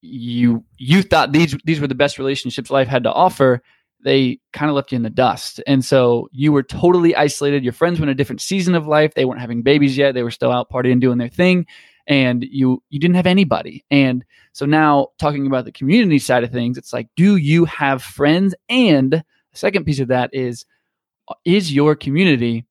[0.00, 3.62] you you thought these these were the best relationships life had to offer,
[4.04, 5.60] they kind of left you in the dust.
[5.66, 7.64] And so you were totally isolated.
[7.64, 9.14] Your friends were in a different season of life.
[9.14, 10.14] They weren't having babies yet.
[10.14, 11.66] They were still out partying, doing their thing.
[12.08, 13.84] And you you didn't have anybody.
[13.90, 18.02] And so now talking about the community side of things, it's like, do you have
[18.02, 18.54] friends?
[18.68, 20.64] And the second piece of that is,
[21.28, 22.64] uh, is your community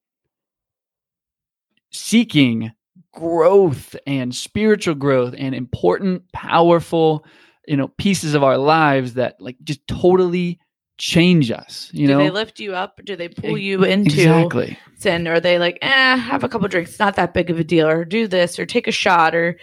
[1.91, 2.71] seeking
[3.13, 7.25] growth and spiritual growth and important, powerful,
[7.67, 10.59] you know, pieces of our lives that like just totally
[10.97, 11.89] change us.
[11.93, 12.99] You do know, they lift you up?
[13.03, 14.77] Do they pull you into exactly.
[14.97, 15.27] sin?
[15.27, 17.87] Or are they like, eh, have a couple drinks, not that big of a deal,
[17.87, 19.57] or do this, or take a shot, or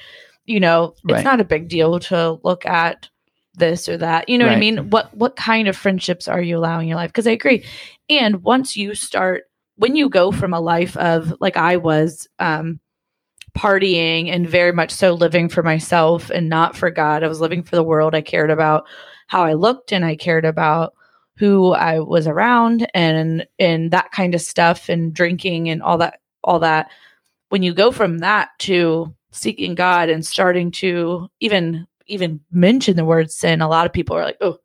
[0.46, 1.24] you know, it's Right.
[1.24, 3.08] not a big deal to look at
[3.54, 4.28] this or that.
[4.28, 4.90] You know what I mean?
[4.90, 7.10] What what kind of friendships are you allowing in your life?
[7.10, 7.64] Because I agree.
[8.10, 9.44] And once you start
[9.76, 12.78] when you go from a life of like I was, um,
[13.56, 17.22] partying and very much so living for myself and not for God.
[17.22, 18.14] I was living for the world.
[18.14, 18.84] I cared about
[19.28, 20.94] how I looked and I cared about
[21.36, 26.20] who I was around and and that kind of stuff and drinking and all that
[26.44, 26.90] all that.
[27.48, 33.04] When you go from that to seeking God and starting to even even mention the
[33.04, 34.58] word sin, a lot of people are like, "Oh,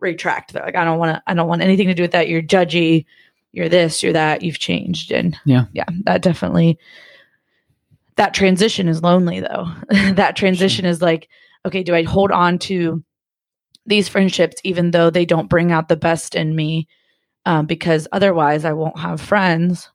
[0.00, 1.22] retract." They're like, "I don't want to.
[1.26, 2.28] I don't want anything to do with that.
[2.28, 3.04] You're judgy.
[3.52, 4.02] You're this.
[4.02, 4.42] You're that.
[4.42, 5.64] You've changed." And Yeah.
[5.72, 6.78] yeah, that definitely.
[8.16, 9.68] That transition is lonely, though.
[10.12, 11.28] that transition is like,
[11.64, 13.02] okay, do I hold on to
[13.86, 16.88] these friendships even though they don't bring out the best in me?
[17.46, 19.90] Um, because otherwise, I won't have friends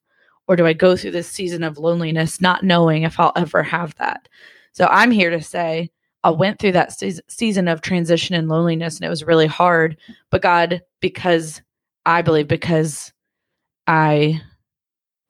[0.47, 3.95] or do I go through this season of loneliness not knowing if I'll ever have
[3.95, 4.27] that?
[4.73, 5.89] So I'm here to say
[6.23, 9.97] I went through that seas- season of transition and loneliness and it was really hard.
[10.31, 11.61] But God, because
[12.05, 13.13] I believe, because
[13.87, 14.41] I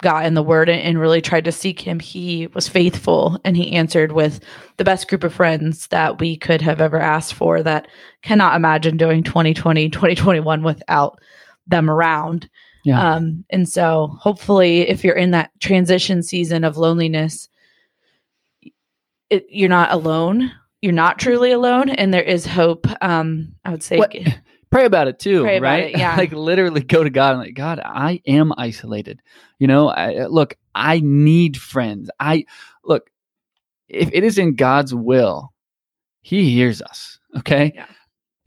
[0.06, 3.74] got in the word and really tried to seek him, he was faithful and he
[3.74, 4.39] answered with
[4.78, 7.88] the best group of friends that we could have ever asked for that
[8.22, 11.20] cannot imagine doing 2020, 2021 without
[11.66, 12.47] them around.
[12.84, 13.16] Yeah.
[13.16, 17.49] Um, and so hopefully if you're in that transition season of loneliness,
[19.32, 20.51] it, you're not alone.
[20.84, 22.86] You're not truly alone, and there is hope.
[23.01, 24.14] Um, I would say, What-
[24.76, 25.84] pray about it too, Pray right?
[25.95, 26.15] it, yeah.
[26.17, 29.21] like literally go to God and like, God, I am isolated.
[29.57, 32.09] You know, I, uh, look, I need friends.
[32.19, 32.45] I
[32.84, 33.09] look,
[33.88, 35.53] if it is in God's will,
[36.21, 37.19] He hears us.
[37.38, 37.86] Okay, Yeah.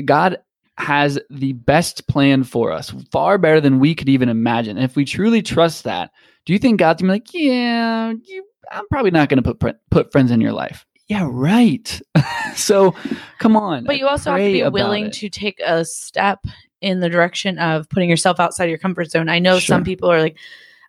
[0.05, 0.39] God
[0.77, 4.77] has the best plan for us, far better than we could even imagine.
[4.77, 6.11] And if we truly trust that,
[6.47, 10.13] do you think God's gonna be like, yeah, you, I'm probably not gonna put put
[10.13, 10.85] friends in your life?
[11.09, 12.01] Yeah, right.
[12.55, 12.95] so,
[13.39, 13.85] come on.
[13.85, 15.13] but you also have to be willing it.
[15.15, 16.41] to take a step
[16.81, 19.29] in the direction of putting yourself outside your comfort zone.
[19.29, 20.37] I know some people are like,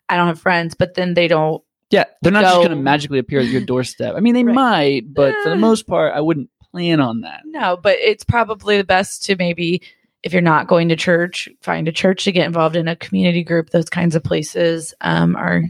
[0.08, 1.62] I don't have friends, but then they don't.
[1.90, 4.14] Yeah, they're not just going to magically appear at your doorstep.
[4.14, 4.54] I mean, they Right.
[4.54, 5.58] might, but for the Eh.
[5.58, 7.40] most part, I wouldn't plan on that.
[7.46, 9.82] No, but it's probably the best to maybe,
[10.22, 13.42] if you're not going to church, find a church to get involved in a community
[13.42, 13.70] group.
[13.70, 15.64] Those kinds of places um, are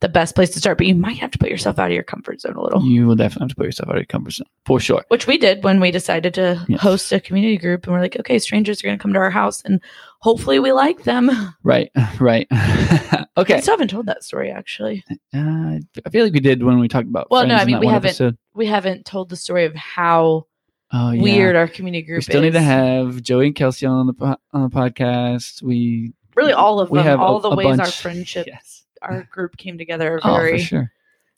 [0.00, 0.78] the best place to start.
[0.78, 2.82] But you might have to put yourself out of your comfort zone a little.
[2.84, 5.04] You will definitely have to put yourself out of your comfort zone for sure.
[5.08, 6.80] which we did when we decided to Yes.
[6.80, 9.30] host a community group and we're like okay strangers are going to come to our
[9.30, 9.80] house and
[10.20, 11.30] hopefully we like them
[11.62, 11.90] Right,
[12.20, 12.46] right.
[13.36, 13.54] okay.
[13.54, 16.88] i still haven't told that story actually Uh, I feel like we did when we
[16.88, 17.30] talked about.
[17.30, 18.36] Well, no, I mean, we haven't episode.
[18.54, 20.46] we haven't told the story of how
[20.92, 21.20] Oh, yeah.
[21.22, 24.14] weird our community group We still is need to have Joey and Kelsey on the
[24.14, 25.60] po- on the podcast.
[25.62, 28.77] We really all of we them have all a- the ways our friendship Yes.
[29.02, 30.64] Our group came together Oh, very sure.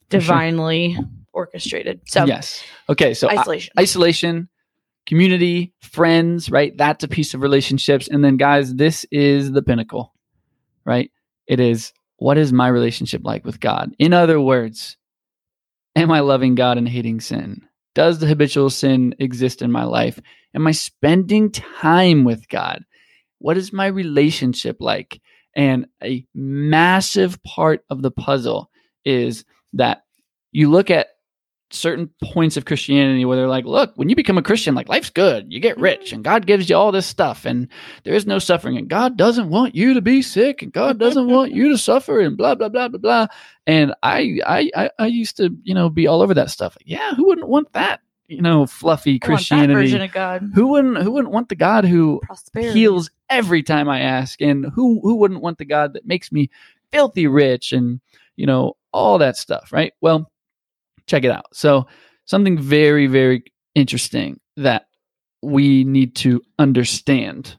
[0.09, 0.19] For sure.
[0.19, 0.97] divinely
[1.33, 2.63] orchestrated so yes.
[2.89, 3.13] Okay.
[3.13, 4.49] So I- isolation isolation,
[5.05, 6.75] community, friends, right?
[6.77, 8.07] That's a piece of relationships.
[8.07, 10.13] And then, guys, this is the pinnacle,
[10.85, 11.09] right?
[11.47, 13.93] It is what is my relationship like with God?
[13.97, 14.97] In other words,
[15.95, 17.61] am I loving God and hating sin?
[17.95, 20.19] Does the habitual sin exist in my life?
[20.53, 22.83] Am I spending time with God?
[23.39, 25.19] What is my relationship like?
[25.53, 28.69] And a massive part of the puzzle
[29.05, 29.43] is
[29.73, 30.03] that
[30.51, 31.07] you look at
[31.73, 35.09] certain points of Christianity where they're like, look, when you become a Christian, like life's
[35.09, 36.13] good, you get rich, mm.
[36.13, 37.67] and God gives you all this stuff, and
[38.03, 41.29] there is no suffering, and God doesn't want you to be sick, and God doesn't
[41.29, 43.27] want you to suffer, and blah blah blah blah blah.
[43.65, 46.75] And I I I, I used to you know be all over that stuff.
[46.79, 48.01] Like, yeah, who wouldn't want that?
[48.31, 49.73] You know, fluffy Christianity.
[49.73, 53.89] version of god Who wouldn't who wouldn't want the God who prosperity heals every time
[53.89, 54.41] I ask.
[54.41, 56.49] And who who wouldn't want the God that makes me
[56.93, 57.99] filthy rich and
[58.37, 59.91] you know all that stuff, right?
[59.99, 60.31] Well,
[61.07, 61.47] check it out.
[61.53, 61.87] So
[62.23, 63.43] something very very
[63.75, 64.87] interesting that
[65.41, 67.57] we need to understand.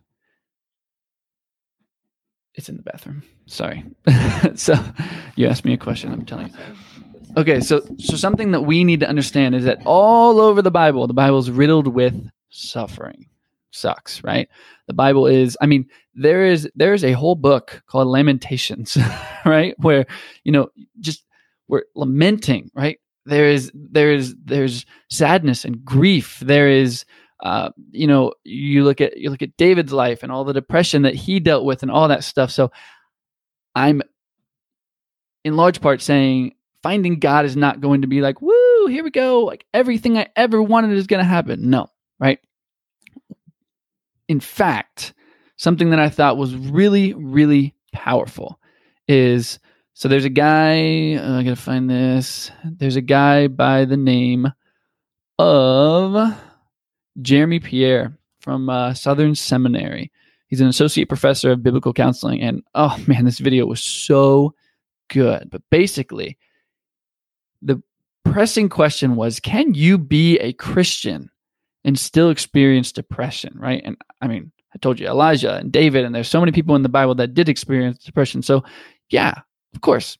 [2.54, 3.22] It's in the bathroom.
[3.46, 3.84] Sorry.
[4.54, 4.74] so
[5.36, 6.12] you asked me a question.
[6.12, 6.54] I'm telling you.
[7.36, 11.06] Okay, so so something that we need to understand is that all over the Bible,
[11.06, 13.26] the Bible is riddled with suffering.
[13.70, 14.50] Sucks, right?
[14.86, 18.98] The Bible is, I mean, there is there is a whole book called Lamentations,
[19.46, 19.74] right?
[19.78, 20.04] Where,
[20.44, 20.68] you know,
[21.00, 21.24] just
[21.68, 22.98] we're lamenting, right?
[23.24, 26.38] There is there is there's sadness and grief.
[26.40, 27.06] There is
[27.42, 31.02] uh, you know, you look at you look at David's life and all the depression
[31.02, 32.50] that he dealt with and all that stuff.
[32.50, 32.70] So
[33.74, 34.02] I'm
[35.44, 39.10] in large part saying finding God is not going to be like, woo, here we
[39.10, 39.40] go.
[39.40, 41.70] Like everything I ever wanted is going to happen.
[41.70, 41.88] No,
[42.18, 42.38] right?
[44.28, 45.14] In fact,
[45.56, 48.58] something that I thought was really, really powerful
[49.08, 49.58] is
[49.94, 52.50] so there's a guy, uh, I gotta find this.
[52.64, 54.50] There's a guy by the name
[55.38, 56.34] of
[57.20, 60.10] Jeremy Pierre from uh, Southern Seminary.
[60.48, 62.40] He's an associate professor of biblical counseling.
[62.40, 64.54] And oh man, this video was so
[65.08, 65.50] good.
[65.50, 66.38] But basically,
[67.62, 67.82] the
[68.24, 71.30] pressing question was can you be a Christian
[71.84, 73.82] and still experience depression, right?
[73.84, 76.82] And I mean, I told you Elijah and David, and there's so many people in
[76.82, 78.42] the Bible that did experience depression.
[78.42, 78.64] So,
[79.10, 79.34] yeah,
[79.74, 80.18] of course.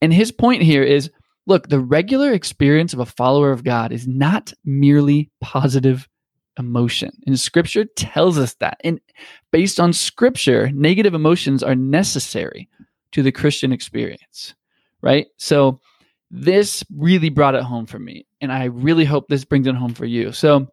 [0.00, 1.10] And his point here is
[1.46, 6.08] look, the regular experience of a follower of God is not merely positive
[6.58, 7.10] emotion.
[7.26, 8.80] And scripture tells us that.
[8.84, 9.00] And
[9.50, 12.68] based on scripture, negative emotions are necessary
[13.12, 14.54] to the Christian experience,
[15.02, 15.26] right?
[15.36, 15.80] So,
[16.30, 18.26] this really brought it home for me.
[18.40, 20.32] And I really hope this brings it home for you.
[20.32, 20.68] So,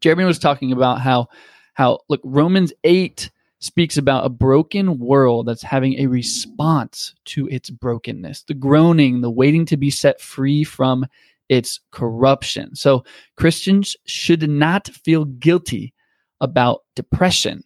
[0.00, 1.28] Jeremy was talking about how
[1.74, 7.70] how look Romans 8 speaks about a broken world that's having a response to its
[7.70, 11.06] brokenness, the groaning, the waiting to be set free from
[11.48, 12.74] its corruption.
[12.74, 13.04] So
[13.36, 15.94] Christians should not feel guilty
[16.40, 17.62] about depression,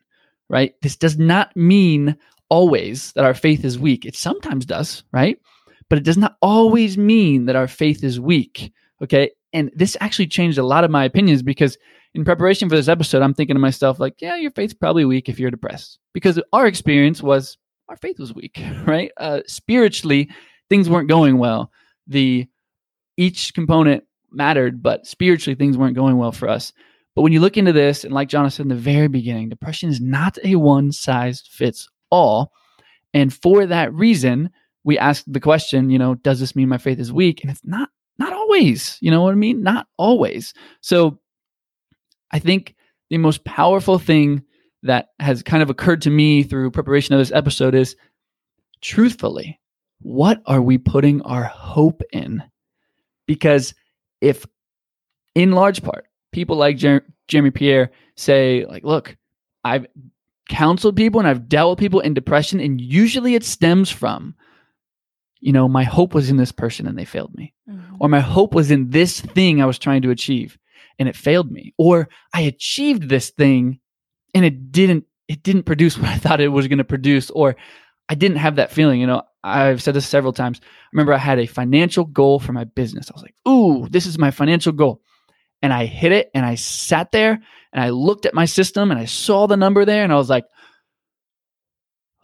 [0.48, 0.74] right?
[0.82, 2.16] This does not mean
[2.48, 4.04] always that our faith is weak.
[4.04, 5.38] It sometimes does, right?
[5.90, 8.72] But it does not always mean that our faith is weak,
[9.02, 9.32] okay?
[9.52, 11.76] And this actually changed a lot of my opinions because
[12.14, 15.28] in preparation for this episode, I'm thinking to myself, like, yeah, your faith's probably weak
[15.28, 15.98] if you're depressed.
[16.14, 17.58] Because our experience was
[17.88, 19.10] our faith was weak, right?
[19.16, 20.30] Uh, spiritually,
[20.70, 21.70] things weren't going well.
[22.06, 22.48] The
[23.16, 26.72] each component mattered, but spiritually things weren't going well for us.
[27.14, 29.90] But when you look into this, and like John said in the very beginning, depression
[29.90, 32.52] is not a one size fits all.
[33.12, 34.50] And for that reason,
[34.84, 37.42] we ask the question, you know, does this mean my faith is weak?
[37.42, 39.62] And it's not, not always, you know what I mean?
[39.62, 40.54] Not always.
[40.80, 41.18] So
[42.30, 42.74] I think
[43.10, 44.42] the most powerful thing
[44.82, 47.96] that has kind of occurred to me through preparation of this episode is
[48.80, 49.60] truthfully,
[50.00, 52.42] what are we putting our hope in?
[53.26, 53.74] Because
[54.20, 54.46] if,
[55.34, 59.16] in large part, people like Jer- Jeremy Pierre say, like, look,
[59.62, 59.86] I've
[60.48, 64.34] counseled people and I've dealt with people in depression, and usually it stems from,
[65.40, 67.96] you know, my hope was in this person and they failed me, mm-hmm.
[67.98, 70.58] or my hope was in this thing I was trying to achieve
[71.00, 71.74] and it failed me.
[71.78, 73.80] Or i achieved this thing
[74.34, 77.30] and it didn't it didn't produce what i thought it was going to produce.
[77.30, 77.56] Or
[78.08, 80.60] i didn't have that feeling you know i've said this several times.
[80.62, 83.10] I remember i had a financial goal for my business.
[83.10, 85.00] I was like ooh this is my financial goal.
[85.62, 87.40] And i hit it and i sat there
[87.72, 90.30] and i looked at my system and i saw the number there and i was
[90.30, 90.44] like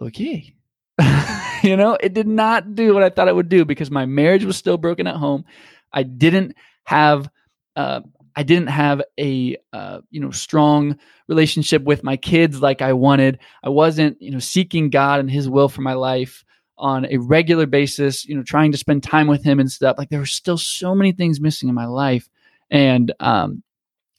[0.00, 0.54] okay
[1.70, 4.44] you know it did not do what i thought it would do because my marriage
[4.44, 5.44] was still broken at home
[5.92, 7.28] i didn't have
[7.76, 8.00] uh,
[8.36, 13.38] I didn't have a uh, you know strong relationship with my kids like I wanted.
[13.64, 16.44] I wasn't you know seeking God and His will for my life
[16.76, 18.26] on a regular basis.
[18.26, 19.96] You know, trying to spend time with Him and stuff.
[19.96, 22.28] Like there were still so many things missing in my life,
[22.70, 23.62] and um,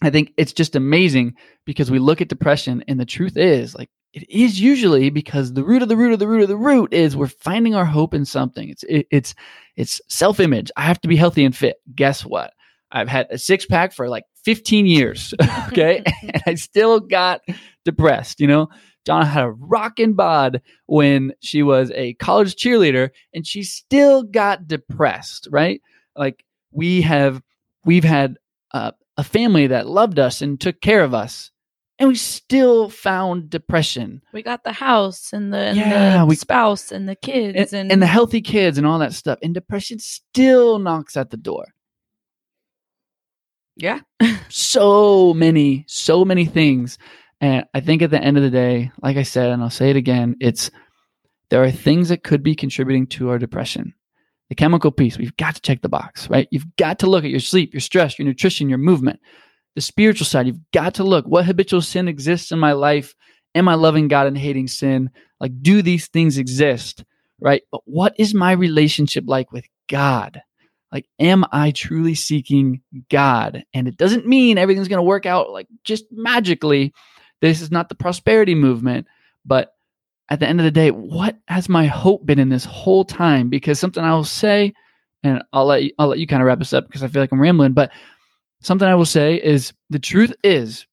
[0.01, 3.89] I think it's just amazing because we look at depression, and the truth is like
[4.17, 6.91] it is usually because the root of the root of the root of the root
[6.91, 8.67] is we're finding our hope in something.
[8.67, 9.35] It's it, it's
[9.75, 10.71] it's self image.
[10.75, 11.77] I have to be healthy and fit.
[11.93, 12.53] Guess what?
[12.91, 15.33] I've had a six pack for like 15 years.
[15.67, 16.01] Okay.
[16.23, 17.41] and I still got
[17.85, 18.39] depressed.
[18.39, 18.69] You know,
[19.07, 24.65] Jonna had a rockin' bod when she was a college cheerleader and she still got
[24.67, 25.81] depressed, right?
[26.15, 27.43] Like we have,
[27.83, 28.37] we've had
[28.73, 31.51] uh, a family that loved us and took care of us.
[31.99, 34.21] And we still found depression.
[34.31, 37.81] We got the house and the, and yeah, the we, spouse and the kids and,
[37.81, 39.39] and, and the healthy kids and all that stuff.
[39.41, 41.65] And depression still knocks at the door.
[43.75, 44.01] Yeah.
[44.49, 46.99] so many, so many things.
[47.41, 49.89] And I think at the end of the day, like I said, and I'll say
[49.89, 50.71] it again, it's
[51.49, 53.93] there are things that could be contributing to our depression.
[54.49, 56.47] The chemical piece, we've got to check the box, right?
[56.51, 59.19] You've got to look at your sleep, your stress, your nutrition, your movement.
[59.77, 63.13] The spiritual side, you've got to look what habitual sin exists in my life.
[63.53, 65.11] Am I loving God and hating sin?
[65.39, 67.05] Like, do these things exist,
[67.39, 67.61] right?
[67.71, 70.41] But what is my relationship like with God?
[70.91, 75.51] like am i truly seeking god and it doesn't mean everything's going to work out
[75.51, 76.93] like just magically
[77.41, 79.07] this is not the prosperity movement
[79.45, 79.73] but
[80.29, 83.49] at the end of the day what has my hope been in this whole time
[83.49, 84.73] because something i will say
[85.23, 87.21] and i'll let you, i'll let you kind of wrap this up because i feel
[87.21, 87.91] like i'm rambling but
[88.61, 90.85] something i will say is the truth is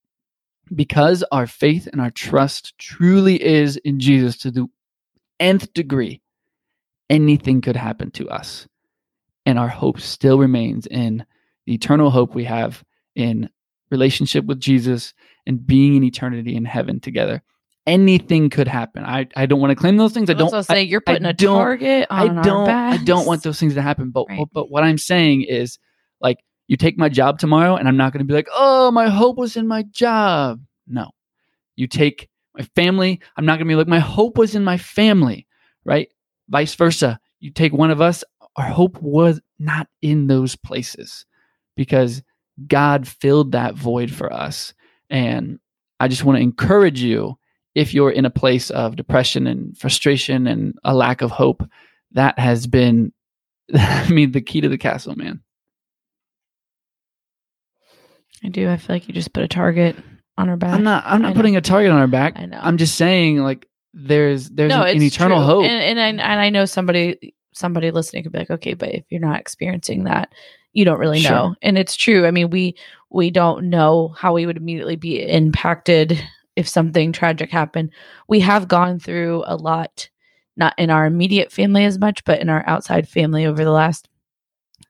[0.75, 4.67] because our faith and our trust truly is in jesus to the
[5.41, 6.21] nth degree
[7.11, 8.67] anything could happen to us
[9.47, 11.25] and our hope still remains in
[11.67, 12.83] the eternal hope we have
[13.15, 13.49] in
[13.91, 15.13] relationship with Jesus
[15.47, 17.43] and being in eternity in heaven together.
[17.87, 19.05] anything could happen.
[19.05, 20.31] I, I don't want to claim those things.
[20.31, 23.27] I I don't also say you're putting a don't- target I on don't I don't
[23.27, 24.09] want those things to happen.
[24.11, 24.47] But Right.
[24.53, 25.79] but what I'm saying is
[26.21, 29.09] like you take my job tomorrow and I'm not going to be like, "Oh, my
[29.09, 31.11] hope was in my job." No.
[31.77, 34.77] You take my family, I'm not going to be like my hope was in my
[34.77, 35.47] family,
[35.85, 36.09] right?
[36.49, 37.19] Vice versa.
[37.41, 38.23] You take one of us,
[38.57, 41.27] our hope was not in those places
[41.77, 42.23] because
[42.67, 44.73] God filled that void for us.
[45.11, 45.59] And
[45.99, 47.37] I just want to encourage you
[47.75, 51.69] if you're in a place of depression and frustration and a lack of hope,
[52.13, 53.13] that has been,
[53.75, 55.43] I mean, the key to the castle, man.
[58.45, 58.69] I do.
[58.71, 59.97] I feel like you just put a target
[60.37, 60.75] on our back.
[60.75, 62.35] I'm not, I'm not putting a target on our back.
[62.37, 62.61] I know.
[62.61, 65.47] I'm just saying, like, there's, there's an, an eternal true.
[65.47, 65.65] hope.
[65.65, 69.05] And, and I and I know somebody somebody listening could be like, okay, but if
[69.11, 70.33] you're not experiencing that,
[70.73, 71.31] you don't really Sure.
[71.31, 71.55] know.
[71.63, 72.27] And it's true.
[72.27, 72.75] I mean, we
[73.11, 76.21] we don't know how we would immediately be impacted
[76.57, 77.91] if something tragic happened.
[78.29, 80.09] We have gone through a lot,
[80.57, 84.09] not in our immediate family as much, but in our outside family over the last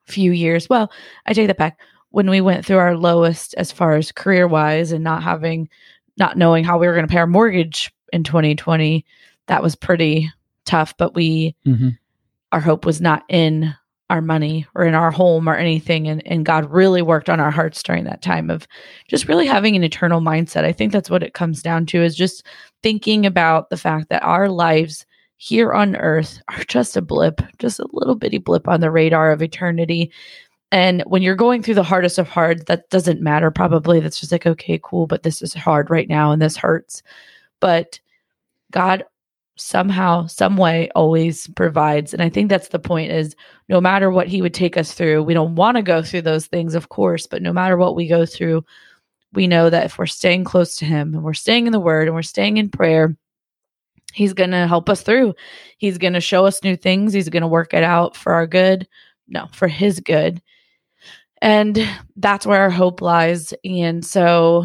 [0.06, 0.68] few years.
[0.68, 0.90] Well,
[1.26, 1.78] I take that back.
[2.14, 5.68] When we went through our lowest as far as career wise and not having
[6.16, 9.04] not knowing how we were going to pay our mortgage in 2020
[9.48, 10.30] that was pretty
[10.64, 11.98] tough but we Mhm.
[12.52, 13.74] our hope was not in
[14.10, 17.50] our money or in our home or anything and, and god really worked on our
[17.50, 18.68] hearts during that time of
[19.08, 22.14] just really having an eternal mindset i think that's what it comes down to is
[22.14, 22.46] just
[22.82, 25.04] thinking about the fact that our lives
[25.38, 29.32] here on earth are just a blip just a little bitty blip on the radar
[29.32, 30.12] of eternity
[30.74, 34.00] and when you're going through the hardest of hard that doesn't matter probably.
[34.00, 37.02] That's just like okay cool but this is hard right now and this hurts.
[37.60, 38.00] But
[38.72, 39.04] god
[39.56, 42.12] somehow some way always provides.
[42.12, 43.36] And i think that's the point is
[43.68, 46.46] no matter what he would take us through we don't want to go through those
[46.46, 48.64] things of course but no matter what we go through
[49.32, 52.08] we know that if we're staying close to him and we're staying in the word
[52.08, 53.16] and we're staying in prayer
[54.12, 55.34] he's going to help us through.
[55.78, 57.12] He's going to show us new things.
[57.12, 58.86] He's going to work it out for our good.
[59.26, 60.40] No for his good
[61.44, 61.78] and
[62.16, 64.64] that's where our hope lies and so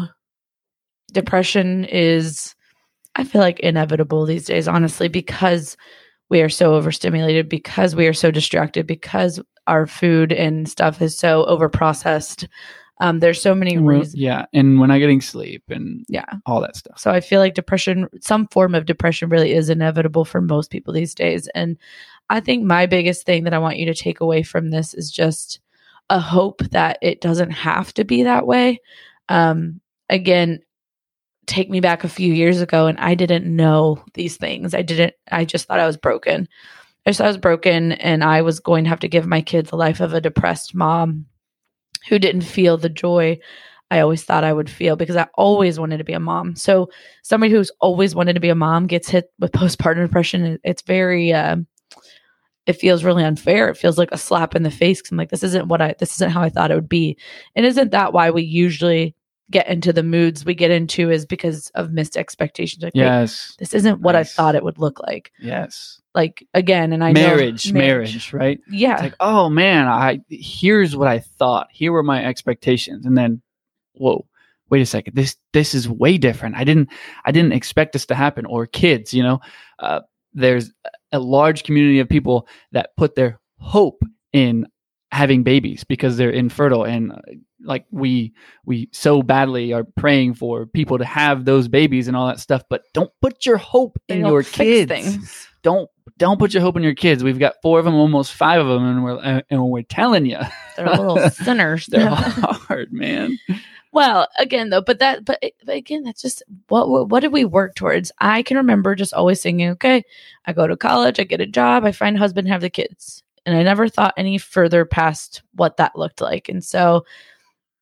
[1.12, 2.54] depression is
[3.16, 5.76] I feel like inevitable these days, honestly, because
[6.28, 11.18] we are so overstimulated, because we are so distracted, because our food and stuff is
[11.18, 12.46] so overprocessed.
[13.00, 14.14] Um, there's so many reasons.
[14.14, 14.44] yeah.
[14.52, 16.24] And we're not getting sleep and Yeah.
[16.46, 17.00] all that stuff.
[17.00, 20.94] So I feel like depression, some form of depression, really is inevitable for most people
[20.94, 21.48] these days.
[21.54, 21.76] And
[22.28, 25.10] I think my biggest thing that I want you to take away from this is
[25.10, 25.58] just
[26.10, 28.80] a hope that it doesn't have to be that way.
[29.28, 30.60] Um, again,
[31.46, 34.74] take me back a few years ago and I didn't know these things.
[34.74, 36.48] I didn't, I just thought I was broken.
[37.06, 39.40] I just thought I was broken and I was going to have to give my
[39.40, 41.26] kids the life of a depressed mom
[42.08, 43.38] who didn't feel the joy
[43.90, 46.54] I always thought I would feel because I always wanted to be a mom.
[46.54, 46.90] So
[47.22, 50.58] somebody who's always wanted to be a mom gets hit with postpartum depression.
[50.62, 51.56] It's very, uh,
[52.70, 53.68] it feels really unfair.
[53.68, 55.02] It feels like a slap in the face.
[55.02, 57.16] 'cause I'm like, this isn't what I, this isn't how I thought it would be.
[57.54, 59.14] And isn't that why we usually
[59.50, 62.82] get into the moods we get into is because of missed expectations?
[62.82, 63.56] Like, Yes.
[63.58, 64.32] this isn't what Nice.
[64.32, 65.32] I thought it would look like.
[65.40, 66.00] Yes.
[66.14, 68.60] Like again, and I know- marriage, marriage, right?
[68.70, 68.94] Yeah.
[68.94, 71.68] It's like, oh man, I here's what I thought.
[71.70, 73.42] Here were my expectations, and then,
[73.92, 74.26] whoa,
[74.70, 75.14] wait a second.
[75.14, 76.56] This this is way different.
[76.56, 76.88] I didn't
[77.24, 78.44] I didn't expect this to happen.
[78.46, 79.40] Or kids, you know,
[79.78, 80.00] uh,
[80.32, 80.72] there's
[81.12, 84.02] a large community of people that put their hope
[84.32, 84.66] in
[85.12, 87.16] having babies because they're infertile and uh,
[87.64, 88.32] like we
[88.64, 92.62] we so badly are praying for people to have those babies and all that stuff
[92.70, 95.48] but don't put your hope They in your kids things.
[95.62, 97.24] don't don't put your hope in your kids.
[97.24, 100.26] We've got four of them, almost five of them, and we're uh, and we're telling
[100.26, 100.38] you
[100.76, 101.86] They're little sinners.
[101.86, 103.38] they're hard, man.
[103.92, 107.44] Well, again though, but that, but, but again, that's just what, what what did we
[107.44, 108.12] work towards?
[108.20, 110.04] I can remember just always thinking, okay,
[110.46, 113.24] I go to college, I get a job, I find a husband, have the kids,
[113.44, 116.48] and I never thought any further past what that looked like.
[116.48, 117.04] And so,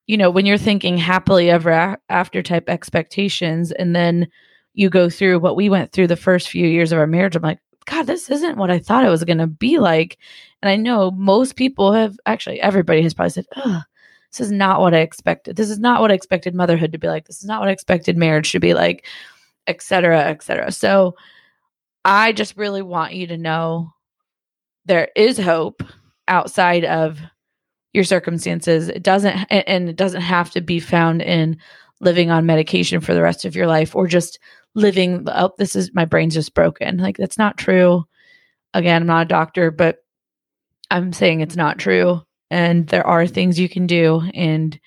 [0.06, 4.28] you know, when you're thinking happily ever after type expectations, and then
[4.72, 7.42] you go through what we went through the first few years of our marriage, I'm
[7.42, 10.18] like, God, this isn't what I thought it was going to be like.
[10.62, 13.82] And I know most people have actually, everybody has probably said, Ugh,
[14.32, 15.56] this is not what I expected.
[15.56, 17.26] This is not what I expected motherhood to be like.
[17.26, 19.06] This is not what I expected marriage to be like,
[19.66, 20.70] et cetera, et cetera.
[20.70, 21.14] So
[22.04, 23.92] I just really want you to know
[24.84, 25.82] there is hope
[26.28, 27.20] outside of
[27.92, 28.88] your circumstances.
[28.88, 31.58] It doesn't, and- it doesn't have to be found in
[32.00, 34.38] living on medication for the rest of your life or just
[34.74, 36.98] living, oh, this is my brain's just broken.
[36.98, 38.04] Like, that's not true.
[38.74, 39.96] Again, I'm not a doctor, but
[40.90, 42.22] I'm saying it's not true.
[42.50, 44.22] And there are things you can do.
[44.34, 44.78] And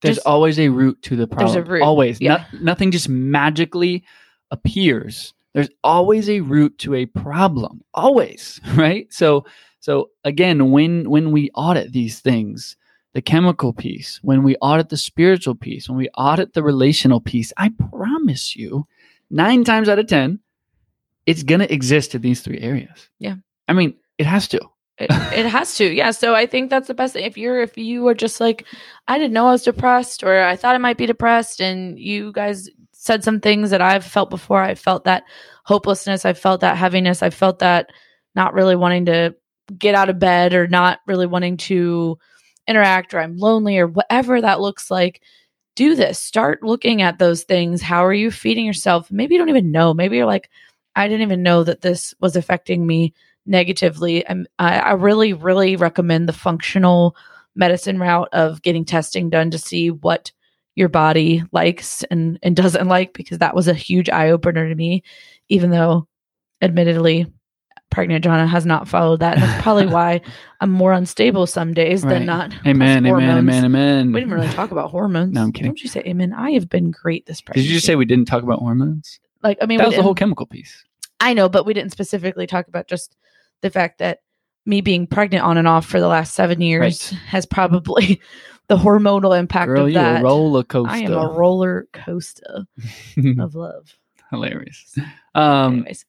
[0.00, 1.66] There's Just- always a root to the There's problem.
[1.66, 2.20] a root, Always.
[2.20, 2.44] yeah.
[2.52, 4.04] No- nothing just magically
[4.52, 7.82] appears, there's always a root to a problem.
[7.94, 9.12] Always, right?
[9.12, 9.44] So
[9.80, 12.76] so again, when when we audit these things,
[13.14, 17.52] the chemical piece, when we audit the spiritual piece, when we audit the relational piece,
[17.56, 18.86] I promise you,
[19.30, 20.38] nine times out of 10,
[21.26, 23.08] it's going to exist in these three areas.
[23.18, 23.36] Yeah.
[23.66, 24.60] I mean, it has to.
[25.00, 26.10] It, has to yeah.
[26.10, 27.24] So i think that's the best thing.
[27.24, 28.66] If you're if you are just like
[29.06, 32.32] i didn't know i was depressed or i thought i might be depressed and you
[32.32, 35.24] guys said some things that i've felt before i felt that
[35.64, 37.90] hopelessness i felt that heaviness i felt that
[38.34, 39.34] not really wanting to
[39.78, 42.18] get out of bed or not really wanting to
[42.66, 45.20] interact or i'm lonely or whatever that looks like
[45.76, 46.18] do this.
[46.18, 47.80] Start looking at those things.
[47.80, 49.12] How are you feeding yourself?
[49.12, 49.94] Maybe you don't even know.
[49.94, 50.50] Maybe you're like
[50.98, 53.14] i didn't even know that this was affecting me
[53.48, 54.28] negatively.
[54.28, 57.16] I'm, I, I really, really recommend the functional
[57.56, 60.30] medicine route of getting testing done to see what
[60.74, 64.74] your body likes and, and doesn't like, because that was a huge eye opener to
[64.74, 65.02] me,
[65.48, 66.06] even though
[66.62, 67.26] admittedly,
[67.90, 69.38] pregnant Jonna has not followed that.
[69.38, 70.20] That's probably why
[70.60, 72.14] I'm more unstable some days Right.
[72.14, 72.52] than not.
[72.66, 74.12] Amen, amen, amen, amen.
[74.12, 75.32] We didn't really talk about hormones.
[75.34, 75.70] No, I'm kidding.
[75.70, 76.32] Don't you say amen?
[76.32, 77.66] I have been great this pregnancy.
[77.66, 79.18] Did you just say we didn't talk about hormones?
[79.42, 79.58] like?
[79.62, 80.84] I mean, That was the whole chemical piece.
[81.20, 83.16] I know, but we didn't specifically talk about just
[83.62, 84.20] the fact that
[84.66, 88.20] me being pregnant on and off for the last seven years has probably
[88.68, 90.20] the hormonal impact Girl, of that.
[90.20, 90.92] a roller coaster.
[90.92, 92.66] I am a roller coaster
[93.38, 93.96] of love.
[94.30, 94.98] Hilarious.
[95.34, 96.04] Um, Anyways,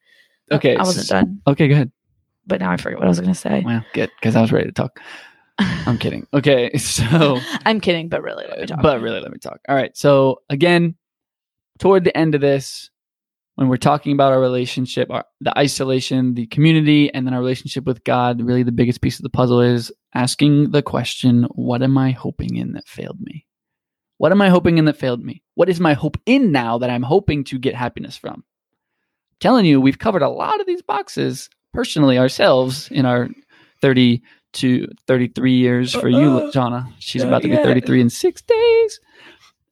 [0.51, 0.75] okay.
[0.75, 1.91] I wasn't done, Okay, go ahead.
[2.47, 3.63] but now I forget what I was going to say.
[3.65, 4.99] Well, good, because I was ready to talk.
[5.57, 6.27] I'm kidding.
[6.33, 8.81] Okay, so I'm kidding, but really, let me talk.
[8.81, 9.59] but really, let me talk.
[9.69, 9.95] All right.
[9.95, 10.95] So again,
[11.79, 12.89] toward the end of this,
[13.59, 17.83] when we're talking about our relationship, our, the isolation, the community, and then our relationship
[17.83, 21.97] with God, really the biggest piece of the puzzle is asking the question: What am
[21.97, 23.45] I hoping in that failed me?
[24.17, 25.43] What am I hoping in that failed me?
[25.55, 28.45] What is my hope in now that I'm hoping to get happiness from?
[29.41, 33.29] telling you, we've covered a lot of these boxes personally ourselves in our
[33.81, 34.21] 30
[34.53, 36.51] to 33 years for you, Uh-uh.
[36.51, 36.91] Jonna.
[36.99, 37.63] She's Not about to be yet.
[37.63, 38.99] 33 in six days.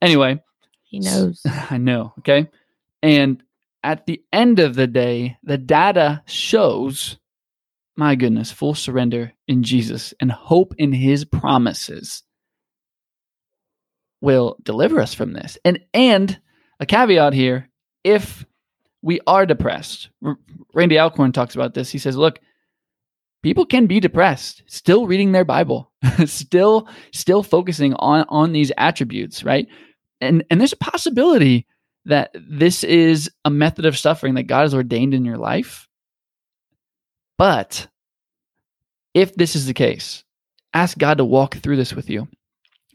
[0.00, 0.40] Anyway,
[0.84, 1.42] he knows.
[1.70, 2.12] I know.
[2.20, 2.48] Okay.
[3.02, 3.42] And
[3.82, 7.18] at the end of the day, the data shows,
[7.96, 12.22] my goodness, full surrender in Jesus and hope in his promises
[14.20, 15.58] will deliver us from this.
[15.64, 16.38] And and
[16.80, 17.68] a caveat here,
[18.04, 18.44] if
[19.02, 20.10] we are depressed,
[20.74, 21.90] Randy Alcorn talks about this.
[21.90, 22.40] He says, look,
[23.42, 25.92] people can be depressed, still reading their Bible,
[26.26, 29.68] still still focusing on on these attributes, right?
[30.20, 31.66] And and there's a possibility
[32.04, 35.88] that this is a method of suffering that God has ordained in your life.
[37.36, 37.86] But
[39.14, 40.24] if this is the case,
[40.74, 42.28] ask God to walk through this with you.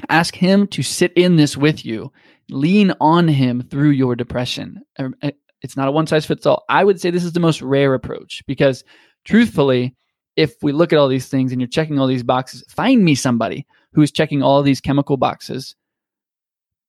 [0.09, 2.11] Ask Him to sit in this with you.
[2.49, 4.81] Lean on Him through your depression.
[4.97, 5.31] Uh, uh,
[5.61, 6.65] It's not a one size fits all.
[6.67, 8.83] I would say this is the most rare approach because,
[9.23, 9.95] truthfully,
[10.35, 13.15] if we look at all these things and you're checking all these boxes, find me
[13.15, 15.75] somebody who is checking all these chemical boxes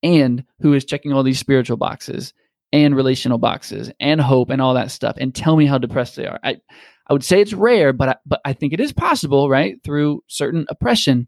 [0.04, 2.32] and who is checking all these spiritual boxes
[2.72, 6.26] and relational boxes and hope and all that stuff and tell me how depressed they
[6.26, 6.38] are.
[6.44, 6.58] I,
[7.08, 9.82] I would say it's rare, but I, but I think it is possible, right?
[9.82, 11.26] Through certain oppression.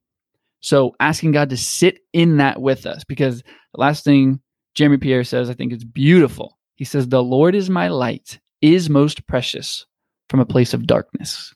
[0.61, 4.41] So asking God to sit in that with us because the last thing
[4.75, 6.59] Jeremy Pierre says, I think is beautiful.
[6.75, 9.87] He says, The Lord is my light, is most precious
[10.29, 11.55] from a place of darkness.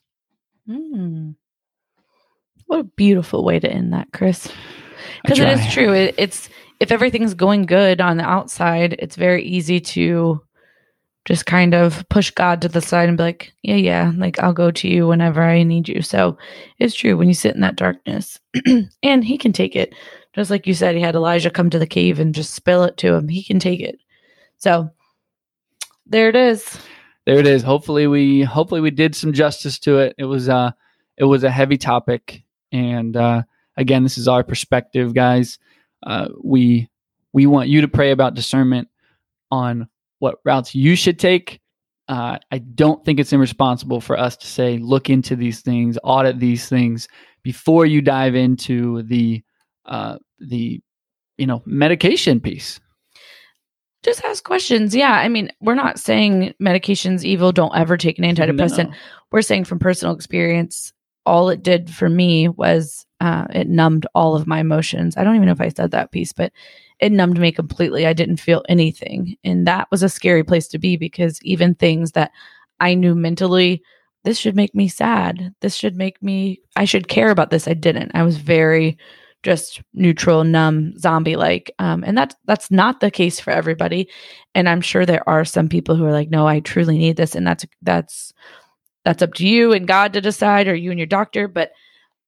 [0.67, 1.35] Mm.
[2.65, 4.51] What a beautiful way to end that, Chris.
[5.21, 5.93] Because it is true.
[5.93, 6.49] It, it's
[6.81, 10.41] if everything's going good on the outside, it's very easy to
[11.25, 14.51] just kind of push God to the side and be like, yeah, yeah, like I'll
[14.51, 16.01] go to you whenever I need you.
[16.01, 16.39] So
[16.79, 18.39] it's true when you sit in that darkness
[19.03, 19.93] and he can take it.
[20.33, 22.97] Just like you said, he had Elijah come to the cave and just spill it
[22.97, 23.27] to him.
[23.27, 23.99] He can take it.
[24.57, 24.89] So
[26.07, 26.79] there it is.
[27.27, 27.61] there it is.
[27.61, 30.15] Hopefully we hopefully we did some justice to it.
[30.17, 30.71] It was uh
[31.15, 32.41] it was a heavy topic
[32.71, 33.43] and uh
[33.77, 35.59] again this is our perspective guys.
[36.05, 36.89] Uh we
[37.33, 38.87] we want you to pray about discernment
[39.51, 39.87] on
[40.19, 41.59] what routes you should take.
[42.07, 46.39] Uh, I don't think it's irresponsible for us to say look into these things, audit
[46.39, 47.07] these things
[47.43, 49.43] before you dive into the
[49.85, 50.81] uh the
[51.37, 52.79] you know medication piece.
[54.03, 54.95] Just ask questions.
[54.95, 55.13] Yeah.
[55.13, 57.51] I mean, we're not saying medication's evil.
[57.51, 58.89] Don't ever take an antidepressant.
[58.89, 58.95] No.
[59.31, 60.91] we're saying from personal experience,
[61.25, 65.15] all it did for me was uh, it numbed all of my emotions.
[65.15, 66.51] I don't even know if I said that piece, but
[66.99, 68.05] it numbed me completely.
[68.05, 69.35] I didn't feel anything.
[69.43, 72.31] And that was a scary place to be because even things that
[72.79, 73.83] I knew mentally,
[74.23, 75.53] this should make me sad.
[75.61, 77.67] This should make me, I should care about this.
[77.67, 78.11] I didn't.
[78.13, 78.97] I was very
[79.43, 81.71] just neutral, numb, zombie like.
[81.79, 84.07] Um, and that's that's not the case for everybody.
[84.53, 87.35] And I'm sure there are some people who are like, no, I truly need this,
[87.35, 88.33] and that's that's
[89.03, 91.47] that's up to you and God to decide, or you and your doctor.
[91.47, 91.71] But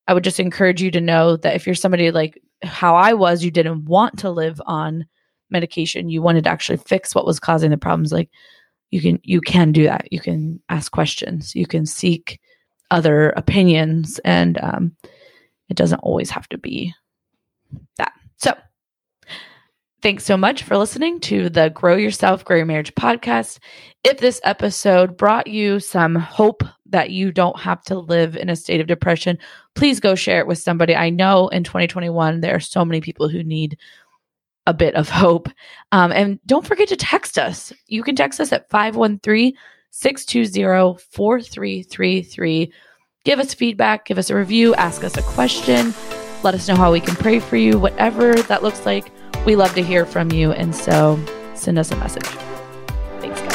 [0.07, 3.43] I would just encourage you to know that if you're somebody like how I was,
[3.43, 5.05] you didn't want to live on
[5.49, 8.11] medication, you wanted to actually fix what was causing the problems.
[8.11, 8.29] Like
[8.91, 10.07] you can you can do that.
[10.11, 11.55] You can ask questions.
[11.55, 12.39] You can seek
[12.91, 14.95] other opinions, and um,
[15.69, 16.93] it doesn't always have to be
[17.97, 18.13] that.
[20.03, 23.59] Thanks so much for listening to the Grow Yourself, Grow Your Marriage podcast.
[24.03, 28.55] If this episode brought you some hope that you don't have to live in a
[28.57, 29.37] state of depression,
[29.75, 30.93] please go share it with somebody.
[30.93, 33.77] I know in 2021, there are so many people who need
[34.67, 35.47] a bit of hope.
[35.93, 37.71] Um, and don't forget to text us.
[37.87, 39.53] You can text us at 513
[39.91, 42.73] 620 4333.
[43.23, 45.93] Give us feedback, give us a review, ask us a question,
[46.43, 49.09] let us know how we can pray for you, whatever that looks like.
[49.45, 50.51] We love to hear from you.
[50.51, 51.19] And so
[51.55, 52.25] send us a message.
[53.19, 53.52] Thanks, guys.